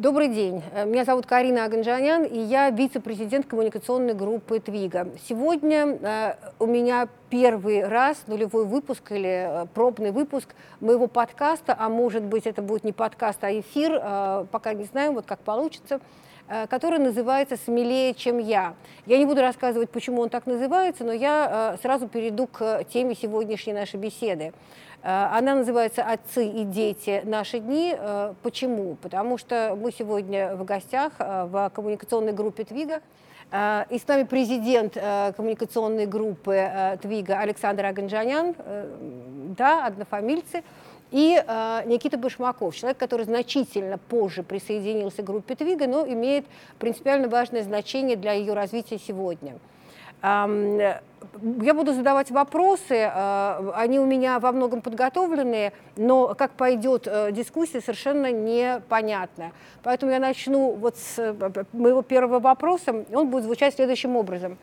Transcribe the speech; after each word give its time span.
Добрый 0.00 0.28
день. 0.28 0.62
Э, 0.72 0.86
меня 0.86 1.04
зовут 1.04 1.26
Карина 1.26 1.66
Аганджанян, 1.66 2.24
и 2.24 2.38
я 2.38 2.70
вице-президент 2.70 3.44
коммуникационной 3.44 4.14
группы 4.14 4.58
«Твига». 4.58 5.08
Сегодня 5.28 5.98
э, 6.00 6.34
у 6.58 6.64
меня 6.64 7.06
первый 7.28 7.86
раз 7.86 8.16
нулевой 8.26 8.64
выпуск 8.64 9.12
или 9.12 9.64
э, 9.64 9.66
пробный 9.74 10.10
выпуск 10.10 10.54
моего 10.80 11.06
подкаста, 11.06 11.76
а 11.78 11.90
может 11.90 12.22
быть 12.22 12.46
это 12.46 12.62
будет 12.62 12.82
не 12.82 12.92
подкаст, 12.92 13.44
а 13.44 13.52
эфир, 13.52 14.46
пока 14.50 14.72
не 14.72 14.84
знаем, 14.84 15.12
вот 15.12 15.26
как 15.26 15.40
получится, 15.40 16.00
который 16.68 16.98
называется 16.98 17.56
«Смелее, 17.56 18.14
чем 18.14 18.38
я». 18.38 18.74
Я 19.06 19.18
не 19.18 19.26
буду 19.26 19.40
рассказывать, 19.40 19.90
почему 19.90 20.22
он 20.22 20.28
так 20.28 20.46
называется, 20.46 21.04
но 21.04 21.12
я 21.12 21.74
э, 21.74 21.82
сразу 21.82 22.08
перейду 22.08 22.46
к 22.46 22.84
теме 22.92 23.14
сегодняшней 23.14 23.72
нашей 23.72 23.96
беседы. 23.96 24.52
Э, 25.02 25.28
она 25.32 25.54
называется 25.54 26.02
«Отцы 26.02 26.46
и 26.46 26.64
дети. 26.64 27.22
Наши 27.24 27.58
дни». 27.60 27.94
Э, 27.96 28.34
почему? 28.42 28.96
Потому 28.96 29.38
что 29.38 29.76
мы 29.80 29.92
сегодня 29.92 30.54
в 30.56 30.64
гостях 30.64 31.12
э, 31.18 31.44
в 31.44 31.70
коммуникационной 31.70 32.32
группе 32.32 32.64
«Твига». 32.64 33.00
И 33.52 33.98
с 33.98 34.06
нами 34.06 34.22
президент 34.22 34.94
коммуникационной 34.94 36.06
группы 36.06 36.96
«Твига» 37.02 37.40
Александр 37.40 37.86
Аганджанян, 37.86 38.54
да, 39.56 39.86
однофамильцы, 39.86 40.62
и 41.10 41.42
Никита 41.86 42.18
Башмаков, 42.18 42.74
человек, 42.76 42.98
который 42.98 43.24
значительно 43.24 43.98
позже 43.98 44.42
присоединился 44.42 45.22
к 45.22 45.26
группе 45.26 45.54
«Твига», 45.54 45.86
но 45.86 46.06
имеет 46.06 46.46
принципиально 46.78 47.28
важное 47.28 47.62
значение 47.62 48.16
для 48.16 48.32
ее 48.32 48.54
развития 48.54 48.98
сегодня– 48.98 49.58
я 50.22 51.74
буду 51.74 51.92
задавать 51.92 52.30
вопросы, 52.30 52.94
э, 52.94 53.72
они 53.74 53.98
у 53.98 54.04
меня 54.04 54.38
во 54.38 54.52
многом 54.52 54.82
подготовленные, 54.82 55.72
но 55.96 56.34
как 56.34 56.52
пойдет 56.52 57.06
э, 57.06 57.32
дискуссия, 57.32 57.80
совершенно 57.80 58.30
непонятно. 58.30 59.52
Поэтому 59.82 60.12
я 60.12 60.18
начну 60.18 60.72
вот 60.72 60.96
с 60.96 61.18
э, 61.18 61.64
моего 61.72 62.02
первого 62.02 62.40
вопроса, 62.40 63.04
он 63.12 63.28
будет 63.28 63.44
звучать 63.44 63.74
следующим 63.74 64.16
образом. 64.16 64.58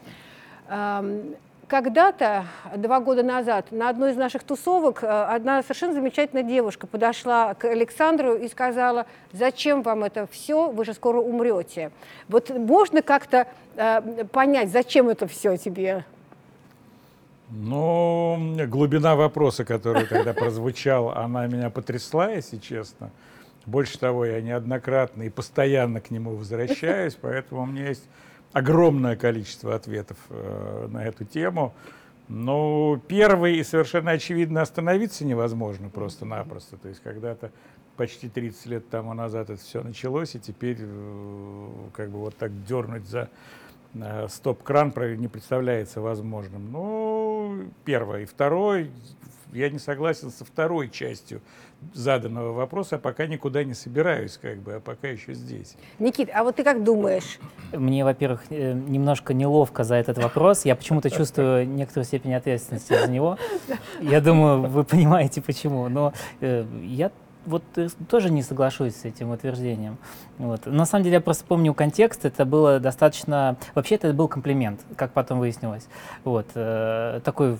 Когда-то, 1.67 2.45
два 2.77 3.01
года 3.01 3.23
назад, 3.23 3.73
на 3.73 3.89
одной 3.89 4.11
из 4.11 4.15
наших 4.15 4.43
тусовок 4.43 5.03
э, 5.03 5.07
одна 5.07 5.61
совершенно 5.63 5.93
замечательная 5.93 6.43
девушка 6.43 6.87
подошла 6.87 7.53
к 7.55 7.65
Александру 7.65 8.35
и 8.35 8.47
сказала, 8.47 9.05
зачем 9.33 9.81
вам 9.81 10.05
это 10.05 10.27
все, 10.31 10.71
вы 10.71 10.85
же 10.85 10.93
скоро 10.93 11.19
умрете. 11.19 11.91
Вот 12.29 12.49
можно 12.51 13.01
как-то 13.01 13.47
э, 13.75 14.23
понять, 14.31 14.71
зачем 14.71 15.09
это 15.09 15.27
все 15.27 15.57
тебе? 15.57 16.05
Ну, 17.49 18.55
глубина 18.67 19.17
вопроса, 19.17 19.65
который 19.65 20.05
тогда 20.05 20.33
прозвучал, 20.33 21.09
она 21.17 21.47
меня 21.47 21.69
потрясла, 21.69 22.31
если 22.31 22.59
честно. 22.59 23.11
Больше 23.65 23.99
того, 23.99 24.23
я 24.23 24.41
неоднократно 24.41 25.23
и 25.23 25.29
постоянно 25.29 25.99
к 25.99 26.11
нему 26.11 26.31
возвращаюсь, 26.31 27.17
поэтому 27.19 27.63
у 27.63 27.65
меня 27.65 27.89
есть 27.89 28.05
огромное 28.58 29.16
количество 29.16 29.75
ответов 29.75 30.17
э, 30.30 30.88
на 30.89 31.05
эту 31.05 31.25
тему. 31.25 31.73
Но 32.27 33.00
первый 33.08 33.58
и 33.58 33.63
совершенно 33.63 34.11
очевидно 34.11 34.61
остановиться 34.61 35.25
невозможно 35.25 35.89
просто-напросто. 35.89 36.78
То 36.78 36.89
есть 36.89 37.02
когда-то 37.02 37.52
почти 37.95 38.30
30 38.30 38.66
лет 38.66 38.89
тому 38.89 39.13
назад 39.13 39.50
это 39.50 39.61
все 39.61 39.81
началось, 39.81 40.35
и 40.35 40.39
теперь 40.39 40.78
э, 40.80 41.67
как 41.94 42.09
бы 42.09 42.19
вот 42.19 42.35
так 42.35 42.52
дернуть 42.66 43.08
за 43.08 43.30
э, 43.94 44.28
стоп-кран 44.28 44.91
не 45.17 45.28
представляется 45.28 46.02
возможным. 46.02 46.72
Ну, 46.72 47.69
первое. 47.85 48.23
И 48.23 48.25
второе, 48.25 48.89
я 49.58 49.69
не 49.69 49.80
согласен 49.80 50.31
со 50.31 50.45
второй 50.45 50.89
частью 50.89 51.41
заданного 51.94 52.53
вопроса, 52.53 52.95
а 52.95 53.00
пока 53.00 53.28
никуда 53.28 53.63
не 53.63 53.73
собираюсь, 53.73 54.38
как 54.41 54.57
бы, 54.57 54.75
а 54.75 54.79
пока 54.79 55.07
еще 55.07 55.34
здесь. 55.34 55.75
Никит, 56.00 56.29
а 56.34 56.44
вот 56.44 56.56
ты 56.56 56.63
как 56.63 56.84
думаешь? 56.84 57.40
Мне, 57.72 58.03
во-первых, 58.03 58.44
э, 58.50 58.73
немножко 58.73 59.34
неловко 59.34 59.84
за 59.84 59.95
этот 59.95 60.18
вопрос. 60.18 60.66
Я 60.66 60.75
почему-то 60.75 61.09
чувствую 61.09 61.68
некоторую 61.68 62.06
степень 62.06 62.34
ответственности 62.34 62.94
за 63.00 63.09
него. 63.09 63.38
Я 64.01 64.22
думаю, 64.22 64.62
вы 64.68 64.84
понимаете, 64.84 65.41
почему. 65.41 65.88
Но 65.89 66.13
э, 66.41 66.66
я 66.84 67.12
вот 67.45 67.63
э, 67.75 67.88
тоже 68.09 68.29
не 68.29 68.41
соглашусь 68.41 68.95
с 68.95 69.06
этим 69.06 69.31
утверждением. 69.31 69.97
Вот. 70.38 70.66
На 70.66 70.85
самом 70.85 71.03
деле 71.03 71.16
я 71.16 71.22
просто 71.22 71.45
помню 71.45 71.74
контекст, 71.74 72.25
это 72.25 72.45
было 72.45 72.79
достаточно... 72.79 73.56
Вообще 73.75 73.95
это 73.95 74.12
был 74.13 74.28
комплимент, 74.28 74.81
как 74.95 75.13
потом 75.13 75.39
выяснилось. 75.39 75.88
Вот. 76.24 76.47
Такой 76.53 77.57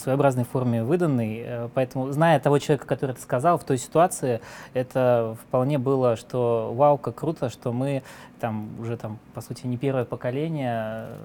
своеобразной 0.00 0.44
форме 0.44 0.82
выданный, 0.82 1.42
э, 1.44 1.68
поэтому, 1.74 2.10
зная 2.12 2.40
того 2.40 2.58
человека, 2.58 2.86
который 2.86 3.12
это 3.12 3.20
сказал, 3.20 3.58
в 3.58 3.64
той 3.64 3.78
ситуации, 3.78 4.40
это 4.74 5.36
вполне 5.42 5.78
было, 5.78 6.16
что 6.16 6.72
вау, 6.74 6.98
как 6.98 7.16
круто, 7.16 7.48
что 7.48 7.72
мы 7.72 8.02
там 8.40 8.70
уже 8.80 8.96
там, 8.96 9.18
по 9.34 9.40
сути, 9.40 9.66
не 9.66 9.76
первое 9.76 10.04
поколение, 10.04 11.06
э, 11.08 11.16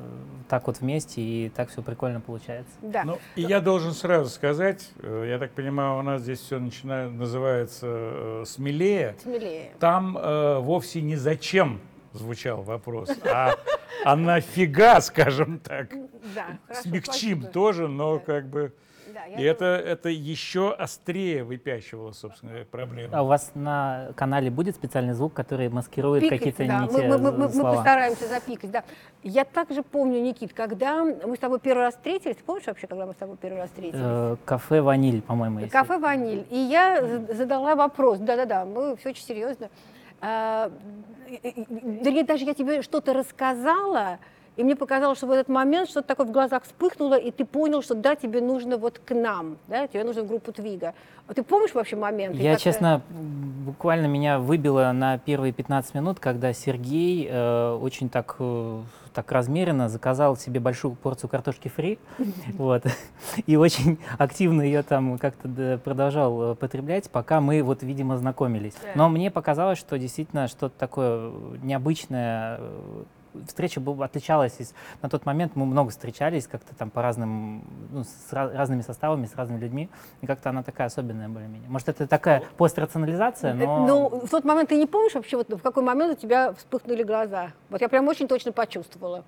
так 0.49 0.67
вот 0.67 0.81
вместе, 0.81 1.21
и 1.21 1.49
так 1.49 1.69
все 1.69 1.81
прикольно 1.81 2.19
получается. 2.19 2.73
Да. 2.81 3.03
Ну, 3.05 3.17
и 3.35 3.41
я 3.41 3.61
должен 3.61 3.93
сразу 3.93 4.29
сказать, 4.29 4.89
э, 5.01 5.25
я 5.29 5.39
так 5.39 5.51
понимаю, 5.51 5.99
у 5.99 6.01
нас 6.01 6.21
здесь 6.21 6.39
все 6.39 6.59
начинает, 6.59 7.11
называется 7.13 7.87
э, 7.89 8.43
смелее. 8.45 9.15
Смелее. 9.23 9.71
Там 9.79 10.17
э, 10.17 10.59
вовсе 10.59 11.01
не 11.01 11.15
зачем 11.15 11.79
звучал 12.17 12.63
вопрос, 12.63 13.09
а, 13.31 13.55
а 14.03 14.15
нафига, 14.15 15.01
скажем 15.01 15.59
так. 15.59 15.89
Да, 16.33 16.57
Смягчим 16.73 17.41
спасибо. 17.41 17.47
тоже, 17.47 17.87
но 17.87 18.17
да. 18.17 18.23
как 18.25 18.47
бы... 18.47 18.73
Да, 19.13 19.25
и 19.27 19.43
это, 19.43 19.65
это 19.65 20.09
еще 20.09 20.73
острее 20.73 21.45
выпячивало, 21.45 22.11
собственно, 22.11 22.65
проблему. 22.65 23.15
А 23.15 23.23
у 23.23 23.27
вас 23.27 23.51
на 23.55 24.09
канале 24.15 24.49
будет 24.49 24.75
специальный 24.75 25.13
звук, 25.13 25.33
который 25.33 25.69
маскирует 25.69 26.27
какие-то 26.27 26.65
да. 26.65 26.79
не 26.79 26.85
мы, 26.87 26.99
те 26.99 27.07
мы, 27.07 27.17
мы, 27.31 27.49
слова? 27.49 27.69
Мы 27.69 27.75
постараемся 27.77 28.27
запикать, 28.27 28.71
да. 28.71 28.83
Я 29.23 29.45
также 29.45 29.83
помню, 29.83 30.19
Никит, 30.19 30.51
когда 30.51 31.05
мы 31.05 31.35
с 31.35 31.39
тобой 31.39 31.59
первый 31.61 31.83
раз 31.83 31.95
встретились, 31.95 32.35
ты 32.35 32.43
помнишь 32.43 32.65
вообще, 32.67 32.87
когда 32.87 33.05
мы 33.05 33.13
с 33.13 33.15
тобой 33.15 33.37
первый 33.37 33.59
раз 33.59 33.69
встретились? 33.69 34.01
Э, 34.03 34.35
кафе 34.43 34.81
«Ваниль», 34.81 35.21
по-моему. 35.21 35.59
Если... 35.59 35.71
Кафе 35.71 35.97
«Ваниль». 35.97 36.45
И 36.49 36.57
я 36.57 37.01
задала 37.29 37.75
вопрос, 37.75 38.19
да-да-да, 38.19 38.65
мы 38.65 38.97
все 38.97 39.09
очень 39.09 39.23
серьезно. 39.23 39.69
А, 40.21 40.71
вернее, 41.27 42.23
даже 42.23 42.45
я 42.45 42.53
тебе 42.53 42.81
что-то 42.81 43.13
рассказала, 43.13 44.19
и 44.57 44.63
мне 44.63 44.75
показалось, 44.75 45.17
что 45.17 45.27
в 45.27 45.31
этот 45.31 45.49
момент 45.49 45.89
что-то 45.89 46.07
такое 46.07 46.25
в 46.25 46.31
глазах 46.31 46.63
вспыхнуло, 46.63 47.15
и 47.15 47.31
ты 47.31 47.45
понял, 47.45 47.81
что 47.81 47.93
да, 47.93 48.15
тебе 48.15 48.41
нужно 48.41 48.77
вот 48.77 48.99
к 48.99 49.13
нам, 49.13 49.57
да, 49.67 49.87
тебе 49.87 50.03
нужно 50.03 50.23
в 50.23 50.27
группу 50.27 50.51
Твига. 50.51 50.93
А 51.27 51.33
ты 51.33 51.43
помнишь 51.43 51.73
вообще 51.73 51.95
момент? 51.95 52.35
Я, 52.35 52.55
честно, 52.55 53.01
буквально 53.09 54.05
меня 54.05 54.39
выбило 54.39 54.91
на 54.93 55.17
первые 55.17 55.51
15 55.51 55.95
минут, 55.95 56.19
когда 56.19 56.53
Сергей 56.53 57.27
э, 57.29 57.79
очень 57.81 58.09
так, 58.09 58.35
э, 58.39 58.81
так 59.13 59.31
размеренно 59.31 59.89
заказал 59.89 60.37
себе 60.37 60.59
большую 60.59 60.93
порцию 60.95 61.29
картошки 61.29 61.67
фри, 61.67 61.97
вот, 62.53 62.85
и 63.47 63.55
очень 63.55 63.97
активно 64.19 64.61
ее 64.61 64.83
там 64.83 65.17
как-то 65.17 65.81
продолжал 65.83 66.51
э, 66.51 66.55
потреблять, 66.55 67.09
пока 67.09 67.41
мы 67.41 67.63
вот, 67.63 67.81
видимо, 67.81 68.17
знакомились. 68.17 68.75
Но 68.93 69.09
мне 69.09 69.31
показалось, 69.31 69.79
что 69.79 69.97
действительно 69.97 70.47
что-то 70.47 70.77
такое 70.77 71.31
необычное 71.63 72.57
э, 72.59 73.03
встреча 73.47 73.79
была, 73.79 74.05
отличалась. 74.05 74.55
Из, 74.59 74.73
на 75.01 75.09
тот 75.09 75.25
момент 75.25 75.55
мы 75.55 75.65
много 75.65 75.89
встречались 75.89 76.47
как-то 76.47 76.75
там 76.75 76.89
по 76.89 77.01
разным, 77.01 77.63
ну, 77.91 78.03
с 78.03 78.31
раз, 78.31 78.53
разными 78.53 78.81
составами, 78.81 79.25
с 79.25 79.35
разными 79.35 79.59
людьми, 79.59 79.89
и 80.21 80.27
как-то 80.27 80.49
она 80.49 80.63
такая 80.63 80.87
особенная 80.87 81.29
более-менее. 81.29 81.69
Может, 81.69 81.89
это 81.89 82.07
такая 82.07 82.43
пострационализация, 82.57 83.53
но... 83.53 83.85
Ну, 83.85 84.09
в 84.25 84.29
тот 84.29 84.43
момент 84.43 84.69
ты 84.69 84.77
не 84.77 84.87
помнишь 84.87 85.13
вообще, 85.13 85.37
вот 85.37 85.49
в 85.49 85.61
какой 85.61 85.83
момент 85.83 86.17
у 86.17 86.21
тебя 86.21 86.53
вспыхнули 86.53 87.03
глаза? 87.03 87.51
Вот 87.69 87.81
я 87.81 87.89
прям 87.89 88.07
очень 88.07 88.27
точно 88.27 88.51
почувствовала. 88.51 89.23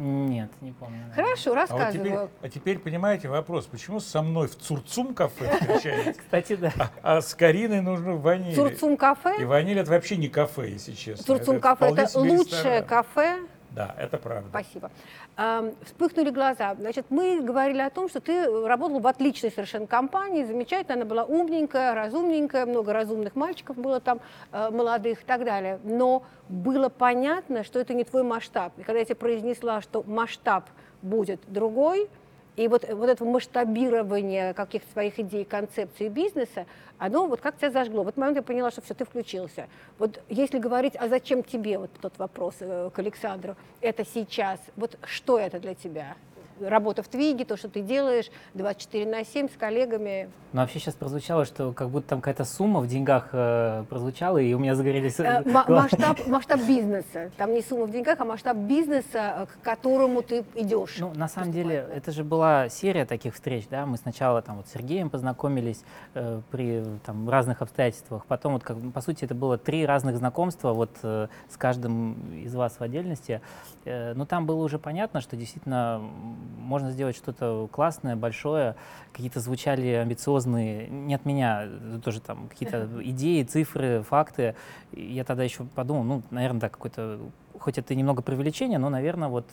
Нет, 0.00 0.50
не 0.62 0.72
помню. 0.72 1.12
Хорошо, 1.14 1.54
рассказываю. 1.54 2.14
А, 2.14 2.20
вот 2.22 2.30
теперь, 2.32 2.38
а 2.40 2.48
теперь 2.48 2.78
понимаете 2.78 3.28
вопрос, 3.28 3.66
почему 3.66 4.00
со 4.00 4.22
мной 4.22 4.48
в 4.48 4.56
Цурцум 4.56 5.14
кафе 5.14 5.54
встречаете? 5.60 6.14
Кстати, 6.14 6.56
да. 6.56 6.72
А, 6.78 7.18
а 7.18 7.20
с 7.20 7.34
Кариной 7.34 7.82
нужно 7.82 8.14
в 8.14 8.22
ваниль. 8.22 8.54
Цурцум 8.54 8.96
кафе? 8.96 9.36
И 9.38 9.44
ваниль 9.44 9.78
это 9.78 9.90
вообще 9.90 10.16
не 10.16 10.28
кафе, 10.28 10.70
если 10.70 10.92
честно. 10.92 11.22
Цурцум 11.26 11.60
кафе 11.60 11.92
это 11.94 12.18
лучшее 12.18 12.80
кафе 12.80 13.40
да, 13.72 13.94
это 13.98 14.18
правда. 14.18 14.48
Спасибо. 14.48 14.90
Вспыхнули 15.84 16.30
глаза. 16.30 16.74
Значит, 16.74 17.06
мы 17.08 17.40
говорили 17.40 17.80
о 17.80 17.90
том, 17.90 18.08
что 18.08 18.20
ты 18.20 18.66
работал 18.66 19.00
в 19.00 19.06
отличной 19.06 19.50
совершенно 19.50 19.86
компании, 19.86 20.44
замечательно, 20.44 20.94
она 20.94 21.04
была 21.04 21.24
умненькая, 21.24 21.94
разумненькая, 21.94 22.66
много 22.66 22.92
разумных 22.92 23.36
мальчиков 23.36 23.76
было 23.76 24.00
там, 24.00 24.20
э, 24.52 24.70
молодых 24.70 25.22
и 25.22 25.24
так 25.24 25.44
далее. 25.44 25.78
Но 25.84 26.24
было 26.48 26.88
понятно, 26.88 27.62
что 27.62 27.78
это 27.78 27.94
не 27.94 28.04
твой 28.04 28.22
масштаб. 28.22 28.72
И 28.78 28.82
когда 28.82 28.98
я 28.98 29.04
тебе 29.04 29.14
произнесла, 29.14 29.80
что 29.80 30.02
масштаб 30.02 30.64
будет 31.02 31.40
другой, 31.46 32.08
и 32.60 32.68
вот, 32.68 32.86
вот 32.92 33.08
это 33.08 33.24
масштабирование 33.24 34.52
каких-то 34.52 34.92
своих 34.92 35.18
идей, 35.18 35.46
концепций 35.46 36.10
бизнеса, 36.10 36.66
оно 36.98 37.26
вот 37.26 37.40
как 37.40 37.56
тебя 37.56 37.70
зажгло. 37.70 38.02
В 38.02 38.08
этот 38.08 38.18
момент 38.18 38.36
я 38.36 38.42
поняла, 38.42 38.70
что 38.70 38.82
все, 38.82 38.92
ты 38.92 39.06
включился. 39.06 39.66
Вот 39.98 40.20
если 40.28 40.58
говорить, 40.58 40.92
а 40.94 41.08
зачем 41.08 41.42
тебе, 41.42 41.78
вот 41.78 41.90
тот 42.02 42.18
вопрос 42.18 42.56
э, 42.60 42.90
к 42.92 42.98
Александру, 42.98 43.56
это 43.80 44.04
сейчас, 44.04 44.60
вот 44.76 44.98
что 45.04 45.38
это 45.38 45.58
для 45.58 45.74
тебя? 45.74 46.16
Работа 46.60 47.02
в 47.02 47.08
Твиге, 47.08 47.44
то, 47.44 47.56
что 47.56 47.68
ты 47.68 47.80
делаешь 47.80 48.30
24 48.54 49.06
на 49.06 49.24
7 49.24 49.48
с 49.48 49.56
коллегами. 49.56 50.30
Но 50.52 50.62
вообще 50.62 50.78
сейчас 50.78 50.94
прозвучало, 50.94 51.44
что 51.44 51.72
как 51.72 51.90
будто 51.90 52.08
там 52.08 52.20
какая-то 52.20 52.44
сумма 52.44 52.80
в 52.80 52.86
деньгах 52.86 53.28
э, 53.32 53.84
прозвучала, 53.88 54.38
и 54.38 54.52
у 54.52 54.58
меня 54.58 54.74
загорелись 54.74 55.18
э, 55.20 55.42
глаза. 55.42 55.82
Масштаб, 55.82 56.26
масштаб 56.26 56.60
бизнеса. 56.66 57.30
Там 57.36 57.54
не 57.54 57.62
сумма 57.62 57.86
в 57.86 57.90
деньгах, 57.90 58.18
а 58.20 58.24
масштаб 58.24 58.56
бизнеса, 58.56 59.48
к 59.52 59.64
которому 59.64 60.22
ты 60.22 60.44
идешь. 60.54 60.96
Ну, 60.98 61.12
на 61.14 61.28
самом 61.28 61.52
деле, 61.52 61.86
это 61.94 62.12
же 62.12 62.24
была 62.24 62.68
серия 62.68 63.04
таких 63.04 63.34
встреч, 63.34 63.66
да, 63.70 63.86
мы 63.86 63.96
сначала 63.96 64.42
там 64.42 64.56
вот 64.56 64.66
с 64.66 64.72
Сергеем 64.72 65.10
познакомились 65.10 65.82
э, 66.14 66.40
при 66.50 66.84
там 67.04 67.28
разных 67.28 67.62
обстоятельствах, 67.62 68.26
потом 68.26 68.54
вот 68.54 68.64
как 68.64 68.76
по 68.92 69.00
сути 69.00 69.24
это 69.24 69.34
было 69.34 69.58
три 69.58 69.86
разных 69.86 70.16
знакомства 70.16 70.72
вот 70.72 70.90
э, 71.02 71.28
с 71.48 71.56
каждым 71.56 72.34
из 72.34 72.54
вас 72.54 72.78
в 72.78 72.82
отдельности, 72.82 73.40
э, 73.84 74.14
но 74.14 74.26
там 74.26 74.46
было 74.46 74.62
уже 74.62 74.78
понятно, 74.78 75.20
что 75.20 75.36
действительно 75.36 76.02
можно 76.58 76.90
сделать 76.90 77.16
что-то 77.16 77.68
классное, 77.72 78.16
большое, 78.16 78.76
какие-то 79.12 79.40
звучали 79.40 79.88
амбициозные, 79.88 80.88
не 80.88 81.14
от 81.14 81.24
меня, 81.24 81.68
тоже 82.04 82.20
там 82.20 82.48
какие-то 82.48 82.88
идеи, 83.02 83.42
цифры, 83.42 84.02
факты. 84.02 84.54
И 84.92 85.12
я 85.12 85.24
тогда 85.24 85.44
еще 85.44 85.64
подумал, 85.64 86.02
ну, 86.04 86.22
наверное, 86.30 86.60
да, 86.60 86.68
какой-то 86.68 87.20
хоть 87.58 87.76
это 87.76 87.94
немного 87.94 88.22
преувеличение, 88.22 88.78
но, 88.78 88.88
наверное, 88.88 89.28
вот, 89.28 89.46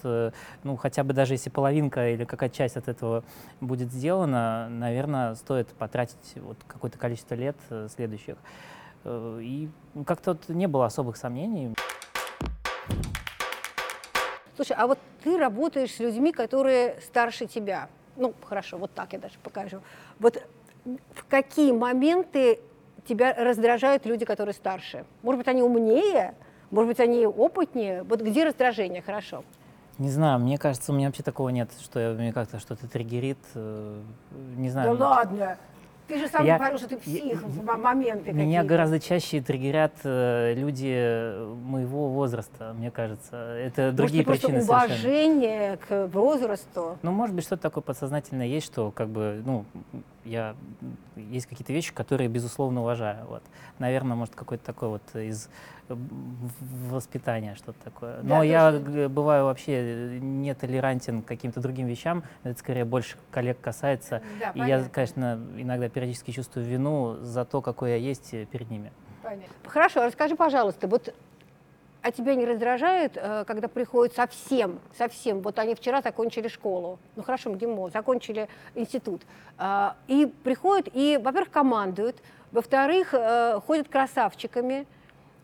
ну, 0.64 0.78
хотя 0.78 1.04
бы 1.04 1.14
даже 1.14 1.34
если 1.34 1.50
половинка 1.50 2.10
или 2.10 2.24
какая-то 2.24 2.56
часть 2.56 2.78
от 2.78 2.88
этого 2.88 3.24
будет 3.60 3.92
сделана, 3.92 4.70
наверное, 4.70 5.36
стоит 5.36 5.68
потратить 5.70 6.36
вот 6.36 6.58
какое-то 6.68 6.98
количество 6.98 7.36
лет 7.36 7.58
следующих. 7.94 8.38
И 9.06 9.70
как-то 10.06 10.32
вот 10.32 10.48
не 10.48 10.68
было 10.68 10.86
особых 10.86 11.18
сомнений. 11.18 11.74
Слушай, 14.58 14.76
а 14.76 14.88
вот 14.88 14.98
ты 15.24 15.38
работаешь 15.38 15.94
с 15.94 16.00
людьми, 16.00 16.32
которые 16.32 17.00
старше 17.02 17.46
тебя. 17.46 17.90
Ну, 18.16 18.34
хорошо, 18.44 18.80
вот 18.80 18.92
так 18.92 19.14
я 19.14 19.20
даже 19.20 19.36
покажу. 19.44 19.82
Вот 20.20 20.44
в 20.84 21.26
какие 21.30 21.72
моменты 21.72 22.60
тебя 23.08 23.36
раздражают 23.36 24.08
люди, 24.08 24.26
которые 24.26 24.56
старше? 24.56 25.06
Может 25.22 25.38
быть, 25.38 25.48
они 25.48 25.62
умнее? 25.62 26.34
Может 26.72 26.88
быть, 26.88 27.00
они 27.00 27.28
опытнее? 27.28 28.02
Вот 28.02 28.22
где 28.22 28.46
раздражение? 28.46 29.04
Хорошо. 29.04 29.44
Не 30.00 30.10
знаю, 30.10 30.40
мне 30.40 30.58
кажется, 30.58 30.92
у 30.92 30.96
меня 30.96 31.10
вообще 31.10 31.22
такого 31.22 31.50
нет, 31.50 31.70
что 31.80 32.00
я, 32.00 32.14
мне 32.14 32.34
как-то 32.34 32.60
что-то 32.60 32.88
триггерит. 32.88 33.38
Не 33.54 34.72
знаю. 34.72 34.98
Да 34.98 35.08
ладно. 35.08 35.58
Ты 36.08 36.20
же 36.20 36.28
сам 36.30 36.46
я, 36.46 36.58
говорил, 36.58 36.78
что 36.78 36.88
ты 36.88 36.98
псих 36.98 37.42
в 37.42 37.78
моменты 37.78 38.32
Меня 38.32 38.64
гораздо 38.64 39.00
чаще 39.00 39.42
триггерят 39.42 39.94
э, 40.04 40.54
люди 40.56 41.36
моего 41.64 42.08
возраста, 42.08 42.74
мне 42.78 42.92
кажется. 42.92 43.36
Это 43.36 43.92
другие 43.92 44.26
может, 44.26 44.42
причины 44.42 44.66
просто 44.66 44.86
уважение 44.86 45.78
к 45.78 46.08
возрасту. 46.08 46.98
Ну, 47.02 47.12
может 47.12 47.36
быть, 47.36 47.44
что-то 47.44 47.64
такое 47.64 47.82
подсознательное 47.82 48.48
есть, 48.48 48.66
что 48.68 48.92
как 48.92 49.10
бы, 49.10 49.42
ну, 49.46 49.66
я 50.28 50.56
есть 51.16 51.48
какие-то 51.48 51.74
вещи, 51.74 51.94
которые 51.94 52.28
безусловно 52.28 52.82
уважаю. 52.82 53.26
Вот. 53.28 53.44
Наверное, 53.80 54.16
может 54.16 54.36
какой-то 54.36 54.64
такой 54.66 54.90
вот 54.90 55.16
из 55.16 55.50
воспитания 56.90 57.56
что-то 57.56 57.80
такое. 57.84 58.18
Но 58.22 58.40
да, 58.40 58.44
я 58.44 58.72
точно. 58.72 59.10
бываю 59.10 59.46
вообще 59.46 60.20
нетолерантен 60.20 61.22
к 61.22 61.26
каким-то 61.26 61.62
другим 61.62 61.88
вещам. 61.88 62.24
Это 62.44 62.60
скорее 62.60 62.86
больше 62.86 63.18
коллег 63.32 63.60
касается. 63.62 64.22
Да, 64.40 64.50
и 64.50 64.60
понятно. 64.60 64.84
я, 64.84 64.90
конечно, 64.90 65.40
иногда 65.58 65.90
периодически 65.90 66.32
чувствую 66.32 66.66
вину 66.66 67.18
за 67.22 67.46
то, 67.46 67.62
какой 67.62 67.92
я 67.92 67.96
есть 67.98 68.32
перед 68.52 68.70
ними. 68.70 68.92
Понятно. 69.24 69.48
Хорошо, 69.66 70.06
расскажи, 70.06 70.36
пожалуйста, 70.36 70.88
вот 70.88 71.14
а 72.02 72.12
тебя 72.12 72.36
не 72.36 72.46
раздражает, 72.46 73.14
э, 73.16 73.44
когда 73.46 73.68
приходят 73.68 74.16
совсем, 74.16 74.80
совсем, 74.98 75.42
вот 75.42 75.60
они 75.60 75.76
вчера 75.76 76.02
закончили 76.02 76.48
школу, 76.48 77.00
ну 77.16 77.24
хорошо, 77.24 77.50
МГИМО, 77.50 77.90
закончили 77.90 78.48
институт, 78.76 79.22
а, 79.58 79.96
и 80.08 80.26
приходят 80.44 80.88
и, 80.94 81.20
во-первых, 81.22 81.52
командуют, 81.52 82.18
во-вторых, 82.52 83.14
э, 83.14 83.60
ходят 83.66 83.90
красавчиками, 83.90 84.86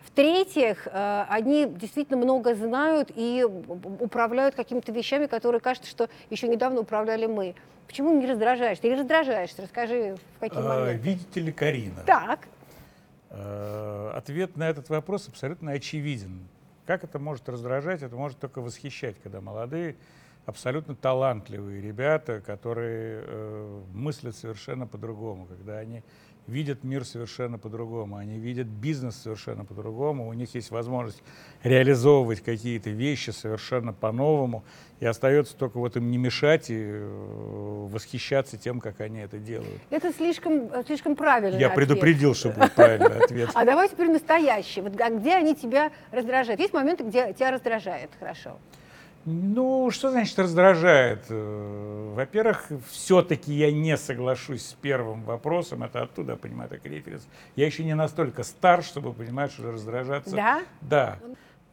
в-третьих, 0.06 0.88
э, 0.92 1.26
они 1.30 1.66
действительно 1.66 2.18
много 2.18 2.56
знают 2.56 3.10
и 3.16 3.44
управляют 3.44 4.54
какими-то 4.54 4.92
вещами, 4.92 5.26
которые 5.26 5.62
кажется, 5.62 5.90
что 5.90 6.10
еще 6.30 6.48
недавно 6.48 6.82
управляли 6.82 7.26
мы. 7.26 7.56
Почему 7.88 8.20
не 8.20 8.26
раздражаешься? 8.26 8.82
Ты 8.82 8.90
не 8.90 8.96
раздражаешься? 8.96 9.62
Расскажи, 9.62 10.16
в 10.36 10.40
какие 10.40 10.60
а, 10.60 10.80
моменты. 10.80 11.04
Видите 11.04 11.40
ли, 11.40 11.52
Карина? 11.52 12.04
Так. 12.06 12.48
Э, 13.34 14.12
ответ 14.14 14.58
на 14.58 14.70
этот 14.70 14.90
вопрос 14.90 15.28
абсолютно 15.28 15.72
очевиден. 15.72 16.48
Как 16.86 17.04
это 17.04 17.18
может 17.18 17.50
раздражать? 17.50 18.04
Это 18.04 18.16
может 18.16 18.40
только 18.40 18.62
восхищать, 18.62 19.16
когда 19.24 19.42
молодые, 19.42 19.96
абсолютно 20.46 20.96
талантливые 20.96 21.82
ребята, 21.82 22.42
которые 22.42 23.24
э, 23.26 23.82
мыслят 23.92 24.36
совершенно 24.36 24.86
по-другому, 24.86 25.48
когда 25.48 25.80
они 25.80 26.04
видят 26.48 26.84
мир 26.84 27.06
совершенно 27.06 27.58
по-другому, 27.58 28.18
они 28.18 28.38
видят 28.38 28.68
бизнес 28.68 29.16
совершенно 29.16 29.66
по-другому, 29.66 30.28
у 30.28 30.34
них 30.34 30.54
есть 30.56 30.72
возможность 30.72 31.22
реализовывать 31.64 32.42
какие-то 32.42 32.90
вещи 32.90 33.30
совершенно 33.30 33.94
по-новому, 33.94 34.64
и 35.00 35.06
остается 35.06 35.56
только 35.56 35.78
вот 35.78 35.96
им 35.98 36.12
не 36.12 36.18
мешать 36.18 36.70
и 36.70 36.76
э, 36.78 37.88
восхищаться 37.90 38.58
тем, 38.58 38.80
как 38.80 39.02
они 39.02 39.20
это 39.20 39.38
делают. 39.38 39.82
Это 39.90 40.14
слишком, 40.14 40.70
слишком 40.86 41.16
правильный 41.16 41.60
Я 41.60 41.68
ответ. 41.68 41.88
предупредил, 41.88 42.36
что 42.36 42.50
будет 42.50 42.74
правильный 42.74 43.18
ответ. 43.18 43.50
А 43.56 43.66
давай 43.66 43.88
теперь 43.88 44.10
настоящий. 44.10 44.82
Вот 44.82 45.00
а 45.00 45.10
где 45.10 45.36
они 45.36 45.56
тебя 45.56 45.92
раздражают? 46.12 46.60
Есть 46.60 46.74
моменты, 46.74 47.04
где 47.04 47.34
тебя 47.34 47.52
раздражает, 47.52 48.10
хорошо? 48.20 48.58
Ну, 49.26 49.90
что 49.92 50.12
значит 50.12 50.38
раздражает? 50.38 51.26
Э, 51.30 52.14
во-первых, 52.16 52.70
все-таки 52.90 53.54
я 53.54 53.72
не 53.72 53.96
соглашусь 53.96 54.66
с 54.66 54.74
первым 54.74 55.24
вопросом. 55.24 55.84
Это 55.84 56.02
оттуда, 56.02 56.36
понимаю, 56.36 56.70
так 56.70 56.86
референс. 56.86 57.26
Я 57.56 57.66
еще 57.66 57.86
не 57.86 57.96
настолько 57.96 58.44
стар, 58.44 58.84
чтобы 58.84 59.14
понимать, 59.14 59.52
что 59.54 59.72
раздражаться. 59.72 60.36
Да? 60.36 60.62
Да. 60.82 61.20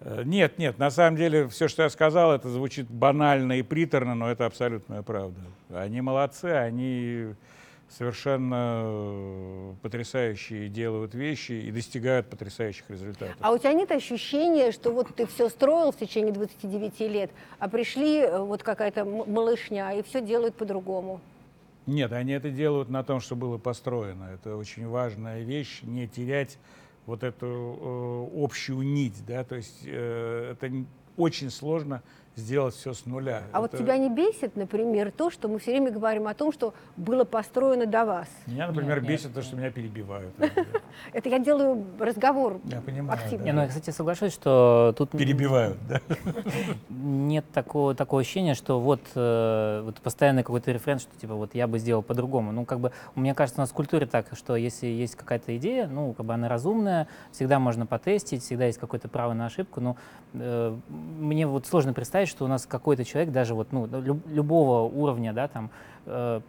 Э, 0.00 0.22
нет, 0.24 0.58
нет, 0.58 0.78
на 0.78 0.90
самом 0.90 1.16
деле 1.16 1.48
все, 1.48 1.66
что 1.66 1.82
я 1.82 1.90
сказал, 1.90 2.32
это 2.32 2.48
звучит 2.48 2.88
банально 2.88 3.58
и 3.58 3.62
приторно, 3.62 4.14
но 4.14 4.30
это 4.30 4.46
абсолютная 4.46 5.02
правда. 5.02 5.40
Они 5.70 6.00
молодцы, 6.00 6.46
они 6.46 7.34
совершенно 7.90 8.82
э, 8.84 9.74
потрясающие 9.82 10.68
делают 10.68 11.14
вещи 11.14 11.52
и 11.52 11.70
достигают 11.70 12.28
потрясающих 12.28 12.88
результатов. 12.88 13.36
А 13.40 13.52
у 13.52 13.58
тебя 13.58 13.72
нет 13.72 13.90
ощущения, 13.90 14.70
что 14.72 14.92
вот 14.92 15.14
ты 15.14 15.26
все 15.26 15.48
строил 15.48 15.90
в 15.90 15.96
течение 15.96 16.32
29 16.32 17.00
лет, 17.00 17.30
а 17.58 17.68
пришли 17.68 18.18
э, 18.18 18.38
вот 18.38 18.62
какая-то 18.62 19.04
малышня 19.04 19.92
и 19.92 20.02
все 20.02 20.20
делают 20.20 20.54
по-другому? 20.54 21.20
Нет, 21.86 22.12
они 22.12 22.32
это 22.32 22.50
делают 22.50 22.88
на 22.88 23.02
том, 23.02 23.20
что 23.20 23.34
было 23.34 23.58
построено. 23.58 24.30
Это 24.32 24.56
очень 24.56 24.86
важная 24.86 25.42
вещь, 25.42 25.80
не 25.82 26.06
терять 26.06 26.58
вот 27.06 27.24
эту 27.24 27.46
э, 27.46 28.44
общую 28.44 28.82
нить, 28.82 29.24
да, 29.26 29.42
то 29.42 29.56
есть 29.56 29.82
э, 29.84 30.52
это 30.52 30.70
очень 31.16 31.50
сложно 31.50 32.02
сделать 32.36 32.74
все 32.74 32.92
с 32.92 33.06
нуля. 33.06 33.42
А 33.52 33.58
Это... 33.58 33.60
вот 33.60 33.78
тебя 33.78 33.96
не 33.96 34.08
бесит, 34.08 34.56
например, 34.56 35.12
то, 35.12 35.30
что 35.30 35.48
мы 35.48 35.58
все 35.58 35.72
время 35.72 35.90
говорим 35.90 36.26
о 36.26 36.34
том, 36.34 36.52
что 36.52 36.74
было 36.96 37.24
построено 37.24 37.86
до 37.86 38.04
вас? 38.04 38.28
Меня, 38.46 38.68
например, 38.68 39.00
нет, 39.00 39.08
бесит 39.08 39.24
нет, 39.26 39.34
то, 39.34 39.42
что 39.42 39.56
меня 39.56 39.70
перебивают. 39.70 40.32
Это 41.12 41.28
я 41.28 41.38
делаю 41.38 41.84
разговор 41.98 42.60
Я 42.64 42.80
понимаю, 42.80 43.18
ну, 43.30 43.62
я, 43.62 43.68
кстати, 43.68 43.90
соглашусь, 43.90 44.32
что 44.32 44.94
тут... 44.96 45.10
Перебивают, 45.10 45.78
да? 45.88 46.00
Нет 46.88 47.44
такого, 47.52 47.94
такого 47.94 48.22
ощущения, 48.22 48.54
что 48.54 48.80
вот, 48.80 49.00
э, 49.14 49.82
вот 49.84 50.00
постоянный 50.00 50.42
какой-то 50.42 50.72
референс, 50.72 51.02
что 51.02 51.18
типа 51.18 51.34
вот 51.34 51.54
я 51.54 51.66
бы 51.66 51.78
сделал 51.78 52.02
по-другому. 52.02 52.52
Ну, 52.52 52.64
как 52.64 52.80
бы, 52.80 52.92
мне 53.14 53.34
кажется, 53.34 53.60
у 53.60 53.62
нас 53.62 53.70
в 53.70 53.74
культуре 53.74 54.06
так, 54.06 54.26
что 54.32 54.56
если 54.56 54.86
есть 54.86 55.16
какая-то 55.16 55.56
идея, 55.56 55.86
ну, 55.88 56.14
как 56.14 56.26
бы 56.26 56.34
она 56.34 56.48
разумная, 56.48 57.08
всегда 57.32 57.58
можно 57.58 57.86
потестить, 57.86 58.42
всегда 58.42 58.66
есть 58.66 58.78
какое-то 58.78 59.08
право 59.08 59.32
на 59.32 59.46
ошибку, 59.46 59.80
но 59.80 59.96
э, 60.34 60.76
мне 60.88 61.46
вот 61.46 61.66
сложно 61.66 61.92
представить, 61.92 62.19
что 62.28 62.44
у 62.44 62.48
нас 62.48 62.66
какой-то 62.66 63.04
человек, 63.04 63.32
даже 63.32 63.54
вот, 63.54 63.68
ну, 63.72 63.86
любого 64.26 64.82
уровня, 64.82 65.32
да, 65.32 65.48
там, 65.48 65.70
э, 66.06 66.40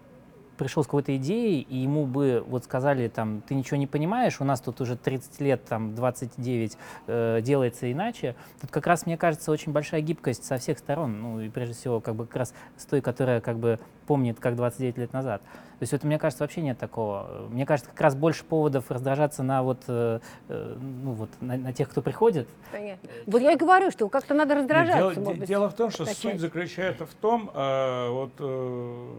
пришел 0.62 0.84
с 0.84 0.86
какой-то 0.86 1.16
идеей, 1.18 1.62
и 1.62 1.78
ему 1.78 2.06
бы 2.06 2.44
вот 2.46 2.66
сказали, 2.66 3.08
там, 3.08 3.42
ты 3.42 3.56
ничего 3.56 3.78
не 3.78 3.88
понимаешь, 3.88 4.40
у 4.42 4.44
нас 4.44 4.62
тут 4.62 4.80
уже 4.80 4.96
30 4.96 5.42
лет, 5.42 5.66
там, 5.66 5.96
29 5.96 6.78
э, 7.08 7.42
делается 7.42 7.92
иначе, 7.92 8.36
тут 8.62 8.70
как 8.70 8.86
раз, 8.86 9.08
мне 9.08 9.18
кажется, 9.18 9.52
очень 9.52 9.72
большая 9.72 10.02
гибкость 10.02 10.46
со 10.46 10.60
всех 10.60 10.78
сторон, 10.78 11.20
ну, 11.20 11.40
и 11.42 11.50
прежде 11.50 11.74
всего, 11.74 12.00
как 12.00 12.14
бы, 12.14 12.28
как 12.28 12.36
раз 12.36 12.54
с 12.78 12.86
той, 12.86 13.02
которая, 13.02 13.42
как 13.42 13.58
бы, 13.58 13.80
помнит, 14.06 14.40
как 14.40 14.56
29 14.56 14.98
лет 14.98 15.14
назад. 15.14 15.42
То 15.42 15.84
есть 15.84 15.94
это, 15.94 16.06
мне 16.06 16.20
кажется, 16.20 16.44
вообще 16.44 16.62
нет 16.62 16.78
такого. 16.78 17.48
Мне 17.50 17.66
кажется, 17.66 17.90
как 17.90 18.02
раз 18.02 18.14
больше 18.14 18.44
поводов 18.44 18.92
раздражаться 18.92 19.42
на 19.42 19.64
вот, 19.64 19.82
э, 19.88 20.20
э, 20.48 20.78
ну 20.80 21.14
вот, 21.14 21.30
на, 21.40 21.58
на 21.58 21.74
тех, 21.74 21.90
кто 21.90 22.04
приходит. 22.04 22.48
Понятно. 22.72 23.10
Вот 23.26 23.42
я 23.42 23.54
и 23.54 23.56
говорю, 23.56 23.90
что 23.90 24.08
как-то 24.10 24.36
надо 24.36 24.54
раздражаться. 24.54 25.20
Нет, 25.20 25.34
дело, 25.34 25.48
дело 25.48 25.70
в 25.70 25.74
том, 25.74 25.90
что 25.90 26.06
суть 26.06 26.40
заключается 26.40 27.08
в 27.08 27.14
том, 27.16 27.50
э, 27.52 28.10
вот 28.10 28.34
э, 28.38 29.14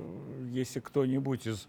если 0.50 0.78
кто-нибудь 0.78 1.31
из 1.46 1.68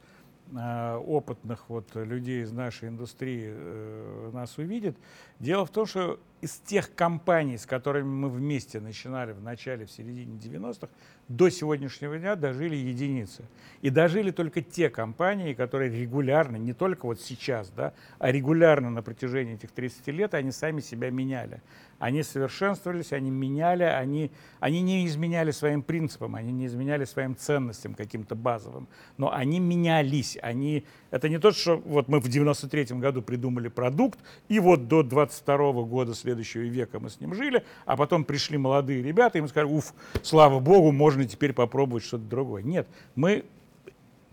э, 0.52 0.96
опытных 0.96 1.70
вот 1.70 1.90
людей 1.96 2.44
из 2.44 2.52
нашей 2.52 2.90
индустрии 2.90 3.46
э, 3.48 4.30
нас 4.34 4.58
увидит. 4.58 4.98
Дело 5.40 5.66
в 5.66 5.70
том, 5.70 5.86
что 5.86 6.20
из 6.42 6.58
тех 6.58 6.94
компаний, 6.94 7.58
с 7.58 7.66
которыми 7.66 8.08
мы 8.08 8.30
вместе 8.30 8.82
начинали 8.82 9.32
в 9.32 9.42
начале, 9.42 9.86
в 9.86 9.92
середине 9.92 10.38
90-х, 10.38 10.90
до 11.30 11.50
сегодняшнего 11.50 12.18
дня 12.18 12.36
дожили 12.36 12.76
единицы. 12.76 13.46
И 13.82 13.90
дожили 13.90 14.32
только 14.32 14.62
те 14.62 14.90
компании, 14.90 15.54
которые 15.54 15.90
регулярно, 15.90 16.58
не 16.58 16.74
только 16.74 17.06
вот 17.06 17.22
сейчас, 17.22 17.70
да, 17.70 17.94
а 18.20 18.32
регулярно 18.32 18.90
на 18.90 19.02
протяжении 19.02 19.54
этих 19.54 19.72
30 19.72 20.08
лет 20.08 20.34
они 20.34 20.52
сами 20.52 20.82
себя 20.82 21.10
меняли. 21.10 21.62
Они 22.04 22.22
совершенствовались, 22.22 23.14
они 23.14 23.32
меняли, 23.32 23.84
они, 23.84 24.30
они 24.60 24.82
не 24.82 25.08
изменяли 25.08 25.52
своим 25.52 25.82
принципам, 25.82 26.36
они 26.36 26.52
не 26.52 26.66
изменяли 26.66 27.06
своим 27.06 27.34
ценностям 27.34 27.94
каким-то 27.94 28.36
базовым, 28.36 28.90
но 29.16 29.32
они 29.32 29.62
менялись. 29.62 30.38
Они, 30.42 30.84
это 31.12 31.30
не 31.30 31.40
то, 31.40 31.54
что 31.54 31.78
вот 31.78 32.10
мы 32.10 32.20
в 32.20 32.28
93 32.28 32.98
году 32.98 33.22
придумали 33.22 33.70
продукт, 33.70 34.20
и 34.50 34.60
вот 34.60 34.90
до 34.90 35.02
22 35.04 35.72
года 35.84 36.14
следующего 36.14 36.64
века 36.64 37.00
мы 37.00 37.10
с 37.10 37.22
ним 37.22 37.34
жили, 37.34 37.64
а 37.86 37.96
потом 37.96 38.26
пришли 38.26 38.58
молодые 38.58 39.02
ребята, 39.02 39.38
и 39.38 39.42
мы 39.42 39.48
сказали, 39.48 39.72
уф, 39.72 39.94
слава 40.24 40.60
богу, 40.60 40.92
можно 40.92 41.24
теперь 41.24 41.54
попробовать 41.54 42.04
что-то 42.04 42.26
другое. 42.26 42.64
Нет, 42.64 42.86
мы 43.16 43.46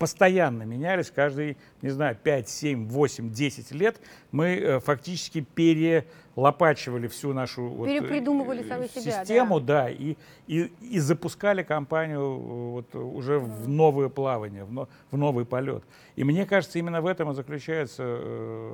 постоянно 0.00 0.62
менялись, 0.62 1.10
каждые, 1.10 1.58
не 1.82 1.90
знаю, 1.90 2.16
5, 2.16 2.48
7, 2.48 2.88
8, 2.88 3.30
10 3.30 3.70
лет 3.72 4.00
мы 4.32 4.46
э, 4.56 4.80
фактически 4.80 5.42
перелопачивали 5.42 7.06
всю 7.06 7.34
нашу 7.34 7.68
вот, 7.68 7.86
Перепридумывали 7.86 8.66
сами 8.66 8.86
себя, 8.86 9.20
систему, 9.20 9.60
да, 9.60 9.84
да 9.84 9.90
и, 9.90 10.16
и, 10.46 10.72
и 10.80 10.98
запускали 11.00 11.62
компанию 11.62 12.22
э, 12.22 12.70
вот, 12.70 12.94
уже 12.94 13.38
в 13.38 13.68
новое 13.68 14.08
плавание, 14.08 14.64
в, 14.64 14.72
но, 14.72 14.88
в 15.10 15.18
новый 15.18 15.44
полет. 15.44 15.84
И 16.16 16.24
мне 16.24 16.46
кажется, 16.46 16.78
именно 16.78 17.02
в 17.02 17.06
этом 17.06 17.32
и 17.32 17.34
заключается 17.34 18.02
э, 18.06 18.70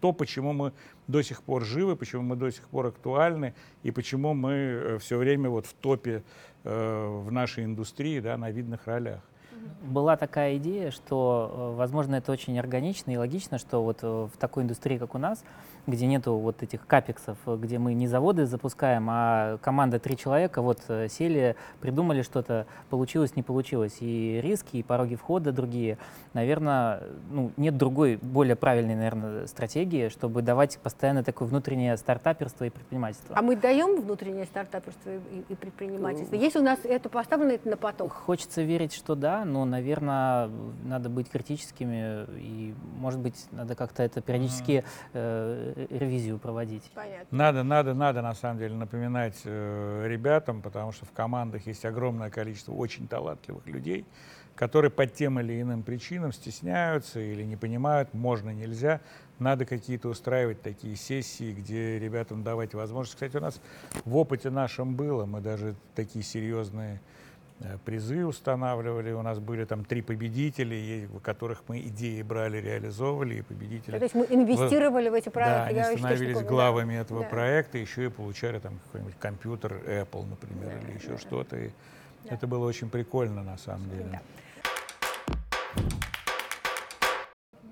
то, 0.00 0.12
почему 0.12 0.52
мы 0.52 0.72
до 1.06 1.22
сих 1.22 1.44
пор 1.44 1.64
живы, 1.64 1.94
почему 1.94 2.22
мы 2.22 2.34
до 2.34 2.50
сих 2.50 2.68
пор 2.70 2.86
актуальны 2.86 3.54
и 3.84 3.92
почему 3.92 4.34
мы 4.34 4.52
э, 4.52 4.98
все 4.98 5.16
время 5.16 5.48
вот 5.48 5.64
в 5.64 5.74
топе 5.74 6.24
э, 6.64 7.20
в 7.24 7.30
нашей 7.30 7.62
индустрии, 7.62 8.18
да, 8.18 8.36
на 8.36 8.50
видных 8.50 8.88
ролях 8.88 9.22
была 9.82 10.16
такая 10.16 10.56
идея, 10.56 10.90
что, 10.90 11.72
э, 11.74 11.76
возможно, 11.76 12.16
это 12.16 12.32
очень 12.32 12.58
органично 12.58 13.10
и 13.10 13.16
логично, 13.16 13.58
что 13.58 13.82
вот 13.82 13.98
э, 14.02 14.28
в 14.32 14.36
такой 14.38 14.62
индустрии, 14.62 14.98
как 14.98 15.14
у 15.14 15.18
нас, 15.18 15.44
где 15.86 16.06
нету 16.06 16.34
вот 16.34 16.62
этих 16.62 16.86
капексов, 16.86 17.36
где 17.46 17.78
мы 17.78 17.94
не 17.94 18.06
заводы 18.06 18.46
запускаем, 18.46 19.08
а 19.10 19.58
команда 19.58 19.98
три 19.98 20.16
человека, 20.16 20.62
вот 20.62 20.80
э, 20.88 21.08
сели, 21.08 21.56
придумали 21.80 22.22
что-то, 22.22 22.66
получилось, 22.90 23.36
не 23.36 23.42
получилось. 23.42 23.98
И 24.00 24.40
риски, 24.42 24.78
и 24.78 24.82
пороги 24.82 25.16
входа 25.16 25.52
другие. 25.52 25.98
Наверное, 26.32 27.02
ну, 27.30 27.52
нет 27.56 27.76
другой, 27.76 28.16
более 28.16 28.56
правильной, 28.56 28.94
наверное, 28.94 29.46
стратегии, 29.46 30.08
чтобы 30.08 30.42
давать 30.42 30.78
постоянно 30.78 31.22
такое 31.22 31.48
внутреннее 31.48 31.96
стартаперство 31.96 32.64
и 32.64 32.70
предпринимательство. 32.70 33.36
А 33.36 33.42
мы 33.42 33.56
даем 33.56 34.00
внутреннее 34.00 34.46
стартаперство 34.46 35.10
и, 35.10 35.44
и 35.48 35.54
предпринимательство? 35.54 36.34
Есть 36.34 36.56
у 36.56 36.62
нас 36.62 36.78
это 36.84 37.08
поставлено 37.08 37.52
это 37.52 37.68
на 37.68 37.76
поток? 37.76 38.12
Хочется 38.12 38.62
верить, 38.62 38.94
что 38.94 39.14
да, 39.14 39.44
но, 39.44 39.64
наверное, 39.64 40.50
надо 40.84 41.08
быть 41.08 41.28
критическими 41.28 42.26
и, 42.38 42.74
может 42.98 43.20
быть, 43.20 43.46
надо 43.52 43.74
как-то 43.74 44.02
это 44.02 44.20
периодически 44.20 44.84
э, 45.12 45.73
ревизию 45.74 46.38
проводить. 46.38 46.90
Понятно. 46.94 47.26
Надо, 47.36 47.62
надо, 47.62 47.94
надо, 47.94 48.22
на 48.22 48.34
самом 48.34 48.58
деле, 48.58 48.74
напоминать 48.74 49.40
э, 49.44 50.06
ребятам, 50.06 50.62
потому 50.62 50.92
что 50.92 51.06
в 51.06 51.12
командах 51.12 51.66
есть 51.66 51.84
огромное 51.84 52.30
количество 52.30 52.72
очень 52.72 53.08
талантливых 53.08 53.66
людей, 53.66 54.06
которые 54.54 54.90
по 54.90 55.06
тем 55.06 55.40
или 55.40 55.60
иным 55.60 55.82
причинам 55.82 56.32
стесняются 56.32 57.20
или 57.20 57.42
не 57.42 57.56
понимают, 57.56 58.14
можно, 58.14 58.50
нельзя. 58.50 59.00
Надо 59.38 59.66
какие-то 59.66 60.08
устраивать 60.08 60.62
такие 60.62 60.94
сессии, 60.94 61.52
где 61.52 61.98
ребятам 61.98 62.44
давать 62.44 62.72
возможность. 62.74 63.14
Кстати, 63.14 63.36
у 63.36 63.40
нас 63.40 63.60
в 64.04 64.16
опыте 64.16 64.50
нашем 64.50 64.94
было, 64.94 65.26
мы 65.26 65.40
даже 65.40 65.74
такие 65.94 66.24
серьезные 66.24 67.00
Э, 67.00 67.23
призы 67.84 68.26
устанавливали. 68.26 69.12
У 69.12 69.22
нас 69.22 69.38
были 69.38 69.64
там 69.64 69.84
три 69.84 70.02
победителя, 70.02 71.08
у 71.14 71.20
которых 71.20 71.62
мы 71.68 71.80
идеи 71.80 72.22
брали, 72.22 72.58
реализовывали, 72.58 73.36
и 73.36 73.42
победители... 73.42 73.98
То 73.98 74.04
есть 74.04 74.14
мы 74.14 74.26
инвестировали 74.28 75.08
в, 75.08 75.12
в 75.12 75.14
эти 75.14 75.28
проекты? 75.28 75.74
Да, 75.74 75.86
они 75.86 75.98
становились 75.98 76.42
главами 76.42 76.94
этого 76.94 77.22
да. 77.22 77.28
проекта, 77.28 77.78
еще 77.78 78.06
и 78.06 78.08
получали 78.08 78.58
там 78.58 78.78
какой-нибудь 78.86 79.16
компьютер 79.18 79.72
Apple, 79.86 80.26
например, 80.28 80.72
да, 80.72 80.88
или 80.88 80.98
еще 80.98 81.10
да, 81.10 81.18
что-то. 81.18 81.56
И 81.56 81.70
да. 82.24 82.34
Это 82.34 82.46
было 82.46 82.66
очень 82.66 82.90
прикольно 82.90 83.42
на 83.42 83.56
самом 83.56 83.88
деле. 83.90 84.06
Да. 84.12 84.20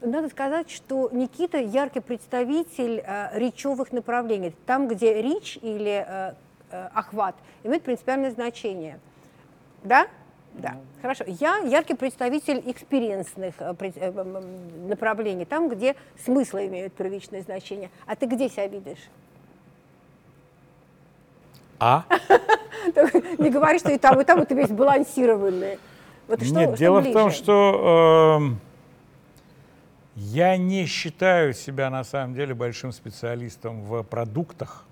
Надо 0.04 0.28
сказать, 0.30 0.68
что 0.68 1.10
Никита 1.12 1.58
яркий 1.58 2.00
представитель 2.00 3.02
э, 3.06 3.38
речевых 3.38 3.92
направлений. 3.92 4.52
Там, 4.66 4.88
где 4.88 5.22
речь 5.22 5.58
или 5.62 6.04
э, 6.06 6.34
э, 6.70 6.88
охват 6.92 7.36
имеет 7.62 7.82
принципиальное 7.82 8.30
значение– 8.30 8.98
да? 9.82 10.06
Да, 10.54 10.76
хорошо. 11.00 11.24
Я 11.26 11.58
яркий 11.58 11.94
представитель 11.94 12.62
экспириенсных 12.66 13.54
э, 13.58 13.74
э, 13.80 14.42
направлений, 14.86 15.44
там, 15.44 15.68
где 15.68 15.96
смыслы 16.22 16.66
имеют 16.66 16.92
первичное 16.92 17.40
значение. 17.40 17.90
А 18.06 18.16
ты 18.16 18.26
где 18.26 18.48
себя 18.50 18.66
видишь? 18.66 19.08
А? 21.78 22.04
Не 23.38 23.50
говори, 23.50 23.78
что 23.78 23.90
и 23.90 23.98
там, 23.98 24.20
и 24.20 24.24
там 24.24 24.40
вот 24.40 24.50
весь 24.52 24.68
балансированный. 24.68 25.78
Вот 26.28 26.42
что, 26.42 26.54
Нет, 26.54 26.68
что 26.70 26.78
дело 26.78 27.00
ближе? 27.00 27.10
в 27.10 27.12
том, 27.14 27.30
что 27.30 28.40
э, 28.40 28.70
я 30.16 30.56
не 30.56 30.86
считаю 30.86 31.54
себя 31.54 31.90
на 31.90 32.04
самом 32.04 32.34
деле 32.34 32.54
большим 32.54 32.92
специалистом 32.92 33.82
в 33.82 34.02
продуктах 34.02 34.86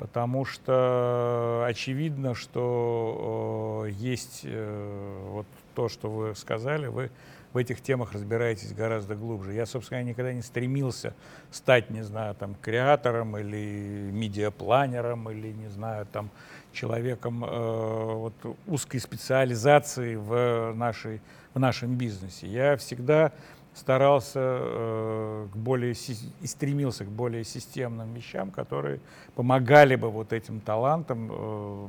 потому 0.00 0.46
что 0.46 1.62
очевидно, 1.68 2.34
что 2.34 3.84
э, 3.86 3.90
есть 3.90 4.40
э, 4.44 5.26
вот 5.28 5.46
то, 5.74 5.90
что 5.90 6.10
вы 6.10 6.34
сказали, 6.34 6.86
вы 6.86 7.10
в 7.52 7.58
этих 7.58 7.82
темах 7.82 8.12
разбираетесь 8.14 8.72
гораздо 8.72 9.14
глубже. 9.14 9.52
Я, 9.52 9.66
собственно, 9.66 10.02
никогда 10.02 10.32
не 10.32 10.40
стремился 10.40 11.14
стать, 11.50 11.90
не 11.90 12.00
знаю, 12.00 12.34
там, 12.34 12.54
креатором 12.54 13.36
или 13.36 14.08
медиапланером 14.10 15.28
или, 15.30 15.52
не 15.52 15.68
знаю, 15.68 16.06
там, 16.10 16.30
человеком 16.72 17.44
э, 17.44 18.14
вот, 18.14 18.56
узкой 18.66 19.00
специализации 19.00 20.14
в, 20.14 20.72
нашей, 20.72 21.20
в 21.52 21.58
нашем 21.58 21.96
бизнесе. 21.96 22.46
Я 22.46 22.78
всегда 22.78 23.32
старался 23.80 24.40
э, 24.40 25.46
к 25.52 25.56
более 25.56 25.94
и 26.42 26.46
стремился 26.46 27.04
к 27.04 27.08
более 27.08 27.44
системным 27.44 28.12
вещам, 28.12 28.50
которые 28.50 29.00
помогали 29.34 29.96
бы 29.96 30.10
вот 30.10 30.32
этим 30.32 30.60
талантам 30.60 31.30
э, 31.32 31.88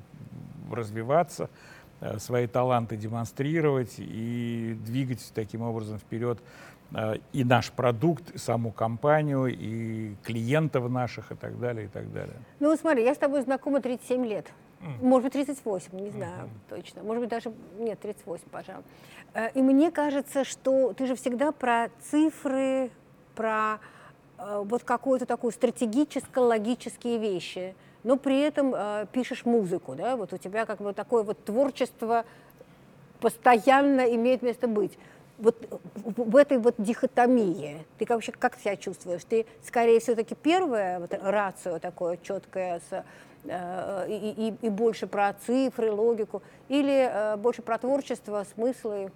развиваться, 0.72 1.50
э, 2.00 2.18
свои 2.20 2.48
таланты 2.48 2.96
демонстрировать 2.96 3.96
и 3.98 4.78
двигать 4.86 5.32
таким 5.36 5.62
образом 5.62 6.00
вперед 6.00 6.40
э, 6.96 7.16
и 7.34 7.44
наш 7.44 7.72
продукт, 7.72 8.32
и 8.32 8.38
саму 8.38 8.72
компанию, 8.72 9.48
и 9.48 10.16
клиентов 10.24 10.90
наших, 10.90 11.32
и 11.32 11.36
так 11.36 11.60
далее, 11.60 11.86
и 11.86 11.90
так 11.90 12.12
далее. 12.14 12.38
Ну, 12.60 12.76
смотри, 12.78 13.04
я 13.04 13.14
с 13.14 13.18
тобой 13.18 13.42
знакома 13.42 13.82
37 13.82 14.26
лет. 14.26 14.48
Может 15.02 15.26
быть, 15.26 15.34
38, 15.34 16.00
не 16.00 16.10
знаю 16.10 16.46
mm-hmm. 16.46 16.70
точно. 16.70 17.04
Может 17.04 17.22
быть, 17.22 17.30
даже, 17.30 17.52
нет, 17.78 18.00
38, 18.00 18.44
пожалуй. 18.52 18.84
Э, 19.34 19.50
и 19.54 19.62
мне 19.62 19.92
кажется, 19.92 20.44
что 20.44 20.94
ты 20.94 21.06
же 21.06 21.16
всегда 21.16 21.52
про 21.52 21.90
цифры, 22.10 22.92
про 23.36 23.80
э, 24.38 24.62
вот 24.66 24.84
какую-то 24.84 25.26
такую 25.26 25.52
стратегическо-логические 25.52 27.18
вещи, 27.18 27.76
но 28.04 28.18
при 28.18 28.40
этом 28.40 28.74
э, 28.76 29.06
пишешь 29.12 29.46
музыку, 29.46 29.94
да, 29.96 30.16
вот 30.16 30.34
у 30.34 30.38
тебя 30.38 30.66
как 30.66 30.80
бы 30.80 30.94
такое 30.94 31.24
вот 31.24 31.44
творчество 31.44 32.26
постоянно 33.20 34.02
имеет 34.16 34.42
место 34.42 34.68
быть. 34.68 34.98
Вот 35.38 35.56
в 35.96 36.36
этой 36.36 36.58
вот 36.58 36.76
дихотомии 36.78 37.84
ты 37.98 38.06
вообще 38.08 38.32
как 38.32 38.60
себя 38.60 38.76
чувствуешь? 38.76 39.24
Ты 39.24 39.46
скорее 39.64 40.00
все-таки 40.00 40.36
первое, 40.36 41.00
вот 41.00 41.14
рацию 41.20 41.80
такое 41.80 42.18
четкое 42.18 42.82
с 42.90 43.04
и, 43.46 44.54
и, 44.62 44.66
и 44.66 44.70
больше 44.70 45.08
про 45.08 45.34
цифры, 45.34 45.92
логику, 45.92 46.42
или 46.70 47.10
э, 47.12 47.38
больше 47.38 47.62
про 47.62 47.78
творчество, 47.78 48.46
смыслы? 48.54 49.12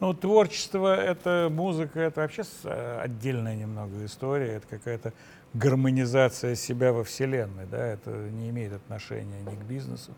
Ну, 0.00 0.14
творчество, 0.14 0.96
это 0.96 1.48
музыка, 1.50 2.00
это 2.00 2.22
вообще 2.22 2.42
э, 2.64 3.00
отдельная 3.02 3.54
немного 3.54 4.02
история, 4.06 4.54
это 4.54 4.66
какая-то 4.66 5.12
гармонизация 5.52 6.54
себя 6.54 6.94
во 6.94 7.04
Вселенной, 7.04 7.66
да, 7.66 7.86
это 7.86 8.10
не 8.10 8.48
имеет 8.48 8.72
отношения 8.72 9.42
ни 9.42 9.54
к 9.54 9.62
бизнесу, 9.64 10.12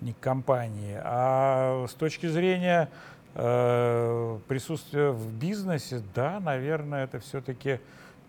ни 0.00 0.12
к 0.12 0.20
компании. 0.20 1.00
А 1.02 1.84
с 1.88 1.94
точки 1.94 2.26
зрения 2.28 2.88
э, 3.34 4.38
присутствия 4.46 5.10
в 5.10 5.32
бизнесе, 5.32 6.00
да, 6.14 6.38
наверное, 6.38 7.02
это 7.02 7.18
все-таки 7.18 7.80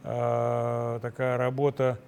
э, 0.03 0.99
такая 1.03 1.37
работа, 1.37 1.99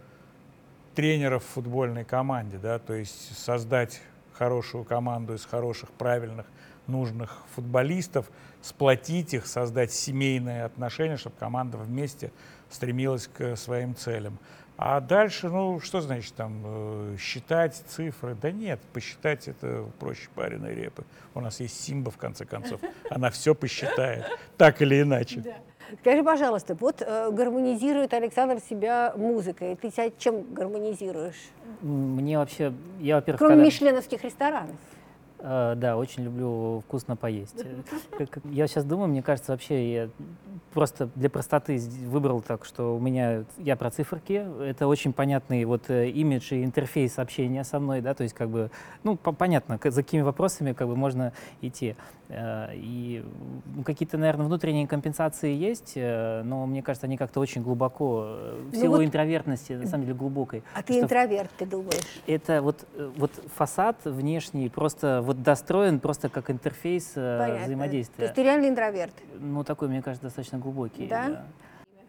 тренеров 0.97 1.43
в 1.43 1.47
футбольной 1.49 2.03
команде, 2.03 2.57
да, 2.57 2.79
то 2.79 2.95
есть 2.95 3.37
создать 3.37 4.01
хорошую 4.33 4.83
команду 4.83 5.35
из 5.35 5.45
хороших, 5.45 5.91
правильных, 5.91 6.47
нужных 6.87 7.43
футболистов, 7.53 8.25
сплотить 8.63 9.35
их, 9.35 9.45
создать 9.45 9.91
семейные 9.91 10.63
отношения, 10.63 11.17
чтобы 11.17 11.35
команда 11.35 11.77
вместе 11.77 12.31
стремилась 12.71 13.27
к 13.27 13.55
своим 13.57 13.95
целям. 13.95 14.39
А 14.75 14.99
дальше, 14.99 15.49
ну, 15.49 15.79
что 15.81 16.01
значит 16.01 16.33
там 16.33 16.63
э, 16.65 17.17
считать 17.19 17.75
цифры? 17.75 18.33
Да 18.33 18.49
нет, 18.49 18.79
посчитать 18.91 19.47
это 19.47 19.85
проще 19.99 20.29
пареной 20.33 20.73
репы. 20.73 21.03
У 21.35 21.41
нас 21.41 21.59
есть 21.59 21.79
Симба, 21.79 22.09
в 22.09 22.17
конце 22.17 22.45
концов. 22.45 22.81
Она 23.11 23.29
все 23.29 23.53
посчитает, 23.53 24.25
так 24.57 24.81
или 24.81 25.03
иначе. 25.03 25.55
Скажи, 26.01 26.23
пожалуйста, 26.23 26.75
вот 26.79 27.01
э, 27.01 27.31
гармонизирует 27.31 28.13
Александр 28.13 28.59
себя 28.59 29.13
музыкой. 29.15 29.75
Ты 29.81 29.89
себя 29.89 30.11
чем 30.17 30.43
гармонизируешь? 30.53 31.49
Мне 31.81 32.37
вообще, 32.37 32.73
я, 32.99 33.15
во-первых, 33.15 33.39
Кроме 33.39 33.53
когда- 33.55 33.65
мишленовских 33.65 34.23
ресторанов. 34.23 34.75
Э, 35.39 35.75
Да, 35.77 35.97
очень 35.97 36.23
люблю 36.23 36.81
вкусно 36.87 37.15
поесть. 37.15 37.63
Э, 38.19 38.25
Я 38.45 38.67
сейчас 38.67 38.83
думаю, 38.85 39.07
мне 39.07 39.21
кажется, 39.21 39.51
вообще 39.51 39.93
я 39.93 40.09
просто 40.73 41.09
для 41.15 41.29
простоты 41.29 41.79
выбрал 42.05 42.41
так, 42.41 42.65
что 42.65 42.95
у 42.95 42.99
меня 42.99 43.43
я 43.57 43.75
про 43.75 43.89
циферки. 43.91 44.45
Это 44.63 44.87
очень 44.87 45.13
понятный 45.13 45.63
вот 45.65 45.89
э, 45.89 46.09
имидж 46.09 46.53
и 46.53 46.63
интерфейс 46.63 47.17
общения 47.19 47.63
со 47.63 47.79
мной, 47.79 48.01
да, 48.01 48.13
то 48.13 48.23
есть 48.23 48.35
как 48.35 48.49
бы, 48.49 48.71
ну, 49.03 49.15
по- 49.15 49.31
понятно, 49.31 49.79
за 49.83 50.03
какими 50.03 50.21
вопросами 50.21 50.73
как 50.73 50.87
бы 50.87 50.95
можно 50.95 51.31
идти. 51.61 51.95
Э, 52.29 52.71
И 52.73 53.23
какие-то, 53.85 54.17
наверное, 54.17 54.45
внутренние 54.45 54.87
компенсации 54.87 55.53
есть, 55.53 55.93
э, 55.95 56.41
но 56.43 56.65
мне 56.65 56.81
кажется, 56.83 57.07
они 57.07 57.15
как-то 57.17 57.39
очень 57.39 57.61
глубоко, 57.63 58.23
э, 58.27 58.61
в 58.69 58.73
Ну 58.75 58.81
силу 58.81 58.95
вот- 58.97 59.05
интровертности, 59.05 59.73
на 59.73 59.87
самом 59.87 60.03
деле 60.05 60.15
глубокой. 60.17 60.63
А 60.73 60.83
ты 60.83 60.99
интроверт, 60.99 61.49
ты 61.57 61.65
думаешь? 61.65 62.21
это 62.27 62.61
вот, 62.61 62.85
вот 63.15 63.31
фасад 63.55 63.97
внешний 64.03 64.67
просто 64.69 65.21
вот 65.23 65.41
достроен 65.41 65.99
просто 65.99 66.27
как 66.29 66.49
интерфейс 66.51 67.11
Понятно. 67.13 67.55
То 67.59 67.63
взаимодействия. 67.63 68.23
есть 68.25 68.35
ты 68.35 68.43
реально 68.43 68.67
интроверт. 68.69 69.13
Ну, 69.39 69.63
такой, 69.63 69.87
мне 69.87 70.01
кажется, 70.01 70.23
достаточно 70.23 70.57
глубокий. 70.57 71.07
Да? 71.07 71.45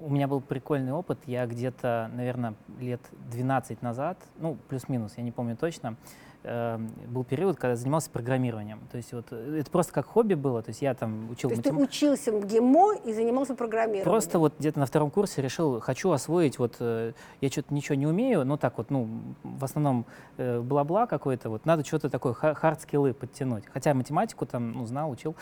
У 0.00 0.10
меня 0.10 0.28
был 0.28 0.40
прикольный 0.40 0.92
опыт. 0.92 1.18
Я 1.26 1.46
где-то, 1.46 2.10
наверное, 2.14 2.54
лет 2.80 3.00
12 3.30 3.82
назад, 3.82 4.18
ну, 4.38 4.56
плюс-минус, 4.68 5.14
я 5.16 5.22
не 5.24 5.32
помню 5.32 5.56
точно, 5.56 5.96
э, 6.42 6.78
был 7.06 7.24
период, 7.24 7.58
когда 7.58 7.76
занимался 7.76 8.10
программированием. 8.10 8.80
То 8.90 8.96
есть 8.96 9.12
вот 9.12 9.26
э, 9.30 9.58
это 9.60 9.70
просто 9.70 9.92
как 9.92 10.06
хобби 10.06 10.34
было. 10.34 10.62
То 10.62 10.70
есть 10.70 10.82
я 10.82 10.94
там 10.94 11.30
учил 11.30 11.50
То 11.50 11.54
есть 11.54 11.64
ты 11.64 11.70
матем- 11.72 11.82
учился 11.82 12.32
в 12.32 12.46
ГИМО 12.46 12.94
и 13.04 13.12
занимался 13.12 13.54
программированием. 13.54 14.04
Просто 14.04 14.38
вот 14.38 14.54
где-то 14.58 14.78
на 14.78 14.86
втором 14.86 15.10
курсе 15.10 15.42
решил, 15.42 15.80
хочу 15.80 16.10
освоить, 16.10 16.58
вот 16.58 16.76
э, 16.80 17.12
я 17.40 17.48
что-то 17.48 17.74
ничего 17.74 17.94
не 17.94 18.06
умею, 18.06 18.44
ну 18.44 18.56
так 18.56 18.78
вот, 18.78 18.90
ну, 18.90 19.08
в 19.42 19.64
основном 19.64 20.06
э, 20.36 20.60
бла-бла 20.60 21.06
какой-то, 21.06 21.50
вот 21.50 21.66
надо 21.66 21.84
что-то 21.84 22.10
такое, 22.10 22.32
хард-скиллы 22.34 23.12
подтянуть. 23.14 23.64
Хотя 23.72 23.94
математику 23.94 24.46
там, 24.46 24.72
ну, 24.72 24.86
знал, 24.86 25.10
учил. 25.10 25.34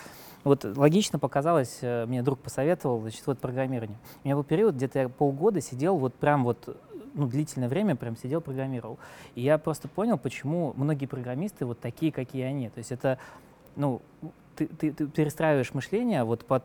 Вот 0.44 0.64
логично 0.64 1.18
показалось, 1.18 1.78
э, 1.82 2.06
мне 2.06 2.22
друг 2.22 2.38
посоветовал, 2.38 3.00
значит, 3.00 3.26
вот 3.26 3.38
программирование. 3.38 3.98
У 4.22 4.28
меня 4.28 4.36
был 4.36 4.44
период, 4.44 4.74
где-то 4.74 4.98
я 4.98 5.08
полгода 5.08 5.60
сидел, 5.60 5.96
вот 5.96 6.14
прям 6.14 6.44
вот, 6.44 6.76
ну, 7.16 7.26
длительное 7.26 7.68
время 7.68 7.96
прям 7.96 8.16
сидел, 8.16 8.40
программировал. 8.40 8.98
И 9.34 9.40
я 9.40 9.58
просто 9.58 9.88
понял, 9.88 10.18
почему 10.18 10.72
многие 10.76 11.06
программисты 11.06 11.64
вот 11.64 11.80
такие, 11.80 12.12
какие 12.12 12.44
они. 12.44 12.68
То 12.68 12.78
есть 12.78 12.92
это, 12.92 13.18
ну, 13.74 14.02
ты, 14.54 14.66
ты, 14.66 14.92
ты 14.92 15.06
перестраиваешь 15.08 15.74
мышление 15.74 16.24
вот 16.24 16.44
под 16.44 16.62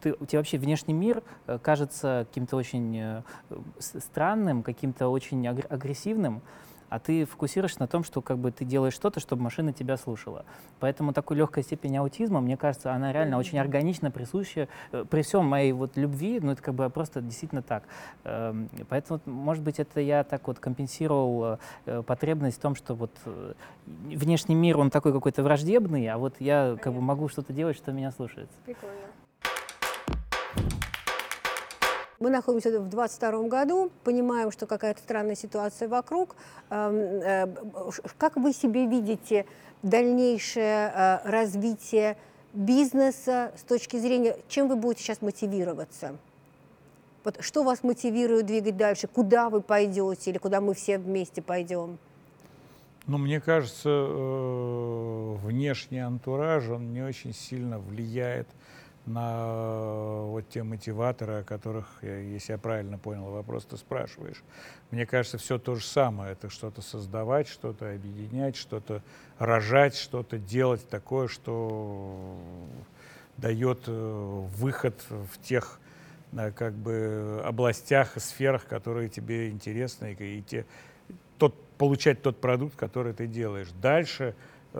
ты, 0.00 0.12
тебя 0.26 0.40
вообще 0.40 0.58
внешний 0.58 0.94
мир 0.94 1.22
э, 1.46 1.58
кажется 1.60 2.26
каким-то 2.28 2.56
очень 2.56 2.96
э, 2.98 3.22
странным, 3.78 4.62
каким-то 4.62 5.08
очень 5.08 5.46
агр- 5.46 5.66
агрессивным, 5.68 6.42
а 6.88 6.98
ты 6.98 7.24
фокусируешься 7.24 7.80
на 7.80 7.86
том, 7.86 8.04
что 8.04 8.22
как 8.22 8.38
бы 8.38 8.50
ты 8.50 8.64
делаешь 8.64 8.94
что-то, 8.94 9.20
чтобы 9.20 9.42
машина 9.42 9.72
тебя 9.72 9.96
слушала. 9.96 10.44
Поэтому 10.80 11.12
такой 11.12 11.36
легкая 11.36 11.64
степень 11.64 11.96
аутизма, 11.96 12.40
мне 12.40 12.56
кажется, 12.56 12.92
она 12.92 13.12
реально 13.12 13.38
очень 13.38 13.58
органично 13.58 14.10
присуща 14.10 14.68
э, 14.92 15.04
при 15.08 15.22
всем 15.22 15.44
моей 15.44 15.72
вот 15.72 15.96
любви, 15.96 16.40
ну 16.40 16.52
это 16.52 16.62
как 16.62 16.74
бы 16.74 16.88
просто 16.90 17.20
действительно 17.20 17.62
так. 17.62 17.84
Эм, 18.24 18.68
Поэтому, 18.88 19.20
может 19.26 19.62
быть, 19.62 19.78
это 19.78 20.00
я 20.00 20.24
так 20.24 20.46
вот 20.46 20.58
компенсировал 20.58 21.58
э, 21.86 22.02
потребность 22.02 22.58
в 22.58 22.60
том, 22.60 22.74
что 22.74 22.94
вот 22.94 23.10
э, 23.24 23.54
внешний 23.86 24.54
мир, 24.54 24.78
он 24.78 24.90
такой 24.90 25.12
какой-то 25.12 25.42
враждебный, 25.42 26.08
а 26.08 26.18
вот 26.18 26.34
я 26.40 26.76
как 26.80 26.92
бы 26.92 27.00
могу 27.00 27.28
что-то 27.28 27.52
делать, 27.52 27.76
что 27.76 27.92
меня 27.92 28.10
слушается. 28.10 28.56
Прикольно. 28.64 28.94
Мы 32.18 32.30
находимся 32.30 32.80
в 32.80 32.88
22 32.88 33.48
году, 33.48 33.90
понимаем, 34.02 34.50
что 34.50 34.66
какая-то 34.66 35.00
странная 35.00 35.34
ситуация 35.34 35.86
вокруг. 35.86 36.34
Эм, 36.70 36.96
э, 36.96 37.46
Как 38.16 38.36
вы 38.36 38.52
себе 38.52 38.86
видите 38.86 39.44
дальнейшее 39.82 40.92
э, 40.94 41.18
развитие 41.30 42.16
бизнеса 42.54 43.52
с 43.56 43.62
точки 43.62 43.98
зрения, 43.98 44.38
чем 44.48 44.68
вы 44.68 44.76
будете 44.76 45.02
сейчас 45.02 45.20
мотивироваться? 45.20 46.16
Вот 47.22 47.36
что 47.40 47.64
вас 47.64 47.82
мотивирует 47.82 48.46
двигать 48.46 48.78
дальше? 48.78 49.08
Куда 49.08 49.50
вы 49.50 49.60
пойдете 49.60 50.30
или 50.30 50.38
куда 50.38 50.62
мы 50.62 50.72
все 50.72 50.96
вместе 50.96 51.42
пойдем? 51.42 51.98
Ну, 53.06 53.18
мне 53.18 53.40
кажется, 53.40 53.90
э, 53.90 55.34
внешний 55.42 55.98
антураж, 55.98 56.68
он 56.70 56.94
не 56.94 57.02
очень 57.02 57.34
сильно 57.34 57.78
влияет 57.78 58.48
на 59.06 59.36
э, 59.38 60.24
вот 60.26 60.48
те 60.48 60.62
мотиваторы, 60.64 61.34
о 61.34 61.44
которых, 61.44 61.86
если 62.02 62.52
я 62.52 62.58
правильно 62.58 62.98
понял 62.98 63.30
вопрос, 63.30 63.64
ты 63.64 63.76
спрашиваешь. 63.76 64.42
Мне 64.90 65.06
кажется, 65.06 65.38
все 65.38 65.58
то 65.58 65.76
же 65.76 65.84
самое. 65.84 66.32
Это 66.32 66.50
что-то 66.50 66.82
создавать, 66.82 67.46
что-то 67.46 67.92
объединять, 67.92 68.56
что-то 68.56 69.02
рожать, 69.38 69.96
что-то 69.96 70.38
делать 70.38 70.88
такое, 70.88 71.28
что 71.28 72.36
дает 73.36 73.84
э, 73.86 74.46
выход 74.56 75.00
в 75.08 75.40
тех 75.40 75.78
э, 76.32 76.50
как 76.50 76.74
бы 76.74 77.40
областях 77.44 78.20
сферах, 78.20 78.66
которые 78.66 79.08
тебе 79.08 79.50
интересны, 79.50 80.16
и, 80.18 80.42
те, 80.42 80.66
тот, 81.38 81.54
получать 81.78 82.22
тот 82.22 82.40
продукт, 82.40 82.74
который 82.76 83.12
ты 83.12 83.28
делаешь. 83.28 83.68
Дальше 83.80 84.34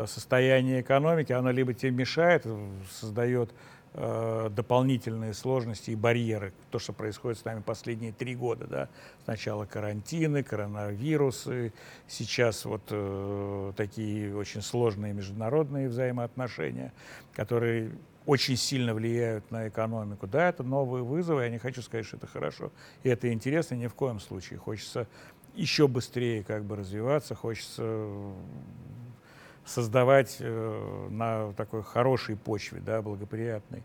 состояние 0.07 0.83
экономики, 0.83 1.33
оно 1.33 1.51
либо 1.51 1.73
тебе 1.73 1.91
мешает, 1.91 2.45
создает 2.91 3.51
дополнительные 3.97 5.33
сложности 5.33 5.91
и 5.91 5.95
барьеры, 5.95 6.53
то, 6.71 6.79
что 6.79 6.93
происходит 6.93 7.39
с 7.39 7.45
нами 7.45 7.63
последние 7.63 8.13
три 8.13 8.35
года. 8.35 8.67
Да? 8.67 8.89
Сначала 9.25 9.65
карантины, 9.65 10.43
коронавирусы, 10.43 11.73
сейчас 12.07 12.67
вот 12.67 12.83
э, 12.91 13.73
такие 13.75 14.37
очень 14.37 14.61
сложные 14.61 15.15
международные 15.15 15.89
взаимоотношения, 15.89 16.93
которые 17.33 17.91
очень 18.27 18.57
сильно 18.57 18.93
влияют 18.93 19.51
на 19.51 19.69
экономику. 19.69 20.27
Да, 20.27 20.49
это 20.49 20.63
новые 20.63 21.05
вызовы, 21.05 21.45
я 21.45 21.49
не 21.49 21.59
хочу 21.59 21.81
сказать, 21.81 22.05
что 22.05 22.17
это 22.17 22.27
хорошо. 22.27 22.73
И 23.03 23.09
это 23.09 23.33
интересно 23.33 23.77
ни 23.77 23.87
в 23.87 23.95
коем 23.95 24.21
случае. 24.21 24.59
Хочется 24.59 25.07
еще 25.55 25.89
быстрее 25.89 26.45
как 26.45 26.65
бы 26.65 26.77
развиваться, 26.77 27.35
хочется 27.35 27.83
э, 27.83 28.33
создавать 29.67 30.37
э, 30.41 31.09
на 31.11 31.53
такой 31.53 31.83
хорошей 31.83 32.37
почве, 32.37 32.81
да, 32.81 33.03
благоприятной. 33.03 33.83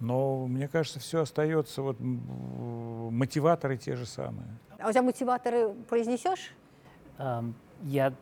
Но 0.00 0.46
мне 0.46 0.68
кажется, 0.68 0.98
все 1.00 1.20
остается, 1.22 1.82
вот 1.82 1.96
мотиваторы 2.00 3.76
те 3.76 3.96
же 3.96 4.06
самые. 4.06 4.46
А 4.78 4.88
у 4.88 4.92
тебя 4.92 5.02
мотиваторы 5.02 5.70
произнесешь? 5.88 6.52
Я 7.82 8.12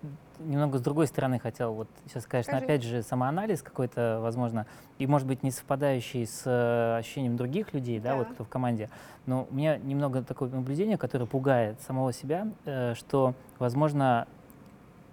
немного 0.40 0.79
с 0.79 0.81
другой 0.81 1.07
стороны 1.07 1.38
хотел 1.38 1.72
вот 1.72 1.88
сейчас, 2.09 2.27
конечно, 2.27 2.53
Скажи. 2.55 2.64
опять 2.64 2.83
же 2.83 3.03
самоанализ 3.03 3.62
какой-то, 3.62 4.18
возможно, 4.20 4.66
и 4.98 5.07
может 5.07 5.29
быть 5.29 5.42
не 5.44 5.51
совпадающий 5.53 6.27
с 6.27 6.42
э, 6.46 6.98
ощущением 6.98 7.37
других 7.37 7.72
людей, 7.72 8.01
да, 8.01 8.16
вот 8.16 8.29
Да. 8.29 8.35
кто 8.35 8.44
в 8.44 8.48
команде. 8.48 8.90
Но 9.27 9.46
у 9.48 9.55
меня 9.55 9.77
немного 9.77 10.22
такое 10.22 10.48
наблюдение, 10.51 10.98
которое 10.98 11.27
пугает 11.27 11.81
самого 11.83 12.12
себя, 12.12 12.48
э, 12.64 12.94
что, 12.94 13.35
возможно, 13.61 14.27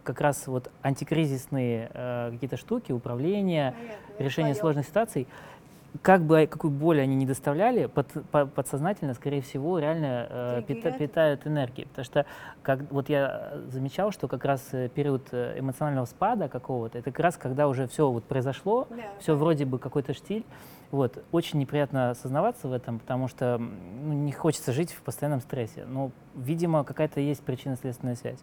как 0.04 0.22
раз 0.22 0.48
вот 0.48 0.70
антикризисные 0.82 1.90
э, 1.94 2.32
какие-то 2.34 2.58
штуки, 2.58 2.92
управление, 2.92 3.74
решение 4.20 4.54
сложных 4.56 4.86
ситуаций, 4.86 5.28
как 6.04 6.22
бы 6.22 6.46
какую 6.46 6.70
боль 6.72 7.02
они 7.02 7.16
не 7.16 7.26
доставляли, 7.26 7.88
под, 7.88 8.08
по- 8.32 8.46
подсознательно, 8.46 9.16
скорее 9.16 9.42
всего, 9.42 9.80
реально 9.80 10.28
э, 10.30 10.62
пита- 10.68 10.92
питают 10.92 11.48
энергией. 11.48 11.88
Потому 11.88 12.06
что 12.06 12.26
как, 12.62 12.80
вот 12.92 13.10
я 13.10 13.50
э, 13.54 13.62
замечал, 13.72 14.12
что 14.12 14.28
как 14.28 14.46
раз 14.46 14.68
э, 14.72 14.90
период 14.90 15.28
э, 15.32 15.56
эмоционального 15.58 16.06
спада 16.06 16.48
какого-то, 16.48 17.00
это 17.00 17.12
как 17.12 17.20
раз 17.20 17.38
когда 17.38 17.68
уже 17.68 17.88
все 17.88 18.10
вот 18.10 18.24
произошло, 18.24 18.86
Да, 18.92 18.98
все 19.20 19.36
вроде 19.36 19.66
бы 19.66 19.80
какой-то 19.80 20.14
штиль. 20.14 20.46
Вот. 20.92 21.24
Очень 21.32 21.60
неприятно 21.60 22.12
осознаваться 22.12 22.68
в 22.68 22.74
этом, 22.74 23.00
потому 23.00 23.28
что 23.28 23.58
ну, 23.60 24.14
не 24.14 24.32
хочется 24.32 24.74
жить 24.74 24.92
в 24.92 25.02
постоянном 25.02 25.42
стрессе. 25.42 25.86
Но, 25.86 26.12
видимо, 26.36 26.84
какая-то 26.84 27.20
есть 27.20 27.42
причинно-следственная 27.42 28.16
связь. 28.16 28.40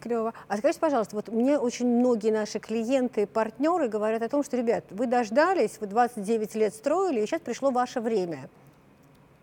Клево. 0.00 0.32
А 0.48 0.56
скажите, 0.56 0.80
пожалуйста, 0.80 1.16
вот 1.16 1.28
мне 1.28 1.58
очень 1.58 1.86
многие 1.86 2.30
наши 2.30 2.58
клиенты 2.58 3.26
партнеры 3.26 3.88
говорят 3.88 4.22
о 4.22 4.28
том, 4.28 4.42
что, 4.42 4.56
ребят, 4.56 4.84
вы 4.90 5.06
дождались, 5.06 5.78
вы 5.80 5.86
29 5.86 6.54
лет 6.54 6.74
строили, 6.74 7.20
и 7.20 7.26
сейчас 7.26 7.40
пришло 7.40 7.70
ваше 7.70 8.00
время. 8.00 8.48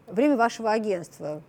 Время 0.07 0.35
вашего 0.35 0.71
агентства. 0.71 1.41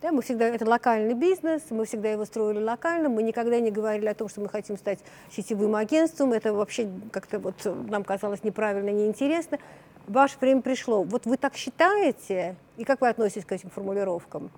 Да, 0.00 0.12
мы 0.12 0.22
всегда, 0.22 0.46
это 0.46 0.64
локальный 0.64 1.14
бизнес, 1.14 1.62
мы 1.70 1.84
всегда 1.84 2.10
его 2.10 2.24
строили 2.24 2.62
локально, 2.62 3.08
мы 3.08 3.24
никогда 3.24 3.58
не 3.58 3.72
говорили 3.72 4.06
о 4.06 4.14
том, 4.14 4.28
что 4.28 4.40
мы 4.40 4.48
хотим 4.48 4.76
стать 4.76 5.00
сетевым 5.32 5.74
агентством, 5.74 6.32
это 6.32 6.52
вообще 6.52 6.88
как-то 7.10 7.40
вот 7.40 7.56
нам 7.64 8.04
казалось 8.04 8.44
неправильно, 8.44 8.90
неинтересно. 8.90 9.58
Ваше 10.08 10.38
время 10.40 10.62
пришло. 10.62 11.02
Вот 11.02 11.26
вы 11.26 11.36
так 11.36 11.54
считаете, 11.54 12.56
и 12.76 12.84
как 12.84 13.00
вы 13.00 13.08
относитесь 13.08 13.44
к 13.44 13.52
этим 13.52 13.70
формулировкам? 13.70 14.50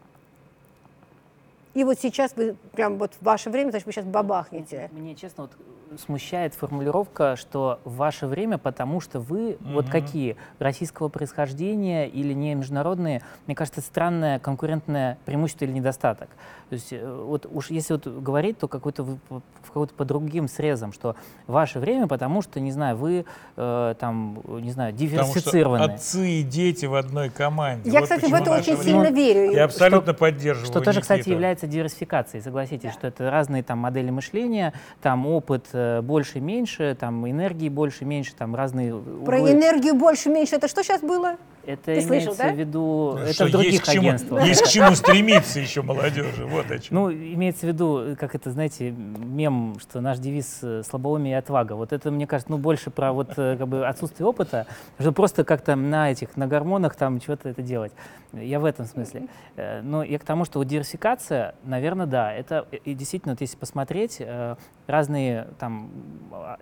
И 1.74 1.84
вот 1.84 1.98
сейчас 1.98 2.34
вы 2.36 2.56
прям 2.72 2.98
вот 2.98 3.14
в 3.14 3.22
ваше 3.22 3.50
время, 3.50 3.70
значит, 3.70 3.86
вы 3.86 3.92
сейчас 3.92 4.04
бабахнете. 4.04 4.90
Мне, 4.92 5.14
честно, 5.14 5.44
вот 5.44 5.52
смущает 5.98 6.55
формулировка, 6.55 7.37
что 7.37 7.81
в 7.85 7.96
ваше 7.96 8.26
время, 8.26 8.59
потому 8.59 9.00
что 9.00 9.20
вы 9.20 9.57
Мгм. 9.61 9.74
вот 9.74 9.88
какие 9.88 10.37
российского 10.59 11.09
происхождения 11.09 12.07
или 12.09 12.33
не 12.33 12.55
международные, 12.55 13.22
мне 13.46 13.57
кажется, 13.57 13.81
странное 13.81 14.38
конкурентное 14.38 15.18
преимущество 15.24 15.64
или 15.64 15.72
недостаток. 15.72 16.29
То 16.68 16.74
есть 16.74 16.92
э, 16.92 17.22
вот 17.26 17.46
уж 17.50 17.70
если 17.70 17.94
вот 17.94 18.07
говорить, 18.07 18.59
то 18.59 18.68
какой-то 18.68 19.03
вы 19.03 19.16
по- 19.29 19.42
в 19.62 19.68
какой-то 19.68 19.92
по 19.94 20.05
другим 20.05 20.46
срезам, 20.48 20.92
что 20.92 21.16
ваше 21.46 21.81
время, 21.81 22.07
потому 22.07 22.42
что, 22.42 22.61
не 22.61 22.70
знаю, 22.72 22.96
вы 22.96 23.24
э, 23.57 23.94
там, 23.98 24.40
не 24.46 24.70
знаю, 24.70 24.92
что 24.92 24.98
диверсифицированы. 25.00 25.83
отцы 25.92 26.29
и 26.31 26.42
дети 26.42 26.87
в 26.87 26.94
одной 26.94 27.29
команде. 27.31 27.90
Я, 27.90 28.00
Вот 28.00 28.09
кстати, 28.09 28.31
в 28.31 28.35
это 28.35 28.53
очень 28.53 28.76
время. 28.76 28.83
сильно 29.05 29.14
верю. 29.16 29.50
Я 29.53 29.64
абсолютно 29.64 30.14
поддерживаю 30.14 30.70
Что 30.70 30.81
тоже, 30.81 31.00
кстати, 31.00 31.20
Никиту. 31.20 31.33
является 31.33 31.66
диверсификацией, 31.66 32.42
согласитесь, 32.42 32.92
что 32.92 33.09
это 33.09 33.31
разные 33.31 33.62
там 33.64 33.79
модели 33.79 34.11
мышления, 34.11 34.72
там 35.03 35.26
опыт 35.26 35.66
э, 35.72 35.80
больше, 36.03 36.40
меньше, 36.40 36.97
там 36.99 37.29
энергии 37.29 37.69
больше, 37.69 38.05
меньше, 38.05 38.35
там 38.35 38.55
разные 38.55 38.95
Про 39.25 39.38
углы. 39.38 39.53
энергию 39.53 39.95
больше, 39.95 40.29
меньше, 40.29 40.57
это 40.57 40.69
что 40.69 40.83
сейчас 40.83 41.01
было? 41.01 41.37
Это 41.66 41.95
Ты 41.95 42.01
слышал, 42.01 42.33
имеется 42.33 42.43
да? 42.43 42.53
в 42.53 42.57
виду, 42.57 42.81
Ну, 42.81 43.19
это 43.19 43.33
что 43.35 43.47
в 43.47 43.51
других 43.51 43.73
есть 43.73 43.85
к 43.85 43.88
чему, 43.93 44.09
агентствах. 44.09 44.47
Есть 44.47 44.62
к 44.62 44.69
чему 44.69 44.95
стремиться 44.95 45.61
еще 45.61 45.83
молодежи. 45.83 46.47
Вот 46.47 46.71
о 46.71 46.79
чем. 46.79 46.97
Ну, 46.97 47.12
имеется 47.12 47.66
в 47.66 47.69
виду, 47.69 48.16
как 48.19 48.35
это, 48.35 48.51
знаете, 48.51 48.90
мем, 48.90 49.77
что 49.79 50.01
наш 50.01 50.19
девиз 50.19 50.61
э, 50.62 50.83
«слабоумие 50.88 51.35
и 51.35 51.37
отвага». 51.37 51.75
Вот 51.75 51.93
это, 51.93 52.11
мне 52.11 52.27
кажется, 52.27 52.51
ну, 52.51 52.57
больше 52.59 52.90
про 52.90 53.12
вот 53.12 53.35
э, 53.37 53.57
как 53.59 53.69
бы 53.69 53.87
отсутствие 53.87 54.27
опыта, 54.27 54.66
что 54.99 55.12
просто 55.12 55.45
как-то 55.45 55.77
на 55.77 56.11
этих, 56.11 56.35
на 56.37 56.47
гормонах 56.47 56.97
там 56.97 57.21
чего-то 57.21 57.51
это 57.51 57.61
делать. 57.61 57.93
Я 58.33 58.59
в 58.59 58.64
этом 58.64 58.87
смысле. 58.87 59.27
Э, 59.57 59.83
Но 59.83 60.03
я 60.03 60.19
к 60.19 60.25
тому, 60.25 60.47
что 60.47 60.61
вот 60.61 60.66
диверсификация, 60.66 61.55
наверное, 61.62 62.07
да, 62.07 62.33
это 62.33 62.66
э, 62.73 62.79
и 62.85 62.95
действительно, 62.95 63.35
вот 63.35 63.40
если 63.43 63.57
посмотреть, 63.59 64.16
э, 64.21 64.57
разные 64.90 65.48
там 65.59 65.90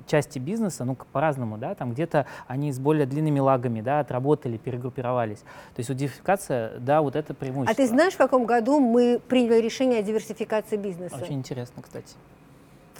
части 0.06 0.38
бизнеса, 0.38 0.84
ну, 0.84 0.96
по-разному, 1.12 1.58
да, 1.58 1.74
там 1.74 1.92
где-то 1.92 2.26
они 2.46 2.72
с 2.72 2.78
более 2.78 3.06
длинными 3.06 3.40
лагами, 3.40 3.80
да, 3.80 4.00
отработали, 4.00 4.56
перегруппировались. 4.56 5.38
То 5.38 5.78
есть 5.78 5.94
диверсификация, 5.94 6.78
да, 6.78 7.02
вот 7.02 7.16
это 7.16 7.34
преимущество. 7.34 7.72
А 7.72 7.74
ты 7.74 7.86
знаешь, 7.88 8.14
в 8.14 8.18
каком 8.18 8.44
году 8.44 8.80
мы 8.80 9.20
приняли 9.28 9.60
решение 9.60 10.00
о 10.00 10.02
диверсификации 10.02 10.76
бизнеса? 10.76 11.16
Очень 11.16 11.34
интересно, 11.34 11.82
кстати. 11.82 12.14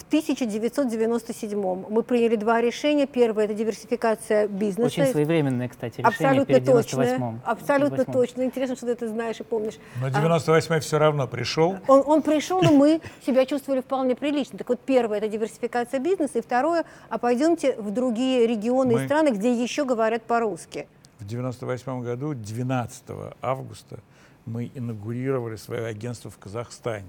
В 0.09 0.11
1997 0.11 1.85
мы 1.87 2.01
приняли 2.01 2.35
два 2.35 2.61
решения. 2.61 3.05
Первое– 3.05 3.43
это 3.45 3.53
диверсификация 3.53 4.47
бизнеса. 4.47 4.87
Очень 4.87 5.05
своевременное, 5.05 5.69
кстати, 5.69 6.01
решение 6.01 6.07
Абсолютно 6.09 6.45
перед 6.55 6.65
точно. 6.65 7.01
98-м. 7.03 7.41
Абсолютно 7.45 7.95
98-м. 7.95 8.13
точно. 8.13 8.41
Интересно, 8.41 8.75
что 8.75 8.85
ты 8.87 8.91
это 8.93 9.07
знаешь 9.07 9.39
и 9.39 9.43
помнишь. 9.43 9.75
Но 10.01 10.07
98-й 10.07 10.79
все 10.79 10.97
равно 10.97 11.27
пришел. 11.27 11.77
Он, 11.87 12.01
он 12.07 12.21
пришел, 12.23 12.59
но 12.63 12.71
мы 12.71 13.01
себя 13.23 13.45
чувствовали 13.45 13.81
вполне 13.81 14.15
прилично. 14.15 14.57
Так 14.57 14.69
вот, 14.69 14.79
первое– 14.79 15.17
это 15.19 15.27
диверсификация 15.27 15.99
бизнеса, 15.99 16.39
и 16.39 16.41
второе– 16.41 16.85
а 17.09 17.19
пойдемте 17.19 17.75
в 17.79 17.91
другие 17.91 18.47
регионы 18.47 18.95
Мы- 18.95 19.03
и 19.03 19.05
страны, 19.05 19.29
где 19.29 19.53
еще 19.53 19.85
говорят 19.85 20.23
по-русски. 20.23 20.87
В 21.19 21.27
98 21.27 22.01
году, 22.01 22.33
12 22.33 23.03
августа, 23.43 23.99
мы 24.47 24.71
инаугурировали 24.73 25.55
свое 25.55 25.85
агентство 25.85 26.31
в 26.31 26.37
Казахстане. 26.39 27.05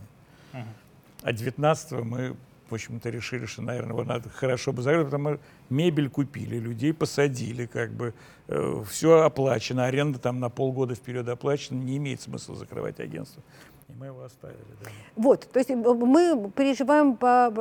А 1.22 1.32
19 1.32 1.92
мы, 2.04 2.36
в 2.70 2.74
общем-то, 2.74 3.10
решили, 3.10 3.46
что, 3.46 3.62
наверное, 3.62 3.92
его 3.92 4.04
надо 4.04 4.28
хорошо 4.28 4.72
бы 4.72 4.82
закрыть, 4.82 5.06
потому 5.06 5.34
что 5.34 5.40
мебель 5.68 6.08
купили, 6.08 6.56
людей 6.56 6.92
посадили, 6.92 7.66
как 7.66 7.90
бы 7.92 8.14
все 8.88 9.20
оплачено, 9.22 9.86
аренда 9.86 10.18
там 10.18 10.40
на 10.40 10.50
полгода 10.50 10.94
вперед 10.94 11.28
оплачена, 11.28 11.78
не 11.78 11.96
имеет 11.98 12.20
смысла 12.20 12.56
закрывать 12.56 12.98
агентство. 13.00 13.42
И 13.88 13.92
мы 13.98 14.06
его 14.06 14.22
оставили. 14.22 14.58
да. 14.82 14.90
Вот, 15.16 15.48
то 15.52 15.58
есть 15.58 15.70
э, 15.70 15.74
мы 15.74 16.50
переживаем, 16.54 17.16
по- 17.16 17.52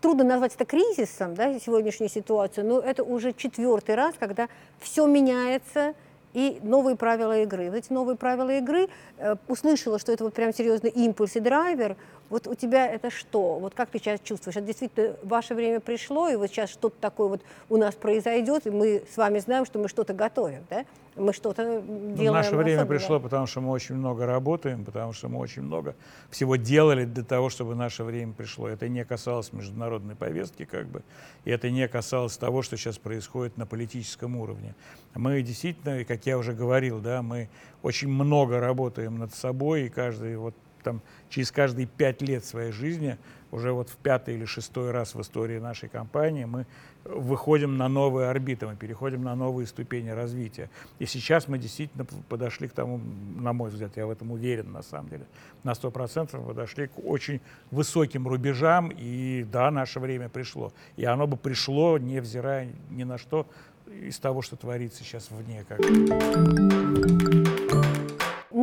трудно 0.00 0.24
назвать 0.24 0.54
это 0.54 0.64
кризисом, 0.64 1.34
да, 1.34 1.58
сегодняшнюю 1.58 2.08
ситуацию, 2.08 2.66
но 2.66 2.80
это 2.80 3.02
уже 3.02 3.32
четвертый 3.32 3.94
раз, 3.94 4.14
когда 4.18 4.48
все 4.80 5.06
меняется, 5.06 5.94
и 6.32 6.58
новые 6.62 6.96
правила 6.96 7.38
игры. 7.42 7.70
Вот 7.70 7.76
эти 7.76 7.92
новые 7.92 8.16
правила 8.16 8.50
игры, 8.58 8.88
э, 9.18 9.36
услышала, 9.46 9.98
что 9.98 10.10
это 10.12 10.24
вот 10.24 10.34
прям 10.34 10.52
серьезный 10.52 10.90
импульс 10.90 11.36
и 11.36 11.40
драйвер. 11.40 11.96
Вот 12.30 12.46
у 12.46 12.54
тебя 12.54 12.86
это 12.86 13.10
что? 13.10 13.58
Вот 13.58 13.74
как 13.74 13.90
ты 13.90 13.98
сейчас 13.98 14.20
чувствуешь? 14.20 14.56
Это 14.56 14.66
действительно 14.66 15.16
ваше 15.22 15.54
время 15.54 15.80
пришло, 15.80 16.28
и 16.28 16.36
вот 16.36 16.48
сейчас 16.48 16.70
что-то 16.70 16.96
такое 17.00 17.28
вот 17.28 17.42
у 17.68 17.76
нас 17.76 17.94
произойдет, 17.94 18.66
и 18.66 18.70
мы 18.70 19.02
с 19.12 19.16
вами 19.16 19.38
знаем, 19.38 19.66
что 19.66 19.78
мы 19.78 19.88
что-то 19.88 20.14
готовим, 20.14 20.64
да? 20.70 20.84
Мы 21.16 21.32
что-то 21.32 21.80
Ну, 21.86 22.16
делаем 22.16 22.32
наше 22.32 22.56
время 22.56 22.78
особенное. 22.80 22.98
пришло, 22.98 23.20
потому 23.20 23.46
что 23.46 23.60
мы 23.60 23.70
очень 23.70 23.94
много 23.94 24.26
работаем, 24.26 24.84
потому 24.84 25.12
что 25.12 25.28
мы 25.28 25.38
очень 25.38 25.62
много 25.62 25.94
всего 26.30 26.56
делали 26.56 27.04
для 27.04 27.22
того, 27.22 27.50
чтобы 27.50 27.76
наше 27.76 28.02
время 28.02 28.32
пришло. 28.32 28.66
Это 28.68 28.88
не 28.88 29.04
касалось 29.04 29.52
международной 29.52 30.16
повестки, 30.16 30.64
как 30.64 30.86
бы, 30.88 31.02
и 31.44 31.50
это 31.52 31.70
не 31.70 31.86
касалось 31.86 32.36
того, 32.36 32.62
что 32.62 32.76
сейчас 32.76 32.98
происходит 32.98 33.56
на 33.56 33.64
политическом 33.66 34.36
уровне. 34.36 34.74
Мы 35.14 35.40
действительно, 35.42 36.04
как 36.04 36.26
я 36.26 36.36
уже 36.36 36.52
говорил, 36.52 36.98
да, 36.98 37.22
мы 37.22 37.48
очень 37.82 38.08
много 38.08 38.58
работаем 38.58 39.18
над 39.18 39.32
собой, 39.34 39.82
и 39.84 39.88
каждый 39.90 40.36
вот 40.36 40.56
там 40.84 41.02
через 41.28 41.50
каждые 41.50 41.86
пять 41.86 42.22
лет 42.22 42.44
своей 42.44 42.70
жизни, 42.70 43.18
уже 43.50 43.72
вот 43.72 43.88
в 43.88 43.96
пятый 43.96 44.34
или 44.34 44.44
шестой 44.44 44.90
раз 44.90 45.14
в 45.14 45.20
истории 45.20 45.58
нашей 45.58 45.88
компании 45.88 46.44
мы 46.44 46.66
выходим 47.04 47.76
на 47.76 47.88
новые 47.88 48.28
орбиты, 48.28 48.66
мы 48.66 48.76
переходим 48.76 49.22
на 49.22 49.34
новые 49.34 49.66
ступени 49.66 50.10
развития. 50.10 50.70
И 50.98 51.06
сейчас 51.06 51.48
мы 51.48 51.58
действительно 51.58 52.06
подошли 52.28 52.68
к 52.68 52.72
тому, 52.72 53.00
на 53.36 53.52
мой 53.52 53.70
взгляд, 53.70 53.96
я 53.96 54.06
в 54.06 54.10
этом 54.10 54.32
уверен 54.32 54.72
на 54.72 54.82
самом 54.82 55.08
деле, 55.08 55.26
на 55.62 55.72
100% 55.72 56.36
мы 56.38 56.46
подошли 56.46 56.88
к 56.88 56.98
очень 57.04 57.40
высоким 57.70 58.26
рубежам, 58.26 58.90
и 58.96 59.46
да, 59.50 59.70
наше 59.70 60.00
время 60.00 60.28
пришло. 60.28 60.72
И 60.96 61.04
оно 61.04 61.26
бы 61.26 61.36
пришло, 61.36 61.98
невзирая 61.98 62.70
ни 62.90 63.04
на 63.04 63.18
что, 63.18 63.46
из 63.86 64.18
того, 64.18 64.42
что 64.42 64.56
творится 64.56 65.04
сейчас 65.04 65.30
вне. 65.30 65.64
Как. 65.68 67.43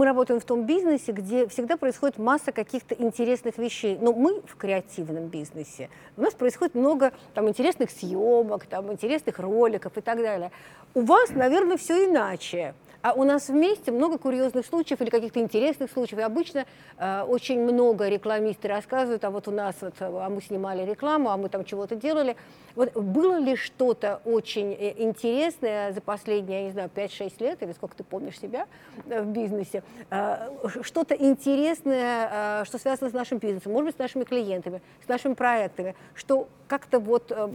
Мы 0.01 0.05
работаем 0.05 0.39
в 0.39 0.45
том 0.45 0.65
бизнесе, 0.65 1.11
где 1.11 1.47
всегда 1.47 1.77
происходит 1.77 2.17
масса 2.17 2.51
каких-то 2.51 2.95
интересных 2.95 3.59
вещей. 3.59 3.99
Но 4.01 4.13
мы 4.13 4.41
в 4.47 4.55
креативном 4.55 5.27
бизнесе. 5.27 5.91
У 6.17 6.23
нас 6.23 6.33
происходит 6.33 6.73
много 6.73 7.13
там, 7.35 7.47
интересных 7.47 7.91
съемок, 7.91 8.65
там, 8.65 8.91
интересных 8.91 9.37
роликов 9.37 9.95
и 9.95 10.01
так 10.01 10.17
далее. 10.17 10.51
У 10.95 11.01
вас, 11.01 11.29
наверное, 11.29 11.77
все 11.77 12.09
иначе. 12.09 12.73
А 13.01 13.13
у 13.13 13.23
нас 13.23 13.49
вместе 13.49 13.91
много 13.91 14.17
курьезных 14.19 14.65
случаев 14.65 15.01
или 15.01 15.09
каких-то 15.09 15.39
интересных 15.39 15.91
случаев. 15.91 16.19
И 16.19 16.21
обычно 16.21 16.65
э, 16.97 17.23
очень 17.23 17.59
много 17.61 18.07
рекламисты 18.07 18.67
рассказывают, 18.67 19.23
а 19.23 19.31
вот 19.31 19.47
у 19.47 19.51
нас, 19.51 19.75
вот, 19.81 19.95
а 19.99 20.29
мы 20.29 20.41
снимали 20.41 20.85
рекламу, 20.85 21.31
а 21.31 21.37
мы 21.37 21.49
там 21.49 21.65
чего-то 21.65 21.95
делали. 21.95 22.35
Вот 22.75 22.95
было 22.95 23.39
ли 23.39 23.55
что-то 23.55 24.21
очень 24.23 24.73
э, 24.73 24.93
интересное 25.01 25.93
за 25.93 26.01
последние, 26.01 26.59
я 26.59 26.65
не 26.65 26.71
знаю, 26.71 26.91
5-6 26.93 27.33
лет, 27.39 27.63
или 27.63 27.71
сколько 27.71 27.95
ты 27.95 28.03
помнишь 28.03 28.39
себя 28.39 28.67
э, 29.07 29.21
в 29.23 29.27
бизнесе, 29.27 29.81
э, 30.11 30.49
что-то 30.83 31.15
интересное, 31.15 32.61
э, 32.61 32.65
что 32.65 32.77
связано 32.77 33.09
с 33.09 33.13
нашим 33.13 33.39
бизнесом, 33.39 33.71
может 33.71 33.87
быть, 33.87 33.95
с 33.95 33.99
нашими 33.99 34.25
клиентами, 34.25 34.81
с 35.03 35.07
нашими 35.07 35.33
проектами, 35.33 35.95
что 36.13 36.47
как-то 36.67 36.99
вот 36.99 37.31
э, 37.31 37.49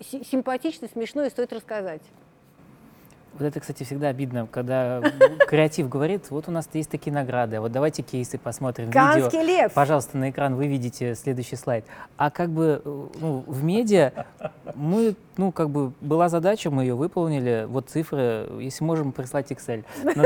си- 0.00 0.24
симпатично, 0.24 0.86
смешно 0.86 1.24
и 1.24 1.30
стоит 1.30 1.52
рассказать? 1.52 2.02
Вот 3.36 3.42
это, 3.42 3.58
кстати, 3.58 3.82
всегда 3.82 4.08
обидно, 4.08 4.46
когда 4.46 5.00
креатив 5.48 5.88
говорит, 5.88 6.30
вот 6.30 6.46
у 6.48 6.52
нас 6.52 6.68
есть 6.72 6.88
такие 6.88 7.12
награды, 7.12 7.56
а 7.56 7.60
вот 7.60 7.72
давайте 7.72 8.02
кейсы 8.02 8.38
посмотрим, 8.38 8.86
видео. 8.86 9.00
Канский 9.00 9.42
лев! 9.42 9.72
Пожалуйста, 9.72 10.16
на 10.18 10.30
экран 10.30 10.54
вы 10.54 10.68
видите 10.68 11.16
следующий 11.16 11.56
слайд. 11.56 11.84
А 12.16 12.30
как 12.30 12.50
бы 12.50 12.80
э, 12.84 13.06
ну, 13.20 13.42
в 13.46 13.64
медиа 13.64 14.12
мы, 14.76 15.16
ну, 15.36 15.50
как 15.50 15.70
бы 15.70 15.92
была 16.00 16.28
задача, 16.28 16.70
мы 16.70 16.82
ее 16.84 16.94
выполнили, 16.94 17.66
вот 17.68 17.88
цифры, 17.90 18.48
если 18.60 18.84
можем 18.84 19.10
прислать 19.10 19.50
Excel. 19.50 19.84
Ну, 20.04 20.22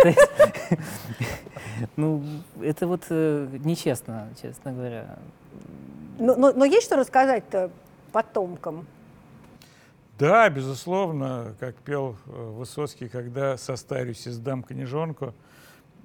ну, 1.96 2.22
это 2.62 2.86
вот 2.86 3.04
э, 3.08 3.48
нечестно, 3.64 4.28
честно 4.40 4.72
говоря. 4.72 5.16
Но, 6.18 6.34
но- 6.36 6.52
но 6.52 6.64
есть 6.64 6.84
что 6.86 6.96
рассказать-то 6.96 7.70
потомкам? 8.12 8.86
Да, 10.18 10.48
безусловно, 10.50 11.54
как 11.60 11.76
пел 11.76 12.16
э, 12.26 12.30
Высоцкий, 12.56 13.08
когда 13.08 13.56
состарюсь 13.56 14.26
и 14.26 14.30
сдам 14.30 14.64
книжонку. 14.64 15.32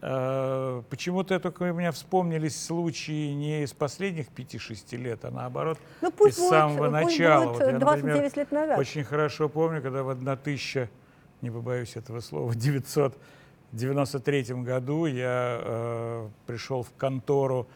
Э, 0.02 0.84
Почему-то 0.90 1.40
только 1.40 1.64
у 1.64 1.74
меня 1.74 1.92
вспомнились 1.92 2.64
случаи 2.64 3.32
не 3.34 3.64
из 3.64 3.74
последних 3.74 4.28
5-6 4.28 4.98
лет, 4.98 5.26
а 5.26 5.32
наоборот, 5.32 5.80
Ну 6.02 6.12
пусть 6.12 6.36
из 6.38 6.42
будет, 6.42 6.50
самого 6.50 6.90
пусть 6.90 6.92
начала. 6.92 7.46
будет 7.46 7.60
Вот 7.60 7.72
я, 7.72 7.80
29 7.80 8.04
например, 8.04 8.32
лет 8.36 8.52
назад. 8.52 8.80
Очень 8.80 9.04
хорошо 9.04 9.50
помню, 9.50 9.82
когда 9.82 10.04
в 10.04 10.10
1000, 10.10 10.90
не 11.42 11.50
побоюсь 11.50 11.96
этого 11.96 12.20
слова, 12.20 12.48
в 12.52 12.56
93 12.56 14.44
году 14.62 15.08
я 15.08 15.60
э, 15.60 16.30
пришел 16.46 16.84
в 16.84 16.92
контору 16.98 17.68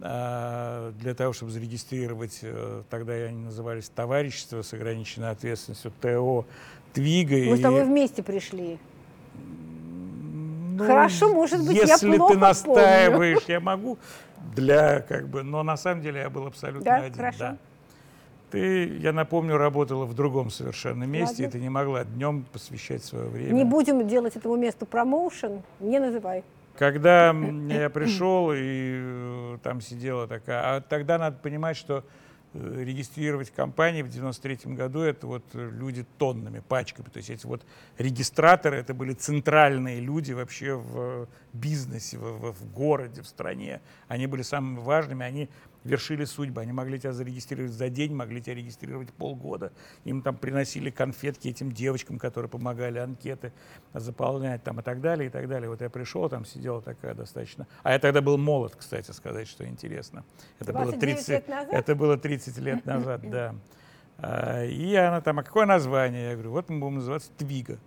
для 0.00 1.14
того, 1.14 1.32
чтобы 1.34 1.52
зарегистрировать, 1.52 2.38
э, 2.42 2.82
тогда 2.88 3.12
они 3.12 3.42
назывались 3.42 3.88
товарищество 3.90 4.62
с 4.62 4.72
ограниченной 4.72 5.30
ответственностью, 5.30 5.92
ТО, 6.00 6.46
Твига. 6.94 7.36
Мы 7.36 7.54
и- 7.54 7.56
с 7.56 7.60
тобой 7.60 7.84
вместе 7.84 8.22
пришли. 8.22 8.78
Ну, 9.34 10.86
Хорошо, 10.86 11.32
может 11.34 11.66
быть, 11.66 11.76
я 11.76 11.82
если 11.82 12.16
плохо 12.16 12.32
ты 12.34 12.40
настаиваешь, 12.40 13.42
я 13.48 13.60
могу 13.60 13.98
для 14.56 15.00
как 15.00 15.28
бы, 15.28 15.42
но 15.42 15.62
на 15.62 15.76
самом 15.76 16.00
деле 16.02 16.20
я 16.22 16.30
был 16.30 16.46
абсолютно 16.46 16.84
Да? 16.84 16.96
один. 16.96 17.14
Хорошо. 17.14 17.38
Да. 17.38 17.56
Ты, 18.50 18.96
я 18.98 19.12
напомню, 19.12 19.56
работала 19.58 20.06
в 20.06 20.14
другом 20.14 20.50
совершенно 20.50 21.04
месте, 21.04 21.44
Ладно. 21.44 21.48
и 21.56 21.58
ты 21.58 21.60
не 21.60 21.68
могла 21.68 22.04
днем 22.04 22.44
посвящать 22.52 23.04
свое 23.04 23.26
время. 23.28 23.52
Не 23.52 23.64
будем 23.64 24.08
делать 24.08 24.34
этому 24.34 24.56
месту 24.56 24.86
промоушен, 24.86 25.62
не 25.78 26.00
называй. 26.00 26.42
Когда 26.78 27.26
я 27.68 27.90
пришел, 27.90 28.52
и 28.52 28.56
э, 28.58 29.58
там 29.62 29.80
сидела 29.80 30.26
такая... 30.26 30.76
А 30.76 30.80
тогда 30.80 31.18
надо 31.18 31.36
понимать, 31.36 31.76
что 31.76 32.04
э, 32.54 32.82
регистрировать 32.84 33.50
компании 33.50 34.00
в 34.02 34.08
93 34.08 34.74
году 34.74 35.00
это 35.00 35.26
вот 35.26 35.44
э, 35.52 35.70
люди 35.70 36.06
тоннами, 36.16 36.62
пачками. 36.66 37.06
То 37.08 37.18
есть 37.18 37.28
эти 37.28 37.44
вот 37.46 37.66
регистраторы, 37.98 38.78
это 38.78 38.94
были 38.94 39.12
центральные 39.12 40.00
люди 40.00 40.32
вообще 40.32 40.74
в 40.74 41.28
бизнесе, 41.52 42.16
в, 42.18 42.22
в- 42.22 42.52
в 42.52 42.72
городе, 42.72 43.20
в 43.20 43.26
стране. 43.26 43.82
Они 44.08 44.26
были 44.26 44.42
самыми 44.42 44.78
важными, 44.78 45.26
они 45.26 45.50
вершили 45.84 46.24
судьбы. 46.24 46.60
Они 46.60 46.72
могли 46.72 46.98
тебя 46.98 47.12
зарегистрировать 47.12 47.72
за 47.72 47.88
день, 47.88 48.14
могли 48.14 48.42
тебя 48.42 48.54
регистрировать 48.54 49.12
полгода. 49.12 49.72
Им 50.04 50.22
там 50.22 50.36
приносили 50.36 50.90
конфетки 50.90 51.48
этим 51.48 51.72
девочкам, 51.72 52.18
которые 52.18 52.50
помогали 52.50 52.98
анкеты 52.98 53.52
заполнять 53.94 54.62
там 54.62 54.80
и 54.80 54.82
так 54.82 55.00
далее, 55.00 55.28
и 55.28 55.30
так 55.30 55.48
далее. 55.48 55.68
Вот 55.70 55.80
я 55.80 55.90
пришел, 55.90 56.28
там 56.28 56.44
сидела 56.44 56.82
такая 56.82 57.14
достаточно... 57.14 57.66
А 57.82 57.92
я 57.92 57.98
тогда 57.98 58.20
был 58.20 58.38
молод, 58.38 58.74
кстати, 58.76 59.10
сказать, 59.12 59.48
что 59.48 59.66
интересно. 59.66 60.24
Это 60.58 60.72
было 60.72 60.92
29 60.92 61.00
30 61.16 61.28
лет 61.28 61.48
назад? 61.48 61.72
Это 61.72 61.94
было 61.94 62.18
30 62.18 62.58
лет 62.58 62.86
назад, 62.86 63.30
да. 63.30 63.54
А, 64.18 64.64
И 64.64 64.94
она 64.94 65.20
там, 65.20 65.38
а 65.38 65.42
какое 65.42 65.66
название? 65.66 66.30
Я 66.30 66.32
говорю, 66.34 66.50
вот 66.52 66.68
мы 66.68 66.78
будем 66.78 66.96
называться 66.96 67.30
Твига. 67.36 67.78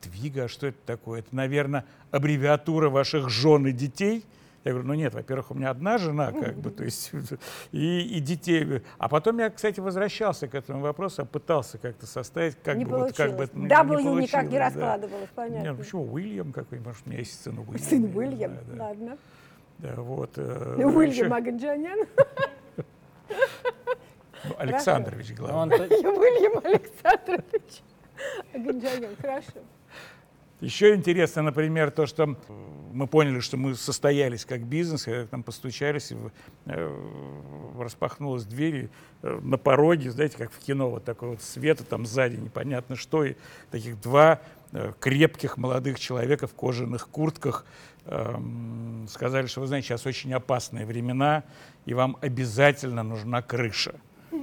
Твига, 0.00 0.44
а 0.44 0.48
что 0.48 0.68
это 0.68 0.78
такое? 0.84 1.20
Это, 1.20 1.34
наверное, 1.34 1.84
аббревиатура 2.10 2.90
ваших 2.90 3.28
жен 3.28 3.66
и 3.66 3.72
детей? 3.72 4.24
Я 4.66 4.72
говорю, 4.72 4.88
ну 4.88 4.94
нет, 4.94 5.14
во-первых, 5.14 5.52
у 5.52 5.54
меня 5.54 5.70
одна 5.70 5.96
жена, 5.96 6.32
как 6.40 6.56
бы, 6.58 6.70
то 6.72 6.82
есть, 6.82 7.12
и, 7.72 8.00
и 8.00 8.18
детей. 8.18 8.82
А 8.98 9.08
потом 9.08 9.38
я, 9.38 9.48
кстати, 9.50 9.78
возвращался 9.78 10.48
к 10.48 10.56
этому 10.56 10.80
вопросу, 10.80 11.22
а 11.22 11.24
пытался 11.24 11.78
как-то 11.78 12.04
составить, 12.06 12.56
как 12.64 12.76
не 12.76 12.84
бы, 12.84 12.98
вот, 12.98 13.16
как 13.16 13.30
бы, 13.36 13.46
получилось. 13.46 13.50
это, 13.50 13.58
ну, 13.58 13.66
W 13.68 14.20
никак 14.22 14.42
не 14.42 14.48
получилось, 14.48 14.50
да. 14.50 14.58
раскладывалось, 14.58 15.28
понятно. 15.36 15.62
Нет, 15.62 15.72
ну 15.72 15.78
почему 15.78 16.12
Уильям 16.12 16.52
какой-нибудь, 16.52 16.86
может, 16.88 17.06
у 17.06 17.10
меня 17.10 17.18
есть 17.20 17.40
сын 17.44 17.56
Уильям. 17.56 17.78
Сын 17.78 18.02
да, 18.10 18.18
Уильям, 18.18 18.52
да. 18.74 18.84
ладно. 18.84 19.18
Да, 19.78 19.94
вот. 19.98 20.30
э, 20.36 20.74
Ну, 20.78 20.88
Уильям 20.88 21.12
еще- 21.12 21.26
Аганджанян. 21.26 21.98
ну, 23.28 24.54
Александрович, 24.58 25.28
Ну, 25.30 25.36
главное. 25.46 25.78
то- 25.78 25.84
Уильям 25.94 26.58
Александрович 26.64 27.82
Аганджанян. 28.52 29.14
Хорошо. 29.20 29.60
Еще 30.60 30.94
интересно, 30.94 31.42
например, 31.42 31.90
то, 31.92 32.06
что 32.06 32.34
мы 32.96 33.06
поняли, 33.06 33.40
что 33.40 33.56
мы 33.58 33.74
состоялись 33.74 34.44
как 34.44 34.62
бизнес, 34.62 35.04
когда 35.04 35.26
к 35.26 35.32
нам 35.32 35.42
постучались, 35.42 36.12
и 36.12 36.16
э, 36.64 37.72
распахнулась 37.78 38.44
дверь, 38.44 38.76
и, 38.76 38.88
э, 39.22 39.38
на 39.42 39.58
пороге, 39.58 40.10
знаете, 40.10 40.38
как 40.38 40.50
в 40.50 40.58
кино, 40.58 40.88
вот 40.88 41.04
такой 41.04 41.30
вот 41.30 41.42
света 41.42 41.84
там 41.84 42.06
сзади, 42.06 42.36
непонятно 42.36 42.96
что, 42.96 43.24
и 43.24 43.34
таких 43.70 44.00
два 44.00 44.40
э, 44.72 44.92
крепких 44.98 45.58
молодых 45.58 46.00
человека 46.00 46.46
в 46.46 46.54
кожаных 46.54 47.08
куртках 47.08 47.66
эм, 48.06 49.06
сказали, 49.10 49.46
что 49.46 49.60
вы 49.60 49.66
знаете, 49.66 49.88
сейчас 49.88 50.06
очень 50.06 50.32
опасные 50.32 50.86
времена, 50.86 51.44
и 51.84 51.92
вам 51.92 52.16
обязательно 52.22 53.02
нужна 53.02 53.42
крыша. 53.42 53.94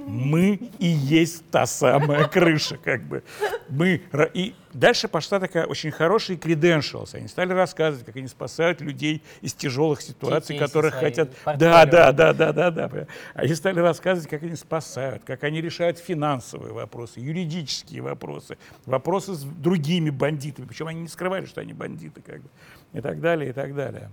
Мы 0.06 0.70
и 0.78 0.86
есть 0.86 1.48
та 1.50 1.66
самая 1.66 2.24
крыша, 2.28 2.76
как 2.76 3.02
бы. 3.02 3.22
Мы, 3.68 4.02
и 4.34 4.54
дальше 4.72 5.08
пошла 5.08 5.40
такая 5.40 5.66
очень 5.66 5.90
хорошая 5.90 6.36
credentials. 6.36 7.14
Они 7.14 7.28
стали 7.28 7.52
рассказывать, 7.52 8.04
как 8.04 8.16
они 8.16 8.28
спасают 8.28 8.80
людей 8.80 9.22
из 9.40 9.54
тяжелых 9.54 10.02
ситуаций, 10.02 10.58
которые 10.58 10.90
свои, 10.90 11.04
хотят... 11.04 11.30
Да, 11.44 11.86
да, 11.86 12.12
да, 12.12 12.32
да, 12.32 12.52
да, 12.52 12.70
да. 12.70 13.06
Они 13.34 13.54
стали 13.54 13.80
рассказывать, 13.80 14.28
как 14.28 14.42
они 14.42 14.56
спасают, 14.56 15.22
как 15.24 15.44
они 15.44 15.60
решают 15.60 15.98
финансовые 15.98 16.72
вопросы, 16.72 17.20
юридические 17.20 18.02
вопросы, 18.02 18.58
вопросы 18.86 19.34
с 19.34 19.42
другими 19.42 20.10
бандитами. 20.10 20.66
Причем 20.66 20.88
они 20.88 21.02
не 21.02 21.08
скрывали, 21.08 21.46
что 21.46 21.60
они 21.60 21.72
бандиты, 21.72 22.20
как 22.20 22.42
бы. 22.42 22.48
И 22.92 23.00
так 23.00 23.20
далее, 23.20 23.50
и 23.50 23.52
так 23.52 23.74
далее. 23.74 24.10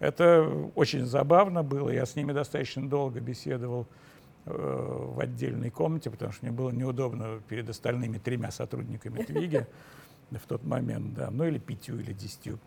Это 0.00 0.70
очень 0.74 1.04
забавно 1.06 1.62
было. 1.62 1.90
Я 1.90 2.06
с 2.06 2.14
ними 2.14 2.32
достаточно 2.32 2.88
долго 2.88 3.20
беседовал 3.20 3.86
в 4.48 5.20
отдельной 5.20 5.70
комнате, 5.70 6.10
потому 6.10 6.32
что 6.32 6.44
мне 6.46 6.54
было 6.54 6.70
неудобно 6.70 7.40
перед 7.48 7.68
остальными 7.68 8.18
тремя 8.18 8.50
сотрудниками 8.50 9.22
Твиги 9.22 9.66
в 10.30 10.46
тот 10.46 10.64
момент, 10.64 11.14
да, 11.14 11.30
ну 11.30 11.44
или 11.44 11.58
пятью, 11.58 11.98
или 11.98 12.12
десятью. 12.12 12.58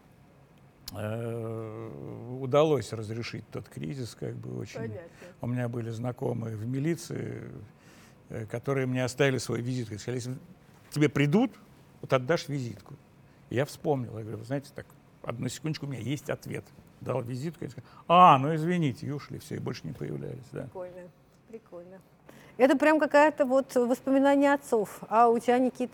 Э, 0.94 2.38
Удалось 2.42 2.92
разрешить 2.92 3.46
тот 3.52 3.70
кризис, 3.70 4.16
как 4.16 4.36
бы 4.36 4.58
очень. 4.58 4.80
Понятно. 4.80 5.08
У 5.42 5.48
меня 5.48 5.70
были 5.70 5.90
знакомые 5.90 6.56
в 6.56 6.66
милиции, 6.68 7.50
э, 8.30 8.46
которые 8.46 8.88
мне 8.88 9.04
оставили 9.04 9.38
свой 9.38 9.62
визитку. 9.62 9.98
Сказали, 9.98 10.18
если 10.18 10.38
тебе 10.90 11.08
придут, 11.08 11.52
вот 12.02 12.12
отдашь 12.12 12.50
визитку. 12.50 12.96
И 13.50 13.56
я 13.56 13.66
вспомнил, 13.66 14.18
я 14.18 14.24
говорю, 14.24 14.40
вы 14.40 14.46
знаете, 14.46 14.72
так, 14.74 14.86
одну 15.24 15.48
секундочку, 15.50 15.86
у 15.86 15.90
меня 15.90 16.02
есть 16.02 16.30
ответ. 16.30 16.66
Дал 17.00 17.22
визитку, 17.22 17.66
и 17.66 17.70
сказал, 17.70 17.90
а, 18.08 18.38
ну 18.38 18.54
извините, 18.54 19.08
и 19.08 19.12
ушли, 19.12 19.40
все, 19.40 19.56
и 19.56 19.60
больше 19.60 19.88
не 19.88 19.94
появлялись, 19.94 20.46
да. 20.52 20.64
Прикольно. 20.64 21.10
Прикольно. 21.52 21.98
Это 22.56 22.78
прям 22.78 22.98
какая-то 22.98 23.46
вот 23.46 23.76
воспоминание 23.76 24.54
отцов. 24.54 25.02
А 25.10 25.28
у 25.28 25.38
тебя, 25.38 25.60
Никит? 25.60 25.92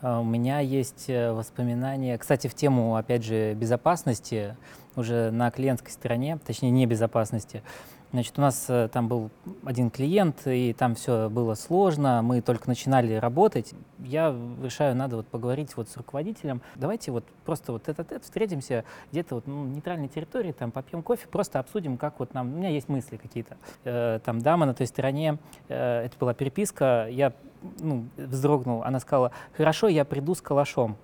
А, 0.00 0.20
У 0.20 0.24
меня 0.24 0.60
есть 0.60 1.10
э, 1.10 1.30
воспоминания, 1.30 2.16
кстати, 2.16 2.46
в 2.46 2.54
тему, 2.54 2.96
опять 2.96 3.22
же, 3.22 3.52
безопасности, 3.52 4.56
уже 4.96 5.30
на 5.30 5.50
клиентской 5.50 5.90
стороне, 5.90 6.38
точнее, 6.42 6.70
небезопасности. 6.70 7.62
Значит, 8.10 8.38
у 8.38 8.40
нас 8.40 8.64
э, 8.68 8.88
там 8.90 9.06
был 9.06 9.30
один 9.64 9.90
клиент, 9.90 10.46
и 10.46 10.72
там 10.72 10.94
все 10.94 11.28
было 11.28 11.54
сложно, 11.54 12.22
мы 12.22 12.40
только 12.40 12.66
начинали 12.66 13.14
работать. 13.14 13.74
Я 13.98 14.34
решаю, 14.62 14.96
надо 14.96 15.16
вот 15.16 15.26
поговорить 15.26 15.76
вот 15.76 15.90
с 15.90 15.96
руководителем. 15.96 16.62
Давайте 16.74 17.10
вот 17.10 17.24
просто 17.44 17.72
вот 17.72 17.88
этот 17.88 18.10
этот 18.10 18.24
встретимся 18.24 18.84
где-то 19.12 19.34
вот 19.36 19.46
ну, 19.46 19.66
нейтральной 19.66 20.08
территории, 20.08 20.52
там 20.52 20.70
попьем 20.70 21.02
кофе, 21.02 21.26
просто 21.28 21.58
обсудим, 21.58 21.98
как 21.98 22.18
вот 22.18 22.32
нам, 22.32 22.50
у 22.50 22.56
меня 22.56 22.70
есть 22.70 22.88
мысли 22.88 23.18
какие-то. 23.18 23.58
Э, 23.84 24.20
там 24.24 24.40
дама 24.40 24.64
на 24.64 24.72
той 24.72 24.86
стороне, 24.86 25.36
э, 25.68 26.06
это 26.06 26.16
была 26.18 26.32
переписка, 26.32 27.08
я 27.10 27.34
ну, 27.80 28.06
вздрогнул, 28.16 28.82
она 28.84 29.00
сказала, 29.00 29.32
хорошо, 29.54 29.88
я 29.88 30.06
приду 30.06 30.34
с 30.34 30.40
калашом. 30.40 30.96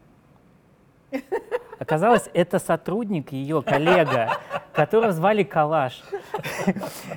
Оказалось, 1.78 2.30
это 2.32 2.58
сотрудник, 2.58 3.32
ее 3.32 3.62
коллега, 3.62 4.38
которого 4.74 5.12
звали 5.12 5.42
Калаш. 5.42 6.02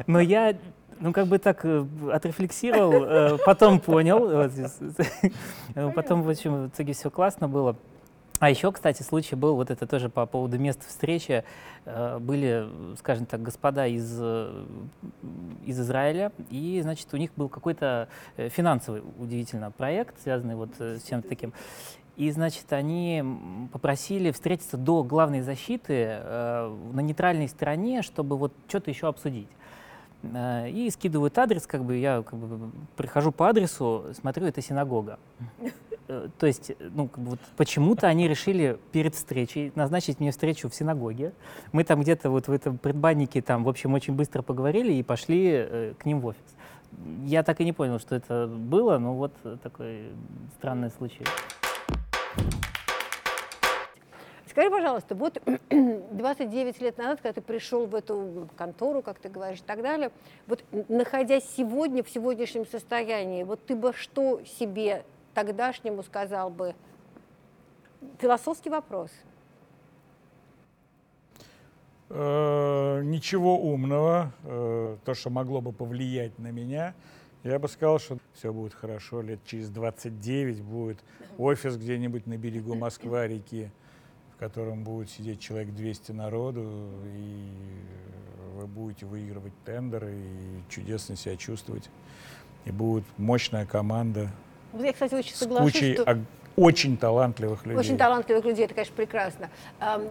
Но 0.07 0.19
я, 0.19 0.55
ну, 0.99 1.13
как 1.13 1.27
бы 1.27 1.37
так 1.39 1.61
э, 1.63 1.85
отрефлексировал, 2.11 3.03
э, 3.03 3.37
потом 3.45 3.79
понял. 3.79 4.49
ну, 5.75 5.91
Потом, 5.91 6.23
в 6.23 6.29
общем, 6.29 6.65
в 6.65 6.67
итоге 6.67 6.93
все 6.93 7.09
классно 7.09 7.47
было. 7.47 7.75
А 8.39 8.51
еще, 8.51 8.71
кстати, 8.71 9.01
случай 9.01 9.35
был, 9.35 9.55
вот 9.55 9.71
это 9.71 9.87
тоже 9.87 10.09
по 10.09 10.25
поводу 10.27 10.59
места 10.59 10.85
встречи, 10.87 11.43
э, 11.85 12.19
были, 12.19 12.67
скажем 12.99 13.25
так, 13.25 13.41
господа 13.41 13.87
из, 13.87 14.15
э, 14.19 14.65
из 15.65 15.79
Израиля, 15.79 16.31
и, 16.51 16.79
значит, 16.83 17.11
у 17.13 17.17
них 17.17 17.31
был 17.35 17.49
какой-то 17.49 18.09
э, 18.35 18.49
финансовый, 18.49 19.01
удивительно, 19.17 19.71
проект, 19.71 20.21
связанный 20.21 20.53
вот 20.53 20.69
э, 20.77 20.97
с 20.99 21.03
чем-то 21.07 21.27
таким. 21.27 21.51
И, 22.17 22.31
значит, 22.31 22.73
они 22.73 23.23
попросили 23.71 24.31
встретиться 24.31 24.75
до 24.75 25.03
главной 25.03 25.41
защиты 25.41 25.93
э, 25.93 26.75
на 26.93 26.99
нейтральной 27.01 27.47
стороне, 27.47 28.01
чтобы 28.01 28.37
вот 28.37 28.51
что-то 28.67 28.89
еще 28.89 29.07
обсудить. 29.07 29.47
Э, 30.23 30.67
И 30.67 30.89
скидывают 30.89 31.37
адрес, 31.37 31.67
как 31.67 31.83
бы 31.83 31.95
я 31.95 32.23
как 32.23 32.39
бы, 32.39 32.71
прихожу 32.95 33.31
по 33.31 33.47
адресу, 33.47 34.05
смотрю, 34.19 34.47
это 34.47 34.63
синагога. 34.63 35.19
Э, 36.07 36.27
То 36.39 36.47
есть, 36.47 36.71
ну, 36.79 37.07
как 37.07 37.23
бы 37.23 37.29
вот 37.31 37.39
почему-то 37.55 38.07
они 38.07 38.27
решили 38.27 38.79
перед 38.91 39.13
встречей 39.13 39.71
назначить 39.75 40.19
мне 40.19 40.31
встречу 40.31 40.69
в 40.69 40.73
синагоге. 40.73 41.33
Мы 41.71 41.83
там 41.83 42.01
где-то 42.01 42.31
вот 42.31 42.47
в 42.47 42.51
этом 42.51 42.79
предбаннике 42.79 43.43
там, 43.43 43.63
в 43.63 43.69
общем, 43.69 43.93
очень 43.93 44.15
быстро 44.15 44.41
поговорили 44.41 44.91
и 44.91 45.03
пошли 45.03 45.51
э, 45.53 45.93
к 45.99 46.05
ним 46.05 46.21
в 46.21 46.25
офис. 46.25 46.55
Я 47.25 47.43
так 47.43 47.61
и 47.61 47.65
не 47.65 47.73
понял, 47.73 47.99
что 47.99 48.15
это 48.15 48.47
было, 48.47 48.97
но 48.97 49.13
вот 49.13 49.33
такой 49.61 50.13
странный 50.57 50.89
случай. 50.89 51.23
Скажи, 54.57 54.71
пожалуйста, 54.71 55.13
вот 55.13 55.39
29 55.69 56.81
лет 56.81 56.97
назад, 56.97 57.21
когда 57.21 57.33
ты 57.33 57.41
пришел 57.41 57.85
в 57.85 57.93
эту 57.93 58.49
контору, 58.57 59.03
как 59.03 59.19
ты 59.19 59.29
говоришь, 59.29 59.59
и 59.59 59.63
так 59.63 59.83
далее, 59.83 60.09
вот 60.47 60.63
находясь 60.89 61.47
сегодня, 61.55 62.01
в 62.01 62.09
сегодняшнем 62.09 62.65
состоянии, 62.65 63.43
вот 63.43 63.63
ты 63.67 63.75
бы 63.75 63.93
что 63.93 64.41
себе 64.45 65.05
тогдашнему 65.35 66.01
сказал 66.01 66.49
бы? 66.49 66.73
Философский 68.17 68.71
вопрос. 68.71 69.11
Э, 72.09 73.01
ничего 73.03 73.59
умного, 73.59 74.31
э, 74.43 74.97
то, 75.05 75.13
что 75.13 75.29
могло 75.29 75.61
бы 75.61 75.71
повлиять 75.71 76.39
на 76.39 76.47
меня. 76.47 76.95
Я 77.43 77.59
бы 77.59 77.67
сказал, 77.67 77.99
что 77.99 78.17
все 78.33 78.51
будет 78.51 78.73
хорошо, 78.73 79.21
лет 79.21 79.39
через 79.45 79.69
29 79.69 80.63
будет 80.63 80.97
офис 81.37 81.77
где-нибудь 81.77 82.25
на 82.25 82.37
берегу 82.37 82.73
Москва-реки, 82.73 83.69
в 84.37 84.39
котором 84.39 84.83
будет 84.83 85.09
сидеть 85.09 85.39
человек 85.39 85.73
200 85.73 86.11
народу, 86.11 86.61
и 87.05 87.49
вы 88.55 88.67
будете 88.67 89.07
выигрывать 89.07 89.53
тендеры 89.65 90.13
и 90.13 90.61
чудесно 90.69 91.15
себя 91.15 91.35
чувствовать. 91.35 91.89
И 92.65 92.71
будет 92.71 93.03
мощная 93.17 93.65
команда 93.65 94.29
Я, 94.79 94.93
кстати, 94.93 95.15
очень 95.15 95.33
с 95.33 95.39
соглашусь, 95.39 95.73
кучей 95.73 95.95
что... 95.95 96.19
очень 96.55 96.97
талантливых 96.97 97.65
людей. 97.65 97.79
Очень 97.79 97.97
талантливых 97.97 98.45
людей, 98.45 98.65
это, 98.65 98.75
конечно, 98.75 98.95
прекрасно. 98.95 99.49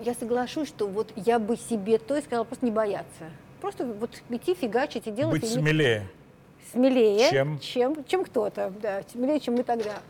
Я 0.04 0.14
соглашусь, 0.18 0.66
что 0.68 0.88
вот 0.88 1.12
я 1.14 1.38
бы 1.38 1.56
себе 1.56 1.98
то 1.98 2.16
и 2.16 2.20
сказала, 2.22 2.42
просто 2.44 2.64
не 2.64 2.72
бояться. 2.72 3.30
Просто 3.60 3.86
вот 3.86 4.10
идти, 4.28 4.54
фигачить 4.54 5.06
и 5.06 5.12
делать. 5.12 5.40
Быть 5.40 5.44
и 5.44 5.54
не- 5.54 5.62
смелее. 5.62 6.08
смелее, 6.72 7.30
Чем? 7.30 7.60
чем, 7.60 8.04
чем 8.06 8.24
кто-то, 8.24 8.72
да, 8.82 9.02
смелее, 9.12 9.38
чем 9.38 9.54
мы 9.54 9.62
тогда. 9.62 10.00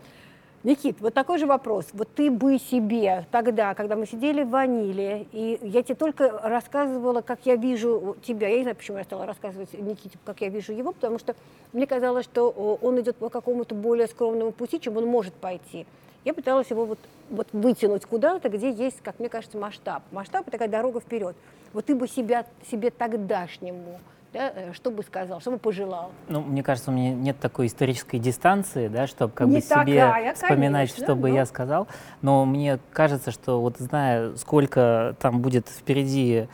Никит, 0.67 0.99
вот 0.99 1.13
такой 1.13 1.37
же 1.37 1.45
вопрос. 1.45 1.87
Вот 1.93 2.09
ты 2.13 2.29
бы 2.29 2.59
себе 2.59 3.25
тогда, 3.31 3.73
когда 3.73 3.95
мы 3.95 4.05
сидели 4.05 4.43
в 4.43 4.49
ваниле, 4.49 5.25
и 5.31 5.57
я 5.61 5.81
тебе 5.81 5.95
только 5.95 6.41
рассказывала, 6.43 7.21
как 7.21 7.39
я 7.45 7.55
вижу 7.55 8.17
тебя, 8.21 8.49
я 8.49 8.57
не 8.57 8.63
знаю, 8.63 8.75
почему 8.75 8.97
я 8.97 9.05
стала 9.05 9.25
рассказывать 9.25 9.71
Никите, 9.71 10.19
как 10.25 10.41
я 10.41 10.49
вижу 10.49 10.73
его, 10.73 10.91
потому 10.91 11.19
что 11.19 11.37
мне 11.71 11.87
казалось, 11.87 12.25
что 12.25 12.49
он 12.81 12.99
идет 12.99 13.15
по 13.15 13.29
какому-то 13.29 13.75
более 13.75 14.07
скромному 14.07 14.51
пути, 14.51 14.81
чем 14.81 14.97
он 14.97 15.05
может 15.05 15.33
пойти. 15.35 15.87
Я 16.25 16.33
пыталась 16.33 16.69
его 16.69 16.83
вот, 16.83 16.99
вот 17.29 17.47
вытянуть 17.53 18.05
куда-то, 18.05 18.49
где 18.49 18.69
есть, 18.69 18.99
как 19.01 19.19
мне 19.19 19.29
кажется, 19.29 19.57
масштаб. 19.57 20.03
Масштаб– 20.11 20.41
это 20.49 20.51
такая 20.51 20.67
дорога 20.67 20.99
вперед. 20.99 21.37
Вот 21.71 21.85
ты 21.85 21.95
бы 21.95 22.09
себя, 22.09 22.45
себе 22.69 22.89
тогдашнему, 22.91 24.01
да, 24.33 24.51
э, 24.55 24.73
что 24.73 24.91
бы 24.91 25.03
сказал, 25.03 25.39
что 25.39 25.51
бы 25.51 25.57
пожелал? 25.57 26.11
Ну, 26.27 26.41
мне 26.41 26.63
кажется, 26.63 26.91
у 26.91 26.93
меня 26.93 27.13
нет 27.13 27.39
такой 27.39 27.67
исторической 27.67 28.17
дистанции, 28.19 28.87
да, 28.87 29.07
чтобы 29.07 29.33
как 29.33 29.47
Не 29.47 29.55
бы 29.55 29.61
себе 29.61 29.75
такая, 30.01 30.33
вспоминать, 30.33 30.89
конечно, 30.89 31.03
что 31.05 31.15
бы 31.15 31.29
но- 31.29 31.35
я 31.35 31.45
сказал. 31.45 31.87
Но 32.21 32.45
мне 32.45 32.79
кажется, 32.91 33.31
что 33.31 33.61
вот 33.61 33.77
зная, 33.77 34.35
сколько 34.35 35.15
там 35.19 35.41
будет 35.41 35.67
впереди 35.69 36.47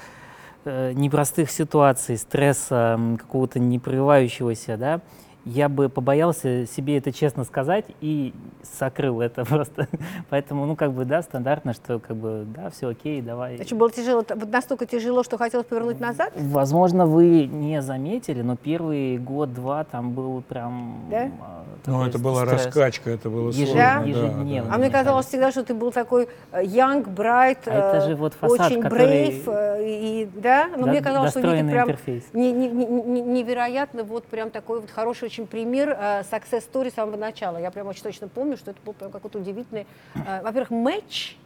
э, 0.66 0.94
непростых 0.94 1.52
ситуаций, 1.52 2.18
стресса, 2.18 2.98
какого-то 3.20 3.60
непрерывающегося, 3.60 4.78
да, 4.78 5.02
я 5.46 5.68
бы 5.70 5.90
побоялся 5.90 6.66
себе 6.66 6.98
это 6.98 7.12
честно 7.12 7.44
сказать 7.44 7.86
и 8.02 8.34
сокрыл 8.80 9.20
это 9.22 9.44
просто. 9.50 9.88
Поэтому, 10.30 10.66
ну, 10.66 10.76
как 10.76 10.94
бы, 10.94 11.06
да, 11.06 11.22
стандартно, 11.22 11.74
что, 11.74 12.00
как 12.00 12.16
бы, 12.16 12.46
да, 12.56 12.70
все 12.70 12.90
окей, 12.90 13.22
давай. 13.22 13.58
Значит, 13.58 13.78
было 13.78 13.92
тяжело, 13.92 14.24
вот 14.28 14.52
настолько 14.52 14.86
тяжело, 14.86 15.24
что 15.24 15.38
хотелось 15.38 15.66
повернуть 15.68 16.00
назад? 16.00 16.32
Возможно, 16.36 17.06
вы 17.06 17.46
не 17.46 17.82
заметили, 17.82 18.42
но 18.42 18.56
первый 18.56 19.18
год-два 19.18 19.84
там 19.84 20.12
был 20.14 20.42
прям... 20.48 21.02
Да? 21.10 21.30
а, 21.42 21.64
Ну, 21.88 22.06
это 22.06 22.18
была 22.20 22.46
стресс. 22.46 22.66
раскачка, 22.68 23.10
это 23.10 23.30
было 23.30 23.50
Еже- 23.50 23.66
сложно. 23.66 23.76
да, 23.76 24.02
ежедневно. 24.04 24.70
да, 24.70 24.76
А 24.76 24.78
мне 24.78 24.90
казалось 24.90 25.26
всегда, 25.28 25.52
что 25.52 25.64
ты 25.66 25.74
был 25.74 25.92
такой 25.92 26.30
э, 26.54 26.64
young, 26.64 27.04
bright, 27.14 27.58
А 27.66 27.72
это 27.72 27.98
э, 27.98 28.08
же 28.10 28.16
вот 28.16 28.34
фасад, 28.34 28.72
очень 28.72 28.82
который- 28.82 29.30
brave, 29.30 29.44
э, 29.48 29.84
и, 29.86 30.30
да, 30.36 30.70
но 30.78 30.86
Да- 30.86 30.92
мне 30.92 31.02
казалось, 31.02 31.32
что 31.32 31.42
Никит 31.42 31.66
достроенный 31.66 31.74
прям 31.74 31.98
не- 32.34 32.52
не- 32.54 32.68
не- 32.86 33.22
невероятно 33.22 34.04
вот 34.04 34.24
прям 34.26 34.50
такой 34.50 34.80
вот 34.80 34.90
хороший 34.90 35.33
очень 35.34 35.48
пример 35.48 35.90
э, 35.90 36.22
success 36.22 36.64
story 36.72 36.92
с 36.92 36.94
самого 36.94 37.18
начала. 37.18 37.58
Я 37.58 37.72
прям 37.72 37.88
очень 37.88 38.04
точно 38.04 38.28
помню, 38.28 38.56
что 38.56 38.72
это 38.72 38.80
был 38.86 38.94
прям 38.94 39.12
какой-то 39.12 39.40
удивительный, 39.40 39.88
э, 40.14 40.42
во-первых, 40.44 40.70
матч, 40.70 41.38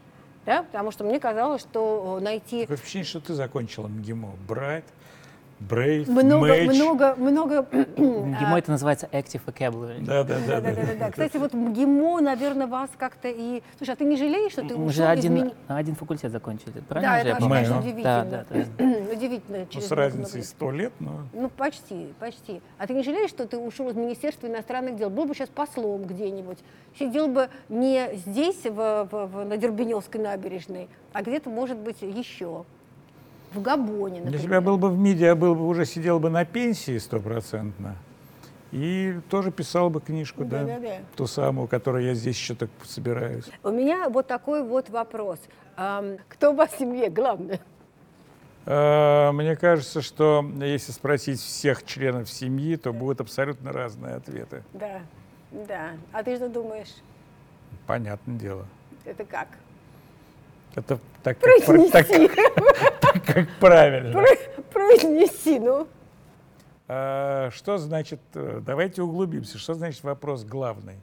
да, 0.45 0.63
потому 0.63 0.91
что 0.91 1.05
мне 1.05 1.21
казалось, 1.21 1.61
что 1.61 2.19
найти 2.21 2.61
Такое 2.61 2.75
впечатление, 2.75 3.07
что 3.07 3.21
ты 3.21 3.33
закончила 3.33 3.87
МГИМО. 3.87 4.33
Брайт, 4.45 4.83
Брейв, 5.59 6.07
много, 6.07 6.45
Мэч. 6.45 6.75
много, 6.75 7.15
много 7.15 7.65
МГИМО 7.97 8.59
это 8.59 8.71
называется 8.71 9.09
Active 9.11 9.41
Vocabulary. 9.45 10.05
Да, 10.05 10.23
да, 10.23 10.35
да. 10.45 10.61
Да, 10.61 10.71
да, 10.71 10.81
да, 10.83 10.93
да. 10.99 11.09
Кстати, 11.11 11.37
вот 11.37 11.53
МГИМО, 11.53 12.21
наверное, 12.21 12.67
вас 12.67 12.91
как-то 12.97 13.27
и... 13.27 13.63
Слушай, 13.77 13.91
а 13.91 13.95
ты 13.95 14.05
не 14.05 14.17
жалеешь, 14.17 14.51
что 14.51 14.61
ты 14.61 14.75
Мы 14.75 14.85
ушел 14.85 14.89
же 14.91 15.03
из 15.03 15.07
один, 15.19 15.33
мини- 15.33 15.53
один 15.67 15.95
факультет 15.95 16.31
закончили, 16.31 16.73
Да, 16.73 16.81
правильно 16.87 17.11
я 17.11 17.19
это 17.21 17.35
очень, 17.37 17.49
конечно, 17.49 17.79
удивительно. 17.79 18.25
Да, 18.29 18.45
да, 18.49 18.55
Удивительно. 19.13 19.67
Ну, 19.73 19.81
с 19.81 19.91
разницей. 19.91 20.43
100 20.43 20.71
лет, 20.71 20.93
но... 20.99 21.11
Ну, 21.33 21.49
почти, 21.49 22.13
почти. 22.19 22.61
А 22.77 22.85
ты 22.85 22.93
не 22.93 23.01
жалеешь, 23.01 23.31
что 23.31 23.47
ты 23.47 23.57
ушел 23.57 23.89
из 23.89 23.95
Министерства 23.95 24.45
иностранных 24.47 24.95
дел? 24.95 25.09
Был 25.09 25.25
бы 25.25 25.33
сейчас 25.33 25.49
послом 25.49 26.03
где-нибудь. 26.03 26.59
Сидел 26.99 27.27
бы 27.29 27.49
не 27.69 28.15
здесь, 28.15 28.63
в, 28.63 29.07
в- 29.11 29.25
в- 29.27 29.43
на 29.45 29.57
Дербеневской 29.57 30.21
набережной, 30.21 30.87
а 31.13 31.23
где-то, 31.23 31.49
может 31.49 31.77
быть, 31.77 32.01
еще. 32.03 32.63
В 33.53 33.61
Габоне, 33.61 34.19
например. 34.19 34.31
Для 34.31 34.39
тебя 34.39 34.61
был 34.61 34.77
бы 34.77 34.89
в 34.89 34.97
МИДе, 34.97 35.25
я 35.25 35.35
был 35.35 35.55
бы, 35.55 35.67
уже 35.67 35.85
сидел 35.85 36.19
бы 36.19 36.29
на 36.29 36.45
пенсии 36.45 36.97
стопроцентно. 36.97 37.95
И 38.71 39.17
тоже 39.29 39.51
писал 39.51 39.89
бы 39.89 40.01
книжку, 40.01 40.43
да, 40.43 40.63
Да-да-да. 40.65 40.97
ту 41.15 41.25
самую, 41.25 41.67
которую 41.69 42.03
я 42.03 42.13
здесь 42.13 42.35
еще 42.35 42.53
так 42.53 42.69
собираюсь. 42.83 43.45
У 43.63 43.69
меня 43.69 44.09
вот 44.09 44.27
такой 44.27 44.61
вот 44.63 44.89
вопрос. 44.89 45.39
Кто 45.75 46.51
у 46.51 46.53
вас 46.55 46.71
в 46.71 46.77
семье 46.79 47.09
главный? 47.09 47.61
Э, 48.65 49.31
Мне 49.31 49.55
кажется, 49.55 50.01
что 50.01 50.45
если 50.59 50.91
спросить 50.91 51.39
всех 51.39 51.85
членов 51.85 52.29
семьи, 52.29 52.75
то 52.75 52.91
будут 52.91 53.21
абсолютно 53.21 53.71
разные 53.71 54.15
ответы. 54.15 54.63
Да, 54.73 54.99
да. 55.51 55.91
А 56.11 56.21
ты 56.21 56.35
что 56.35 56.49
думаешь? 56.49 56.93
Понятное 57.85 58.35
дело. 58.37 58.65
Это 59.05 59.23
как? 59.23 59.47
Это 60.75 60.99
так, 61.23 61.39
как, 61.39 61.91
так, 61.91 62.07
как 63.27 63.47
правильно. 63.59 64.11
Про- 64.11 64.63
Произнеси, 64.73 65.59
ну. 65.59 65.87
А, 66.87 67.49
Что 67.51 67.77
значит, 67.77 68.19
э, 68.33 68.59
давайте 68.65 69.01
углубимся, 69.01 69.57
что 69.57 69.73
значит 69.73 70.03
вопрос 70.03 70.43
главный? 70.43 70.95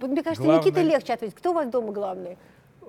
Вот 0.00 0.10
мне 0.10 0.22
кажется, 0.22 0.46
Никита 0.46 0.80
легче 0.82 1.14
ответить. 1.14 1.34
Кто 1.36 1.50
у 1.50 1.54
вас 1.54 1.68
дома 1.68 1.92
главный? 1.92 2.36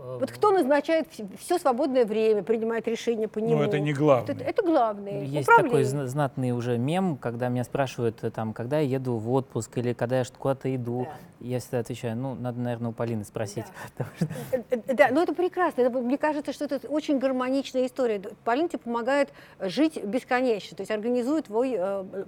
Вот 0.05 0.31
кто 0.31 0.51
назначает 0.51 1.07
все 1.39 1.57
свободное 1.57 2.05
время, 2.05 2.43
принимает 2.43 2.87
решения 2.87 3.27
по 3.27 3.39
нему? 3.39 3.57
Ну, 3.57 3.63
это 3.63 3.79
не 3.79 3.91
главное. 3.93 4.35
Это, 4.35 4.43
это 4.43 4.63
главное. 4.63 5.23
Есть 5.23 5.43
Управление. 5.49 5.69
такой 5.71 5.83
зна- 5.83 6.07
знатный 6.07 6.51
уже 6.51 6.77
мем, 6.77 7.17
когда 7.17 7.49
меня 7.49 7.63
спрашивают, 7.63 8.23
э, 8.23 8.29
там, 8.31 8.53
когда 8.53 8.79
я 8.79 8.95
еду 8.97 9.17
в 9.17 9.31
отпуск 9.31 9.77
или 9.77 9.93
когда 9.93 10.19
я 10.19 10.25
куда-то 10.37 10.73
иду. 10.75 11.07
Я 11.39 11.59
всегда 11.59 11.79
отвечаю, 11.79 12.15
ну, 12.15 12.35
надо, 12.35 12.59
наверное, 12.59 12.89
у 12.89 12.93
Полины 12.93 13.23
спросить. 13.25 13.65
Что 13.95 14.05
Э, 14.51 14.61
э, 14.69 14.93
Да, 14.93 15.09
но 15.11 15.23
это 15.23 15.33
прекрасно. 15.33 15.81
Это, 15.81 15.99
мне 15.99 16.17
кажется, 16.17 16.53
что 16.53 16.65
это 16.65 16.87
очень 16.87 17.19
гармоничная 17.19 17.85
история. 17.85 18.21
Полин 18.43 18.69
тебе 18.69 18.79
помогает 18.79 19.29
жить 19.59 20.03
бесконечно, 20.03 20.77
то 20.77 20.81
есть 20.81 20.91
организует 20.91 21.45
твой 21.45 21.77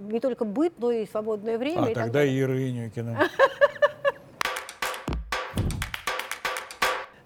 не 0.00 0.20
только 0.20 0.44
быт, 0.44 0.74
но 0.78 0.90
и 0.90 1.06
свободное 1.06 1.58
время. 1.58 1.80
А 1.86 1.90
и 1.90 1.94
так 1.94 2.04
тогда 2.04 2.20
далее. 2.20 2.40
Ира 2.40 2.54
Инюкина. 2.54 3.18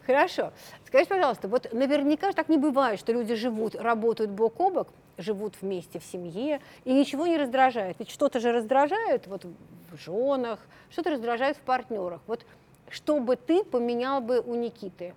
Хорошо. 0.06 0.52
Скажите, 0.86 1.10
пожалуйста, 1.10 1.48
вот 1.48 1.72
наверняка 1.72 2.28
же 2.28 2.34
так 2.34 2.48
не 2.48 2.58
бывает, 2.58 2.98
что 2.98 3.12
люди 3.12 3.34
живут, 3.34 3.74
работают 3.74 4.30
бок 4.30 4.60
о 4.60 4.70
бок, 4.70 4.88
живут 5.16 5.54
вместе 5.60 5.98
в 5.98 6.04
семье, 6.04 6.60
и 6.84 6.92
ничего 6.92 7.26
не 7.26 7.36
раздражает. 7.36 7.96
Ведь 7.98 8.10
что-то 8.10 8.40
же 8.40 8.52
раздражает 8.52 9.26
вот 9.26 9.44
в 9.44 9.96
женах, 9.96 10.58
что-то 10.90 11.10
раздражает 11.10 11.56
в 11.56 11.60
партнерах. 11.60 12.20
Вот 12.26 12.44
что 12.90 13.20
бы 13.20 13.36
ты 13.36 13.64
поменял 13.64 14.20
бы 14.20 14.40
у 14.40 14.54
Никиты? 14.54 15.14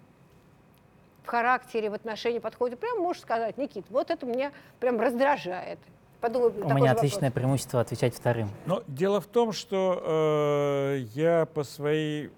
В 1.24 1.28
характере, 1.28 1.89
в 1.89 1.93
отношении, 1.95 2.38
подходе. 2.38 2.76
Прям 2.76 3.00
можешь 3.00 3.24
сказать, 3.24 3.58
Никит, 3.58 3.86
вот 3.89 4.12
это 4.12 4.26
меня 4.28 4.52
прям 4.80 5.02
раздражает. 5.02 5.80
Подумай, 6.21 6.50
у 6.50 6.74
меня 6.74 6.91
отличное 6.91 7.30
вопрос. 7.30 7.34
преимущество 7.34 7.82
отвечать 7.82 8.15
вторым. 8.15 8.50
Но 8.65 8.84
дело 8.88 9.19
в 9.21 9.26
том, 9.26 9.52
что 9.52 10.02
э, 10.04 11.00
я 11.13 11.45
по 11.48 11.63
своей 11.63 12.32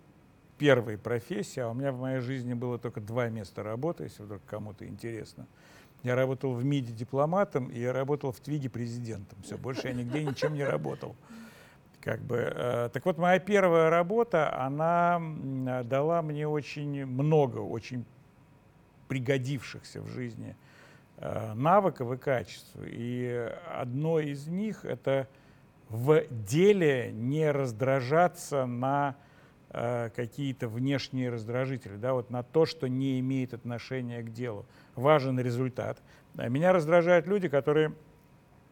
первой 0.58 0.98
профессии, 0.98 1.60
а 1.60 1.70
у 1.70 1.74
меня 1.74 1.92
в 1.92 2.00
моей 2.00 2.20
жизни 2.20 2.54
было 2.54 2.78
только 2.78 3.00
два 3.02 3.30
места 3.30 3.64
работы, 3.64 4.04
если 4.04 4.24
вдруг 4.24 4.42
кому-то 4.46 4.88
интересно. 4.88 5.48
Я 6.04 6.16
работал 6.16 6.54
в 6.54 6.64
МИДе 6.64 6.94
дипломатом, 6.94 7.68
и 7.68 7.80
я 7.80 7.94
работал 7.94 8.32
в 8.32 8.40
ТВИГе 8.40 8.70
президентом. 8.70 9.40
Все, 9.44 9.58
больше 9.58 9.88
я 9.88 9.94
нигде 9.94 10.24
ничем 10.24 10.54
не 10.54 10.64
работал. 10.64 11.16
Как 12.02 12.22
бы, 12.22 12.38
э, 12.38 12.90
так 12.94 13.06
вот, 13.06 13.18
моя 13.18 13.40
первая 13.40 13.90
работа, 13.90 14.56
она 14.62 15.20
дала 15.84 16.22
мне 16.22 16.48
очень 16.48 17.06
много, 17.06 17.60
очень 17.60 18.06
пригодившихся 19.08 20.02
в 20.02 20.08
жизни 20.08 20.56
э, 21.18 21.54
навыков 21.54 22.12
и 22.12 22.18
качеств. 22.18 22.76
И 22.86 23.52
одно 23.76 24.20
из 24.20 24.48
них 24.48 24.86
это 24.86 25.28
в 25.90 26.24
деле 26.30 27.12
не 27.12 27.52
раздражаться 27.52 28.66
на 28.66 29.16
э, 29.78 30.10
какие-то 30.16 30.68
внешние 30.68 31.30
раздражители, 31.30 31.96
да, 31.96 32.14
вот 32.14 32.30
на 32.30 32.44
то, 32.44 32.66
что 32.66 32.88
не 32.88 33.20
имеет 33.20 33.54
отношения 33.54 34.22
к 34.22 34.34
делу. 34.34 34.66
Важен 34.96 35.40
результат. 35.40 36.02
А 36.36 36.50
Меня 36.50 36.74
раздражают 36.74 37.28
люди, 37.28 37.48
которые 37.48 37.94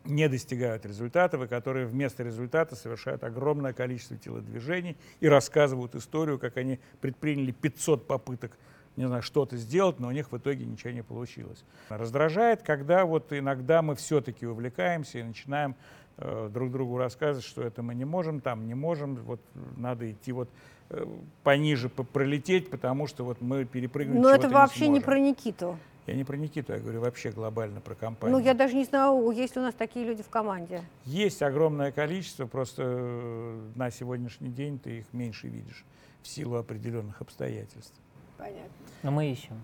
не 0.03 0.29
достигают 0.29 0.85
результатов 0.85 1.41
и 1.41 1.47
которые 1.47 1.85
вместо 1.87 2.23
результата 2.23 2.75
совершают 2.75 3.23
огромное 3.23 3.73
количество 3.73 4.17
телодвижений 4.17 4.97
и 5.19 5.27
рассказывают 5.27 5.95
историю, 5.95 6.37
как 6.37 6.57
они 6.57 6.79
предприняли 7.01 7.51
500 7.51 8.07
попыток 8.07 8.57
не 8.95 9.07
знаю, 9.07 9.21
что-то 9.21 9.57
сделать, 9.57 9.99
но 9.99 10.07
у 10.07 10.11
них 10.11 10.31
в 10.31 10.37
итоге 10.37 10.65
ничего 10.65 10.91
не 10.91 11.03
получилось. 11.03 11.63
Раздражает, 11.89 12.61
когда 12.61 13.05
вот 13.05 13.33
иногда 13.33 13.81
мы 13.81 13.95
все-таки 13.95 14.45
увлекаемся 14.45 15.19
и 15.19 15.23
начинаем 15.23 15.71
э, 15.71 15.75
друг 16.17 16.71
другу 16.71 16.97
рассказывать, 16.97 17.45
что 17.45 17.61
это 17.61 17.81
мы 17.81 17.93
не 17.95 18.05
можем, 18.05 18.39
там 18.39 18.67
не 18.67 18.73
можем, 18.73 19.15
вот 19.15 19.41
надо 19.75 20.09
идти 20.09 20.31
вот 20.31 20.49
э, 20.89 21.05
пониже 21.43 21.89
пролететь, 21.89 22.69
потому 22.69 23.07
что 23.07 23.25
вот 23.25 23.41
мы 23.41 23.65
перепрыгнем. 23.65 24.21
Но 24.21 24.29
это 24.29 24.49
вообще 24.49 24.87
не, 24.87 24.95
не 24.95 24.99
про 25.01 25.19
Никиту. 25.19 25.77
Я 26.07 26.13
не 26.13 26.23
про 26.23 26.37
Никиту, 26.37 26.73
я 26.73 26.79
говорю 26.79 27.01
вообще 27.01 27.31
глобально 27.31 27.81
про 27.81 27.95
компанию. 27.95 28.37
Ну, 28.37 28.43
я 28.43 28.53
даже 28.53 28.75
не 28.75 28.85
знаю, 28.85 29.31
есть 29.31 29.55
ли 29.55 29.61
у 29.61 29.65
нас 29.65 29.73
такие 29.73 30.05
люди 30.05 30.21
в 30.21 30.29
команде. 30.29 30.83
Есть 31.03 31.41
огромное 31.41 31.91
количество, 31.91 32.45
просто 32.45 32.83
э, 32.85 33.71
на 33.75 33.91
сегодняшний 33.91 34.49
день 34.49 34.79
ты 34.79 34.99
их 34.99 35.13
меньше 35.13 35.47
видишь 35.47 35.83
в 36.21 36.27
силу 36.27 36.57
определенных 36.57 37.21
обстоятельств. 37.21 37.99
Понятно. 38.37 38.69
Но 39.03 39.11
мы 39.11 39.31
ищем. 39.31 39.59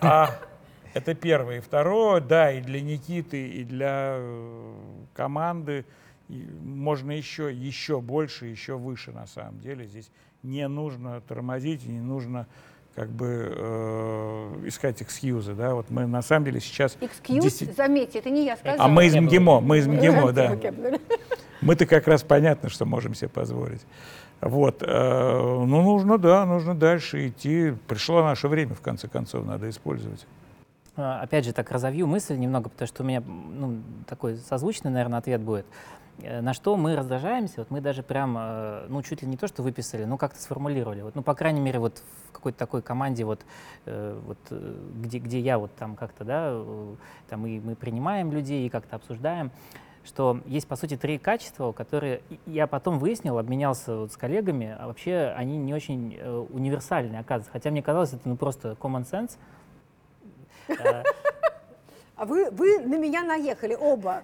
А 0.00 0.30
это 0.94 1.14
первое. 1.14 1.58
И 1.58 1.60
второе, 1.60 2.20
да, 2.20 2.52
и 2.52 2.60
для 2.60 2.80
Никиты, 2.80 3.48
и 3.48 3.64
для 3.64 4.16
э, 4.16 4.74
команды 5.12 5.84
и 6.28 6.46
можно 6.62 7.12
еще, 7.12 7.52
еще 7.52 8.00
больше, 8.00 8.46
еще 8.46 8.78
выше 8.78 9.12
на 9.12 9.26
самом 9.26 9.60
деле. 9.60 9.86
Здесь 9.86 10.10
не 10.42 10.66
нужно 10.68 11.20
тормозить, 11.20 11.86
не 11.86 12.00
нужно 12.00 12.46
как 12.94 13.10
бы 13.10 13.52
э, 13.54 14.62
искать 14.66 15.02
экскьюзы, 15.02 15.54
да, 15.54 15.74
вот 15.74 15.90
мы 15.90 16.06
на 16.06 16.22
самом 16.22 16.44
деле 16.44 16.60
сейчас... 16.60 16.96
Экскьюз, 17.00 17.44
10... 17.44 17.76
заметьте, 17.76 18.20
это 18.20 18.30
не 18.30 18.46
я 18.46 18.56
сказала. 18.56 18.84
А 18.84 18.88
мы 18.88 19.06
из 19.06 19.16
МГИМО, 19.16 19.60
мы 19.60 19.78
из 19.78 19.88
МГИМО, 19.88 20.32
да. 20.32 20.56
Мы-то 21.60 21.86
как 21.86 22.06
раз 22.06 22.22
понятно, 22.22 22.68
что 22.68 22.84
можем 22.84 23.14
себе 23.14 23.28
позволить. 23.28 23.80
Вот, 24.40 24.82
э, 24.82 24.86
ну 24.86 25.82
нужно, 25.82 26.18
да, 26.18 26.46
нужно 26.46 26.74
дальше 26.74 27.28
идти. 27.28 27.74
Пришло 27.88 28.22
наше 28.22 28.46
время, 28.46 28.74
в 28.74 28.80
конце 28.80 29.08
концов, 29.08 29.44
надо 29.44 29.68
использовать. 29.68 30.24
А, 30.96 31.20
опять 31.22 31.44
же, 31.44 31.52
так 31.52 31.70
разовью 31.70 32.06
мысль 32.06 32.36
немного, 32.36 32.68
потому 32.68 32.86
что 32.86 33.02
у 33.02 33.06
меня 33.06 33.20
ну, 33.20 33.80
такой 34.06 34.36
созвучный, 34.36 34.90
наверное, 34.90 35.18
ответ 35.18 35.40
будет. 35.40 35.66
Э, 36.18 36.40
на 36.40 36.54
что 36.54 36.76
мы 36.76 36.94
раздражаемся, 36.94 37.54
вот 37.58 37.70
мы 37.70 37.80
даже 37.80 38.02
прям, 38.02 38.36
э, 38.38 38.86
ну, 38.88 39.02
чуть 39.02 39.22
ли 39.22 39.28
не 39.28 39.36
то, 39.36 39.48
что 39.48 39.62
выписали, 39.62 40.04
но 40.04 40.16
как-то 40.16 40.40
сформулировали. 40.40 41.02
Вот, 41.02 41.14
ну, 41.14 41.22
по 41.22 41.34
крайней 41.34 41.60
мере, 41.60 41.78
вот 41.78 42.02
в 42.28 42.32
какой-то 42.32 42.58
такой 42.58 42.82
команде, 42.82 43.24
вот, 43.24 43.40
э, 43.86 44.20
вот 44.24 44.38
где, 44.50 45.18
где 45.18 45.40
я 45.40 45.58
вот 45.58 45.74
там 45.74 45.96
как-то, 45.96 46.24
да, 46.24 46.62
там 47.28 47.40
мы, 47.40 47.60
мы 47.64 47.74
принимаем 47.74 48.32
людей 48.32 48.66
и 48.66 48.68
как-то 48.68 48.96
обсуждаем, 48.96 49.50
что 50.04 50.40
есть, 50.44 50.68
по 50.68 50.76
сути, 50.76 50.96
три 50.96 51.18
качества, 51.18 51.72
которые 51.72 52.20
я 52.46 52.66
потом 52.66 52.98
выяснил, 52.98 53.38
обменялся 53.38 53.96
вот 53.96 54.12
с 54.12 54.16
коллегами, 54.16 54.76
а 54.78 54.86
вообще 54.86 55.32
они 55.34 55.56
не 55.56 55.72
очень 55.72 56.20
универсальные, 56.52 57.20
оказывается. 57.20 57.52
Хотя 57.52 57.70
мне 57.70 57.82
казалось, 57.82 58.12
это 58.12 58.28
ну 58.28 58.36
просто 58.36 58.76
common 58.78 59.10
sense. 59.10 59.38
А 62.16 62.26
вы, 62.26 62.48
вы 62.50 62.78
на 62.80 62.96
меня 62.96 63.22
наехали 63.22 63.74
оба. 63.74 64.22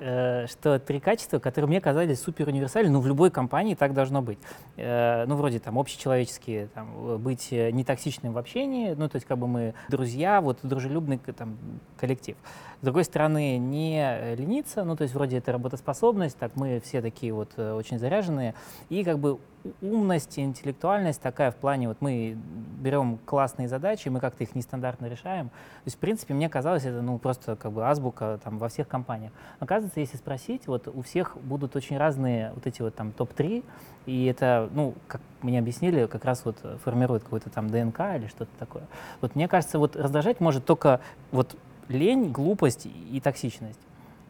Э, 0.00 0.46
что 0.46 0.78
три 0.78 0.98
качества, 0.98 1.38
которые 1.38 1.68
мне 1.68 1.80
казались 1.80 2.20
супер 2.20 2.48
универсальны, 2.48 2.90
ну, 2.90 3.00
в 3.00 3.06
любой 3.06 3.30
компании 3.30 3.74
так 3.74 3.92
должно 3.92 4.22
быть. 4.22 4.38
Э, 4.76 5.26
ну, 5.26 5.36
вроде 5.36 5.58
там 5.58 5.78
общечеловеческие, 5.78 6.68
там, 6.68 7.18
быть 7.18 7.50
нетоксичным 7.50 8.32
в 8.32 8.38
общении, 8.38 8.94
ну, 8.94 9.08
то 9.08 9.16
есть 9.16 9.26
как 9.26 9.36
бы 9.38 9.46
мы 9.46 9.74
друзья, 9.88 10.40
вот 10.40 10.60
дружелюбный 10.62 11.18
там, 11.18 11.58
коллектив. 11.98 12.36
С 12.80 12.84
другой 12.84 13.04
стороны, 13.04 13.58
не 13.58 14.34
лениться, 14.34 14.82
ну, 14.82 14.96
то 14.96 15.02
есть 15.02 15.14
вроде 15.14 15.38
это 15.38 15.52
работоспособность, 15.52 16.38
так 16.38 16.56
мы 16.56 16.80
все 16.80 17.02
такие 17.02 17.32
вот 17.32 17.50
э, 17.56 17.72
очень 17.72 17.98
заряженные, 17.98 18.54
и 18.88 19.04
как 19.04 19.18
бы 19.18 19.38
умность, 19.80 20.38
интеллектуальность 20.38 21.20
такая 21.20 21.50
в 21.50 21.56
плане, 21.56 21.88
вот 21.88 21.98
мы 22.00 22.36
берем 22.80 23.18
классные 23.24 23.68
задачи, 23.68 24.08
мы 24.08 24.20
как-то 24.20 24.44
их 24.44 24.54
нестандартно 24.54 25.06
решаем. 25.06 25.48
То 25.48 25.86
есть, 25.86 25.96
в 25.96 26.00
принципе, 26.00 26.34
мне 26.34 26.48
казалось, 26.48 26.84
это 26.84 27.02
ну, 27.02 27.18
просто 27.18 27.56
как 27.56 27.72
бы 27.72 27.86
азбука 27.86 28.40
там, 28.42 28.58
во 28.58 28.68
всех 28.68 28.88
компаниях. 28.88 29.32
Оказывается, 29.60 30.00
если 30.00 30.16
спросить, 30.16 30.66
вот 30.66 30.88
у 30.88 31.02
всех 31.02 31.36
будут 31.42 31.76
очень 31.76 31.96
разные 31.96 32.52
вот 32.54 32.66
эти 32.66 32.82
вот 32.82 32.94
там 32.94 33.12
топ-3, 33.12 33.64
и 34.06 34.26
это, 34.26 34.68
ну, 34.72 34.94
как 35.06 35.20
мне 35.42 35.58
объяснили, 35.58 36.06
как 36.06 36.24
раз 36.24 36.44
вот 36.44 36.56
формирует 36.84 37.22
какой-то 37.22 37.50
там 37.50 37.70
ДНК 37.70 38.00
или 38.16 38.26
что-то 38.26 38.50
такое. 38.58 38.84
Вот 39.20 39.36
мне 39.36 39.48
кажется, 39.48 39.78
вот 39.78 39.96
раздражать 39.96 40.40
может 40.40 40.64
только 40.64 41.00
вот 41.30 41.56
лень, 41.88 42.32
глупость 42.32 42.86
и 42.86 43.20
токсичность. 43.20 43.80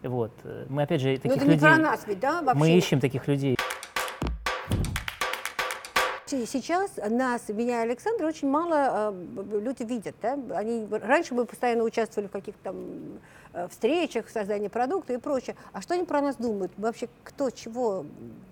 Вот. 0.03 0.33
Мы, 0.68 0.83
опять 0.83 1.01
же, 1.01 1.16
таких 1.16 1.30
Но 1.30 1.35
это 1.37 1.45
людей... 1.45 1.55
не 1.55 1.74
про 1.74 1.76
нас 1.76 2.07
ведь, 2.07 2.20
да, 2.20 2.43
вообще? 2.43 2.59
Мы 2.59 2.70
ищем 2.72 3.01
таких 3.01 3.28
людей. 3.28 3.57
Сейчас 6.47 6.91
нас, 6.97 7.49
меня 7.49 7.80
и 7.80 7.89
Александра, 7.89 8.26
очень 8.26 8.49
мало 8.49 9.12
э, 9.12 9.61
люди 9.61 9.83
видят. 9.83 10.14
Да? 10.22 10.39
Они, 10.55 10.87
раньше 10.91 11.35
мы 11.35 11.45
постоянно 11.45 11.85
участвовали 11.85 12.28
в 12.28 12.30
каких-то 12.30 12.62
там 12.62 12.76
э, 13.53 13.68
встречах, 13.68 14.26
в 14.26 14.30
создании 14.30 14.68
продукта 14.68 15.12
и 15.12 15.18
прочее. 15.18 15.57
А 15.72 15.83
что 15.83 15.95
они 15.95 16.05
про 16.05 16.20
нас 16.20 16.37
думают? 16.37 16.72
Вообще 16.78 17.09
кто, 17.22 17.51
чего, 17.51 18.07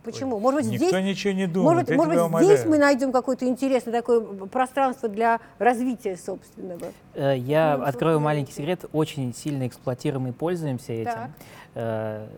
почему? 0.05 0.37
Ой, 0.37 0.43
может 0.43 0.61
быть, 0.63 0.73
никто 0.73 0.89
здесь, 0.89 1.05
ничего 1.05 1.33
не 1.33 1.47
думает, 1.47 1.89
может, 1.91 2.15
может 2.15 2.33
быть, 2.33 2.45
здесь 2.45 2.65
мы 2.67 2.79
найдем 2.79 3.13
какое-то 3.13 3.47
интересное 3.47 3.93
такое 3.93 4.21
пространство 4.21 5.09
для 5.09 5.41
развития 5.59 6.17
собственного. 6.17 6.93
Э, 7.15 7.37
я 7.37 7.77
ну, 7.79 7.85
открою 7.85 8.21
маленький 8.21 8.53
секрет. 8.53 8.85
Очень 8.93 9.35
сильно 9.35 9.67
эксплуатируем 9.67 10.29
и 10.29 10.33
пользуемся 10.33 10.93
этим. 10.93 11.33
Так. 11.75 12.29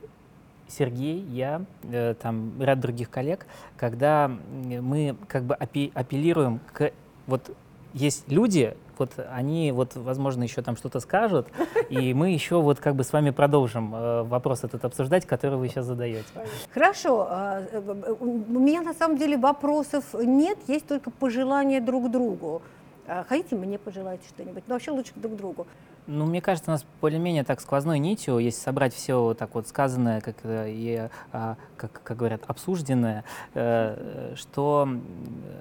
Сергей, 0.76 1.20
я, 1.30 1.62
э, 1.84 2.14
там 2.20 2.52
ряд 2.60 2.80
других 2.80 3.10
коллег, 3.10 3.46
когда 3.76 4.28
мы 4.28 5.16
как 5.28 5.44
бы 5.44 5.54
апеллируем 5.54 6.60
к 6.72 6.92
вот 7.26 7.54
есть 7.94 8.24
люди, 8.28 8.74
вот 8.98 9.12
они 9.30 9.72
вот, 9.72 9.96
возможно, 9.96 10.42
еще 10.42 10.62
там 10.62 10.76
что-то 10.76 11.00
скажут, 11.00 11.48
и 11.90 12.14
мы 12.14 12.30
еще 12.30 12.60
вот 12.60 12.78
как 12.80 12.94
бы 12.94 13.04
с 13.04 13.12
вами 13.12 13.30
продолжим 13.30 13.94
э, 13.94 14.22
вопрос 14.22 14.64
этот 14.64 14.84
обсуждать, 14.84 15.26
который 15.26 15.58
вы 15.58 15.68
сейчас 15.68 15.86
задаете. 15.86 16.24
Хорошо. 16.72 17.28
Э, 17.30 18.16
у 18.20 18.58
меня 18.58 18.82
на 18.82 18.94
самом 18.94 19.18
деле 19.18 19.36
вопросов 19.36 20.04
нет, 20.14 20.58
есть 20.68 20.86
только 20.86 21.10
пожелания 21.10 21.80
друг 21.80 22.10
другу. 22.10 22.62
Хотите 23.28 23.56
мне 23.56 23.78
пожелать 23.78 24.20
что-нибудь? 24.28 24.62
Ну, 24.68 24.74
вообще 24.74 24.92
лучше 24.92 25.12
друг 25.16 25.36
другу. 25.36 25.66
Ну, 26.08 26.26
мне 26.26 26.40
кажется, 26.40 26.70
у 26.70 26.74
нас 26.74 26.84
более-менее 27.00 27.44
так 27.44 27.60
сквозной 27.60 28.00
нитью, 28.00 28.38
если 28.38 28.60
собрать 28.60 28.92
все 28.92 29.34
так 29.34 29.54
вот 29.54 29.68
сказанное, 29.68 30.20
как 30.20 30.36
и, 30.44 31.08
а, 31.32 31.56
как, 31.76 32.02
как 32.02 32.16
говорят, 32.16 32.42
обсужденное, 32.48 33.24
э, 33.54 34.34
что, 34.34 34.88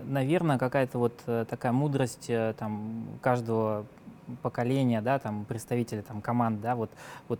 наверное, 0.03 0.57
какая-то 0.57 0.97
вот 0.97 1.19
э, 1.27 1.45
такая 1.47 1.71
мудрость 1.71 2.25
э, 2.29 2.55
там 2.57 3.05
каждого 3.21 3.85
поколения, 4.41 5.01
да, 5.01 5.19
там, 5.19 5.45
представители 5.45 6.01
там, 6.01 6.21
команд, 6.21 6.61
да, 6.61 6.75
вот, 6.75 6.91
вот 7.27 7.39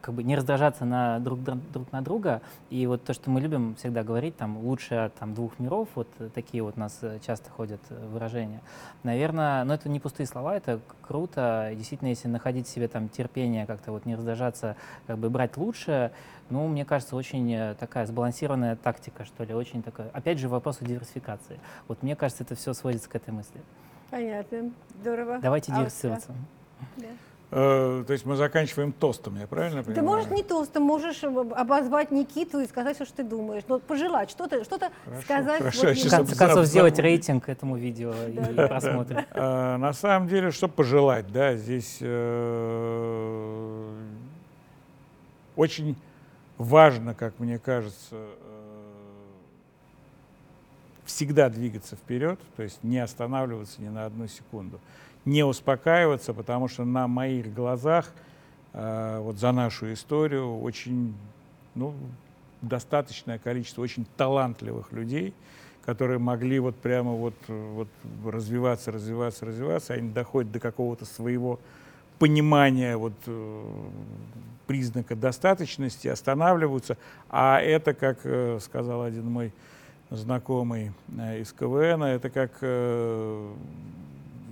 как 0.00 0.14
бы 0.14 0.22
не 0.22 0.36
раздражаться 0.36 0.84
на 0.84 1.18
друг, 1.18 1.40
друг 1.42 1.92
на 1.92 2.02
друга. 2.02 2.40
И 2.70 2.86
вот 2.86 3.04
то, 3.04 3.12
что 3.12 3.30
мы 3.30 3.40
любим 3.40 3.74
всегда 3.76 4.02
говорить, 4.02 4.36
там, 4.36 4.58
лучше 4.58 5.10
там, 5.18 5.34
двух 5.34 5.58
миров, 5.58 5.88
вот 5.94 6.08
такие 6.34 6.62
вот 6.62 6.76
у 6.76 6.80
нас 6.80 7.00
часто 7.24 7.50
ходят 7.50 7.80
выражения. 7.90 8.60
Наверное, 9.02 9.64
но 9.64 9.74
это 9.74 9.88
не 9.88 10.00
пустые 10.00 10.26
слова, 10.26 10.56
это 10.56 10.80
круто. 11.02 11.72
Действительно, 11.74 12.08
если 12.08 12.28
находить 12.28 12.68
себе 12.68 12.88
там 12.88 13.08
терпение, 13.08 13.66
как-то 13.66 13.92
вот 13.92 14.06
не 14.06 14.14
раздражаться, 14.14 14.76
как 15.06 15.18
бы 15.18 15.30
брать 15.30 15.56
лучше, 15.56 16.12
ну, 16.50 16.66
мне 16.66 16.84
кажется, 16.84 17.14
очень 17.14 17.52
э, 17.52 17.74
такая 17.78 18.06
сбалансированная 18.06 18.76
тактика, 18.76 19.24
что 19.24 19.44
ли, 19.44 19.54
очень 19.54 19.82
такая. 19.82 20.08
Опять 20.10 20.38
же, 20.38 20.48
вопрос 20.48 20.80
о 20.80 20.84
диверсификации. 20.84 21.60
Вот 21.88 22.02
мне 22.02 22.16
кажется, 22.16 22.42
это 22.42 22.54
все 22.54 22.72
сводится 22.72 23.08
к 23.08 23.14
этой 23.14 23.30
мысли. 23.30 23.60
Понятно. 24.10 24.70
Здорово. 25.00 25.38
Давайте 25.38 25.72
диверсифицироваться. 25.72 26.32
Да. 26.96 27.06
Э, 27.50 28.04
то 28.06 28.12
есть 28.12 28.26
мы 28.26 28.36
заканчиваем 28.36 28.92
тостом, 28.92 29.38
я 29.38 29.46
правильно 29.46 29.82
понимаю? 29.82 29.94
Ты 29.94 30.02
можешь 30.02 30.30
не 30.30 30.42
тостом, 30.42 30.82
можешь 30.82 31.24
обозвать 31.24 32.10
Никиту 32.10 32.60
и 32.60 32.66
сказать, 32.66 32.96
что 32.96 33.06
ты 33.06 33.22
думаешь. 33.24 33.62
Но 33.68 33.78
пожелать, 33.78 34.30
что-то 34.30 34.64
что 34.64 34.78
сказать. 35.22 35.58
Хорошо, 35.58 35.88
вот, 35.88 35.96
в 35.96 36.10
конце 36.10 36.36
концов, 36.36 36.66
сделать 36.66 36.98
рейтинг 36.98 37.48
этому 37.48 37.76
видео 37.76 38.12
и 38.12 38.54
просмотрим. 38.54 39.24
Э, 39.30 39.76
на 39.78 39.94
самом 39.94 40.28
деле, 40.28 40.50
что 40.50 40.68
пожелать, 40.68 41.32
да, 41.32 41.56
здесь 41.56 41.98
э, 42.02 43.94
очень 45.56 45.96
важно, 46.58 47.14
как 47.14 47.38
мне 47.38 47.58
кажется, 47.58 48.16
всегда 51.08 51.48
двигаться 51.48 51.96
вперед, 51.96 52.38
то 52.56 52.62
есть 52.62 52.84
не 52.84 52.98
останавливаться 52.98 53.80
ни 53.80 53.88
на 53.88 54.04
одну 54.04 54.28
секунду, 54.28 54.78
не 55.24 55.42
успокаиваться, 55.42 56.34
потому 56.34 56.68
что 56.68 56.84
на 56.84 57.08
моих 57.08 57.52
глазах 57.52 58.12
э, 58.74 59.18
вот 59.20 59.38
за 59.38 59.52
нашу 59.52 59.90
историю 59.92 60.60
очень 60.60 61.14
ну, 61.74 61.94
достаточное 62.60 63.38
количество 63.38 63.80
очень 63.80 64.06
талантливых 64.18 64.92
людей, 64.92 65.32
которые 65.84 66.18
могли 66.18 66.58
вот 66.58 66.76
прямо 66.76 67.12
вот, 67.12 67.34
вот 67.48 67.88
развиваться, 68.26 68.92
развиваться, 68.92 69.46
развиваться, 69.46 69.94
они 69.94 70.10
доходят 70.10 70.52
до 70.52 70.60
какого-то 70.60 71.06
своего 71.06 71.58
понимания 72.18 72.98
вот, 72.98 73.14
э, 73.26 73.62
признака 74.66 75.16
достаточности, 75.16 76.08
останавливаются, 76.08 76.98
а 77.30 77.62
это, 77.62 77.94
как 77.94 78.18
э, 78.24 78.58
сказал 78.60 79.04
один 79.04 79.24
мой 79.24 79.54
знакомый 80.10 80.92
э, 81.16 81.40
из 81.40 81.52
КВН, 81.52 82.02
это 82.02 82.30
как 82.30 82.52
э, 82.60 83.52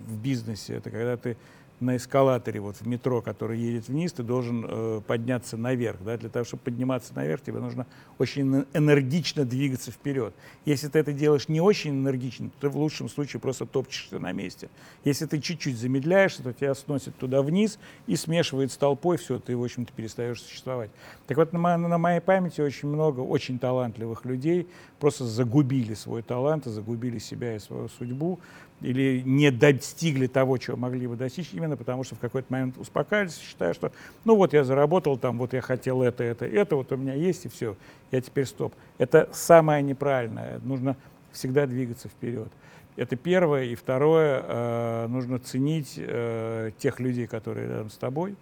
в 0.07 0.17
бизнесе, 0.19 0.75
это 0.75 0.91
когда 0.91 1.17
ты 1.17 1.37
на 1.81 1.97
эскалаторе 1.97 2.61
вот 2.61 2.77
в 2.77 2.87
метро, 2.87 3.21
который 3.21 3.59
едет 3.59 3.89
вниз, 3.89 4.13
ты 4.13 4.23
должен 4.23 4.65
э, 4.67 5.01
подняться 5.07 5.57
наверх. 5.57 5.99
Да? 6.03 6.17
Для 6.17 6.29
того, 6.29 6.45
чтобы 6.45 6.63
подниматься 6.63 7.15
наверх, 7.15 7.43
тебе 7.43 7.59
нужно 7.59 7.87
очень 8.19 8.65
энергично 8.73 9.45
двигаться 9.45 9.91
вперед. 9.91 10.35
Если 10.65 10.89
ты 10.89 10.99
это 10.99 11.13
делаешь 11.13 11.49
не 11.49 11.61
очень 11.61 11.91
энергично, 11.91 12.49
то 12.51 12.55
ты 12.63 12.69
в 12.71 12.77
лучшем 12.77 13.09
случае 13.09 13.41
просто 13.41 13.67
топчешься 13.67 14.19
на 14.19 14.33
месте. 14.33 14.71
Если 15.05 15.27
ты 15.27 15.39
чуть-чуть 15.39 15.77
замедляешься, 15.77 16.43
то 16.43 16.53
тебя 16.53 16.75
сносит 16.75 17.17
туда 17.17 17.43
вниз 17.43 17.79
и 18.07 18.17
смешивает 18.17 18.73
с 18.73 18.77
толпой, 18.77 19.19
все, 19.19 19.39
ты, 19.39 19.57
в 19.57 19.63
общем-то, 19.63 19.93
перестаешь 19.93 20.41
существовать. 20.41 20.91
Так 21.27 21.37
вот, 21.37 21.53
на, 21.53 21.77
на 21.77 21.99
моей 21.99 22.21
памяти 22.21 22.61
очень 22.63 22.89
много 22.89 23.21
очень 23.21 23.59
талантливых 23.59 24.25
людей 24.25 24.67
просто 24.99 25.25
загубили 25.25 25.95
свой 25.95 26.23
талант, 26.23 26.65
загубили 26.65 27.19
себя 27.19 27.57
и 27.57 27.59
свою 27.59 27.89
судьбу, 27.89 28.41
или 28.81 29.23
не 29.25 29.51
достигли 29.51 30.27
того, 30.27 30.59
чего 30.59 30.77
могли 30.77 31.07
бы 31.07 31.17
достичь, 31.17 31.51
именно 31.53 31.77
потому 31.77 32.05
что 32.05 32.15
в 32.15 32.19
какой-то 32.19 32.53
момент 32.53 32.77
успокаивались, 32.79 33.39
считая, 33.39 33.73
что 33.73 33.93
ну 34.25 34.37
вот 34.37 34.53
я 34.53 34.65
заработал 34.65 35.17
там, 35.17 35.39
вот 35.39 35.55
я 35.55 35.61
хотел 35.63 36.03
это, 36.03 36.23
это, 36.25 36.45
это, 36.45 36.77
вот 36.77 36.93
у 36.93 36.97
меня 36.97 37.15
есть 37.15 37.47
и 37.47 37.49
все, 37.49 37.77
я 38.11 38.21
теперь 38.21 38.47
стоп. 38.47 38.75
Это 38.99 39.29
самое 39.33 39.83
неправильное, 39.83 40.61
нужно 40.63 40.97
всегда 41.33 41.67
двигаться 41.67 42.09
вперед. 42.09 42.49
Это 42.97 43.15
первое. 43.15 43.65
И 43.65 43.75
второе, 43.75 44.43
э, 44.43 45.07
нужно 45.09 45.39
ценить 45.39 45.95
э, 45.99 46.71
тех 46.79 46.99
людей, 46.99 47.27
которые 47.27 47.69
рядом 47.69 47.91
с 47.91 47.97
тобой. 47.97 48.35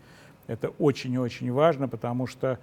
Это 0.46 0.68
очень 0.78 1.12
и 1.12 1.18
очень 1.18 1.50
важно, 1.52 1.88
потому 1.88 2.26
что 2.26 2.58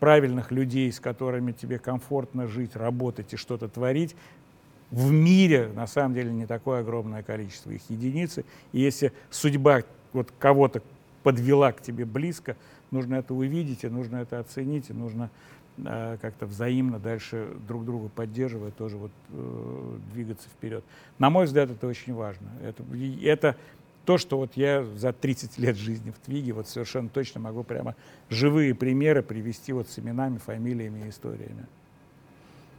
правильных 0.00 0.50
людей, 0.50 0.92
с 0.92 1.00
которыми 1.00 1.52
тебе 1.52 1.78
комфортно 1.78 2.48
жить, 2.48 2.74
работать 2.74 3.32
и 3.32 3.36
что-то 3.36 3.68
творить, 3.68 4.16
в 4.90 5.10
мире 5.10 5.70
на 5.74 5.86
самом 5.86 6.14
деле 6.14 6.32
не 6.32 6.46
такое 6.46 6.80
огромное 6.80 7.22
количество 7.22 7.70
их 7.70 7.82
единицы. 7.88 8.44
И 8.72 8.80
если 8.80 9.12
судьба 9.30 9.82
вот 10.12 10.32
кого-то 10.38 10.82
подвела 11.22 11.72
к 11.72 11.82
тебе 11.82 12.04
близко, 12.04 12.56
нужно 12.90 13.16
это 13.16 13.34
увидеть, 13.34 13.84
и 13.84 13.88
нужно 13.88 14.18
это 14.18 14.38
оценить, 14.38 14.90
и 14.90 14.92
нужно 14.92 15.30
э, 15.78 16.18
как-то 16.20 16.46
взаимно 16.46 16.98
дальше 16.98 17.48
друг 17.66 17.84
друга 17.84 18.08
поддерживая, 18.08 18.70
тоже 18.70 18.96
вот 18.96 19.10
э, 19.30 19.98
двигаться 20.12 20.48
вперед. 20.48 20.84
На 21.18 21.30
мой 21.30 21.46
взгляд, 21.46 21.70
это 21.70 21.86
очень 21.86 22.14
важно. 22.14 22.48
Это, 22.62 22.84
это 23.22 23.56
то, 24.04 24.18
что 24.18 24.38
вот 24.38 24.52
я 24.54 24.84
за 24.84 25.12
30 25.12 25.58
лет 25.58 25.76
жизни 25.76 26.12
в 26.12 26.24
Твиге 26.24 26.52
вот 26.52 26.68
совершенно 26.68 27.08
точно 27.08 27.40
могу 27.40 27.64
прямо 27.64 27.96
живые 28.30 28.74
примеры 28.74 29.22
привести 29.22 29.72
вот 29.72 29.88
с 29.88 29.98
именами, 29.98 30.38
фамилиями 30.38 31.06
и 31.06 31.08
историями. 31.08 31.66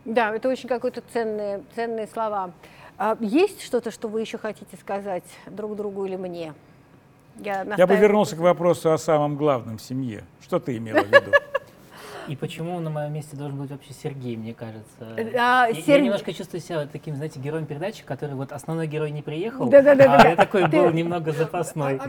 Да, 0.08 0.34
это 0.34 0.48
очень 0.48 0.70
какие-то 0.70 1.04
ценные, 1.12 1.64
ценные 1.76 2.08
слова. 2.08 2.52
А 2.98 3.18
есть 3.20 3.62
что-то, 3.62 3.92
что 3.92 4.08
вы 4.08 4.22
еще 4.22 4.38
хотите 4.38 4.78
сказать 4.78 5.26
друг 5.48 5.76
другу 5.76 6.06
или 6.06 6.16
мне? 6.16 6.54
Я, 7.40 7.64
Я 7.78 7.86
бы 7.86 7.96
вернулся 7.98 8.38
к 8.38 8.40
вопросу 8.40 8.92
о 8.94 8.98
самом 8.98 9.36
главном 9.36 9.78
в 9.78 9.82
семье. 9.82 10.24
Что 10.42 10.60
ты 10.60 10.78
имела 10.78 11.04
в 11.04 11.08
виду? 11.08 11.32
И 12.30 12.38
почему 12.38 12.80
на 12.80 12.90
моем 12.90 13.14
месте 13.14 13.36
должен 13.36 13.60
быть 13.60 13.70
вообще 13.70 13.94
Сергей, 13.94 14.38
мне 14.38 14.54
кажется? 14.54 14.86
А, 15.00 15.68
я, 15.68 15.74
Сер... 15.74 15.98
я 15.98 16.02
немножко 16.02 16.34
чувствую 16.34 16.62
себя 16.62 16.88
таким, 16.92 17.16
знаете, 17.16 17.40
героем 17.40 17.66
передачи, 17.66 18.04
который 18.04 18.36
вот 18.36 18.52
основной 18.54 18.88
герой 18.88 19.12
не 19.12 19.22
приехал, 19.22 19.70
да, 19.70 19.82
да, 19.82 19.96
да, 19.96 20.16
а 20.16 20.24
да. 20.24 20.30
я 20.30 20.36
такой 20.36 20.68
был 20.68 20.90
немного 20.92 21.32
запасной. 21.32 22.00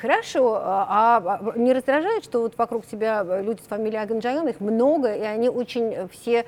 Хорошо, 0.00 0.60
а, 0.62 1.40
а 1.42 1.58
не 1.58 1.72
раздражает, 1.72 2.22
что 2.22 2.40
вот 2.40 2.56
вокруг 2.56 2.86
тебя 2.86 3.24
люди 3.40 3.60
с 3.60 3.66
фамилией 3.66 4.00
Аганджаян, 4.00 4.46
их 4.46 4.60
много, 4.60 5.12
и 5.12 5.22
они 5.22 5.48
очень 5.48 6.08
все, 6.08 6.46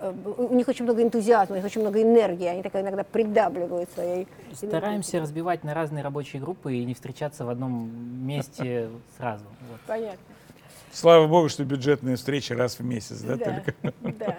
э, 0.00 0.12
у 0.36 0.52
них 0.54 0.66
очень 0.66 0.84
много 0.84 1.02
энтузиазма, 1.02 1.54
у 1.54 1.56
них 1.56 1.64
очень 1.64 1.80
много 1.80 2.02
энергии, 2.02 2.46
они 2.46 2.62
так 2.62 2.74
иногда 2.74 3.04
придавливают 3.04 3.88
своей... 3.92 4.26
Стараемся 4.52 5.20
разбивать 5.20 5.62
на 5.62 5.74
разные 5.74 6.02
рабочие 6.02 6.42
группы 6.42 6.74
и 6.74 6.84
не 6.84 6.94
встречаться 6.94 7.44
в 7.44 7.50
одном 7.50 7.88
месте 8.26 8.88
сразу. 9.16 9.44
Понятно. 9.86 10.18
Слава 10.92 11.26
богу, 11.26 11.48
что 11.48 11.64
бюджетные 11.64 12.16
встречи 12.16 12.52
раз 12.52 12.78
в 12.78 12.84
месяц, 12.84 13.20
да, 13.20 13.36
да 13.36 13.44
только? 13.44 13.74
Да. 14.18 14.36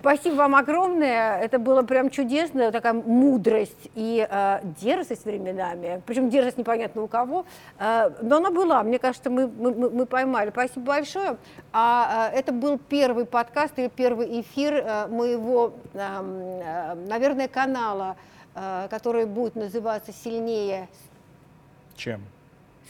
Спасибо 0.00 0.34
вам 0.34 0.56
огромное. 0.56 1.38
Это 1.38 1.60
было 1.60 1.82
прям 1.82 2.10
чудесно, 2.10 2.72
такая 2.72 2.92
мудрость 2.92 3.88
и 3.94 4.26
э, 4.28 4.60
дерзость 4.80 5.24
временами. 5.24 6.02
Причем 6.06 6.28
дерзость 6.28 6.58
непонятно 6.58 7.02
у 7.02 7.06
кого, 7.06 7.46
э, 7.78 8.10
но 8.20 8.38
она 8.38 8.50
была. 8.50 8.82
Мне 8.82 8.98
кажется, 8.98 9.30
мы, 9.30 9.46
мы, 9.46 9.90
мы 9.90 10.06
поймали. 10.06 10.50
Спасибо 10.50 10.86
большое. 10.86 11.36
А 11.72 12.30
э, 12.32 12.38
это 12.38 12.52
был 12.52 12.80
первый 12.80 13.26
подкаст 13.26 13.78
или 13.78 13.86
первый 13.86 14.40
эфир 14.40 14.74
э, 14.74 15.06
моего, 15.06 15.74
э, 15.94 16.94
наверное, 17.08 17.46
канала, 17.46 18.16
э, 18.56 18.88
который 18.90 19.26
будет 19.26 19.54
называться 19.54 20.12
«Сильнее». 20.12 20.88
Чем? 21.94 22.22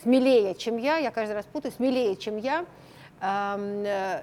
Смелее, 0.03 0.55
чем 0.55 0.79
я. 0.79 0.97
Я 0.97 1.11
каждый 1.11 1.35
раз 1.35 1.45
путаю. 1.45 1.73
Смелее, 1.73 2.17
чем 2.17 2.39
я. 2.39 2.65
Э, 3.23 4.23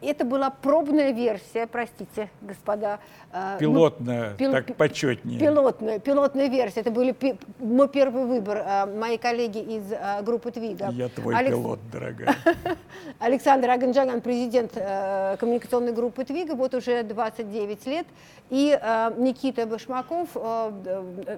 это 0.00 0.24
была 0.24 0.50
пробная 0.50 1.10
версия, 1.10 1.66
простите, 1.66 2.30
господа. 2.40 3.00
Э, 3.32 3.56
пилотная, 3.58 4.30
ну, 4.30 4.36
пил, 4.36 4.52
так 4.52 4.76
почетнее. 4.76 5.40
Пилотная, 5.40 5.98
пилотная 5.98 6.48
версия. 6.48 6.80
Это 6.80 6.92
был 6.92 7.12
мой 7.58 7.88
первый 7.88 8.26
выбор, 8.26 8.58
э, 8.58 8.86
мои 8.86 9.18
коллеги 9.18 9.58
из 9.58 9.92
группы 10.24 10.52
Twiga. 10.52 10.90
Я 10.90 11.08
твой 11.08 11.34
Алекс... 11.34 11.56
пилот, 11.56 11.80
дорогая. 11.90 12.36
Александр 13.18 13.70
Оганджанян, 13.70 14.20
президент 14.20 14.74
коммуникационной 14.74 15.92
группы 15.92 16.24
Twiga, 16.24 16.54
вот 16.54 16.74
уже 16.74 17.02
29 17.02 17.86
лет. 17.86 18.06
И 18.50 18.78
Никита 19.16 19.66
Башмаков, 19.66 20.28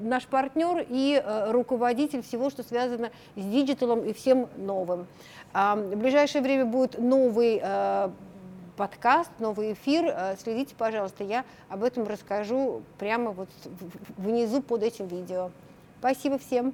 наш 0.01 0.27
партнер 0.27 0.85
и 0.87 1.23
руководитель 1.49 2.23
всего, 2.23 2.51
что 2.51 2.63
связано 2.63 3.11
с 3.37 3.43
диджиталом 3.43 4.05
и 4.05 4.13
всем 4.13 4.49
новым. 4.59 5.07
В 5.53 5.97
ближайшее 5.97 6.43
время 6.43 6.65
будет 6.65 6.99
новый 6.99 7.61
э, 7.61 8.11
подкаст, 8.77 9.31
новый 9.41 9.73
эфир. 9.73 10.05
Э, 10.07 10.37
следите, 10.41 10.75
пожалуйста, 10.77 11.25
я 11.25 11.45
об 11.69 11.83
этом 11.83 12.07
расскажу 12.07 12.83
прямо 12.99 13.33
вот 13.33 13.49
внизу 14.17 14.63
под 14.63 14.83
этим 14.83 15.09
видео. 15.09 15.51
Спасибо 15.99 16.39
всем. 16.39 16.73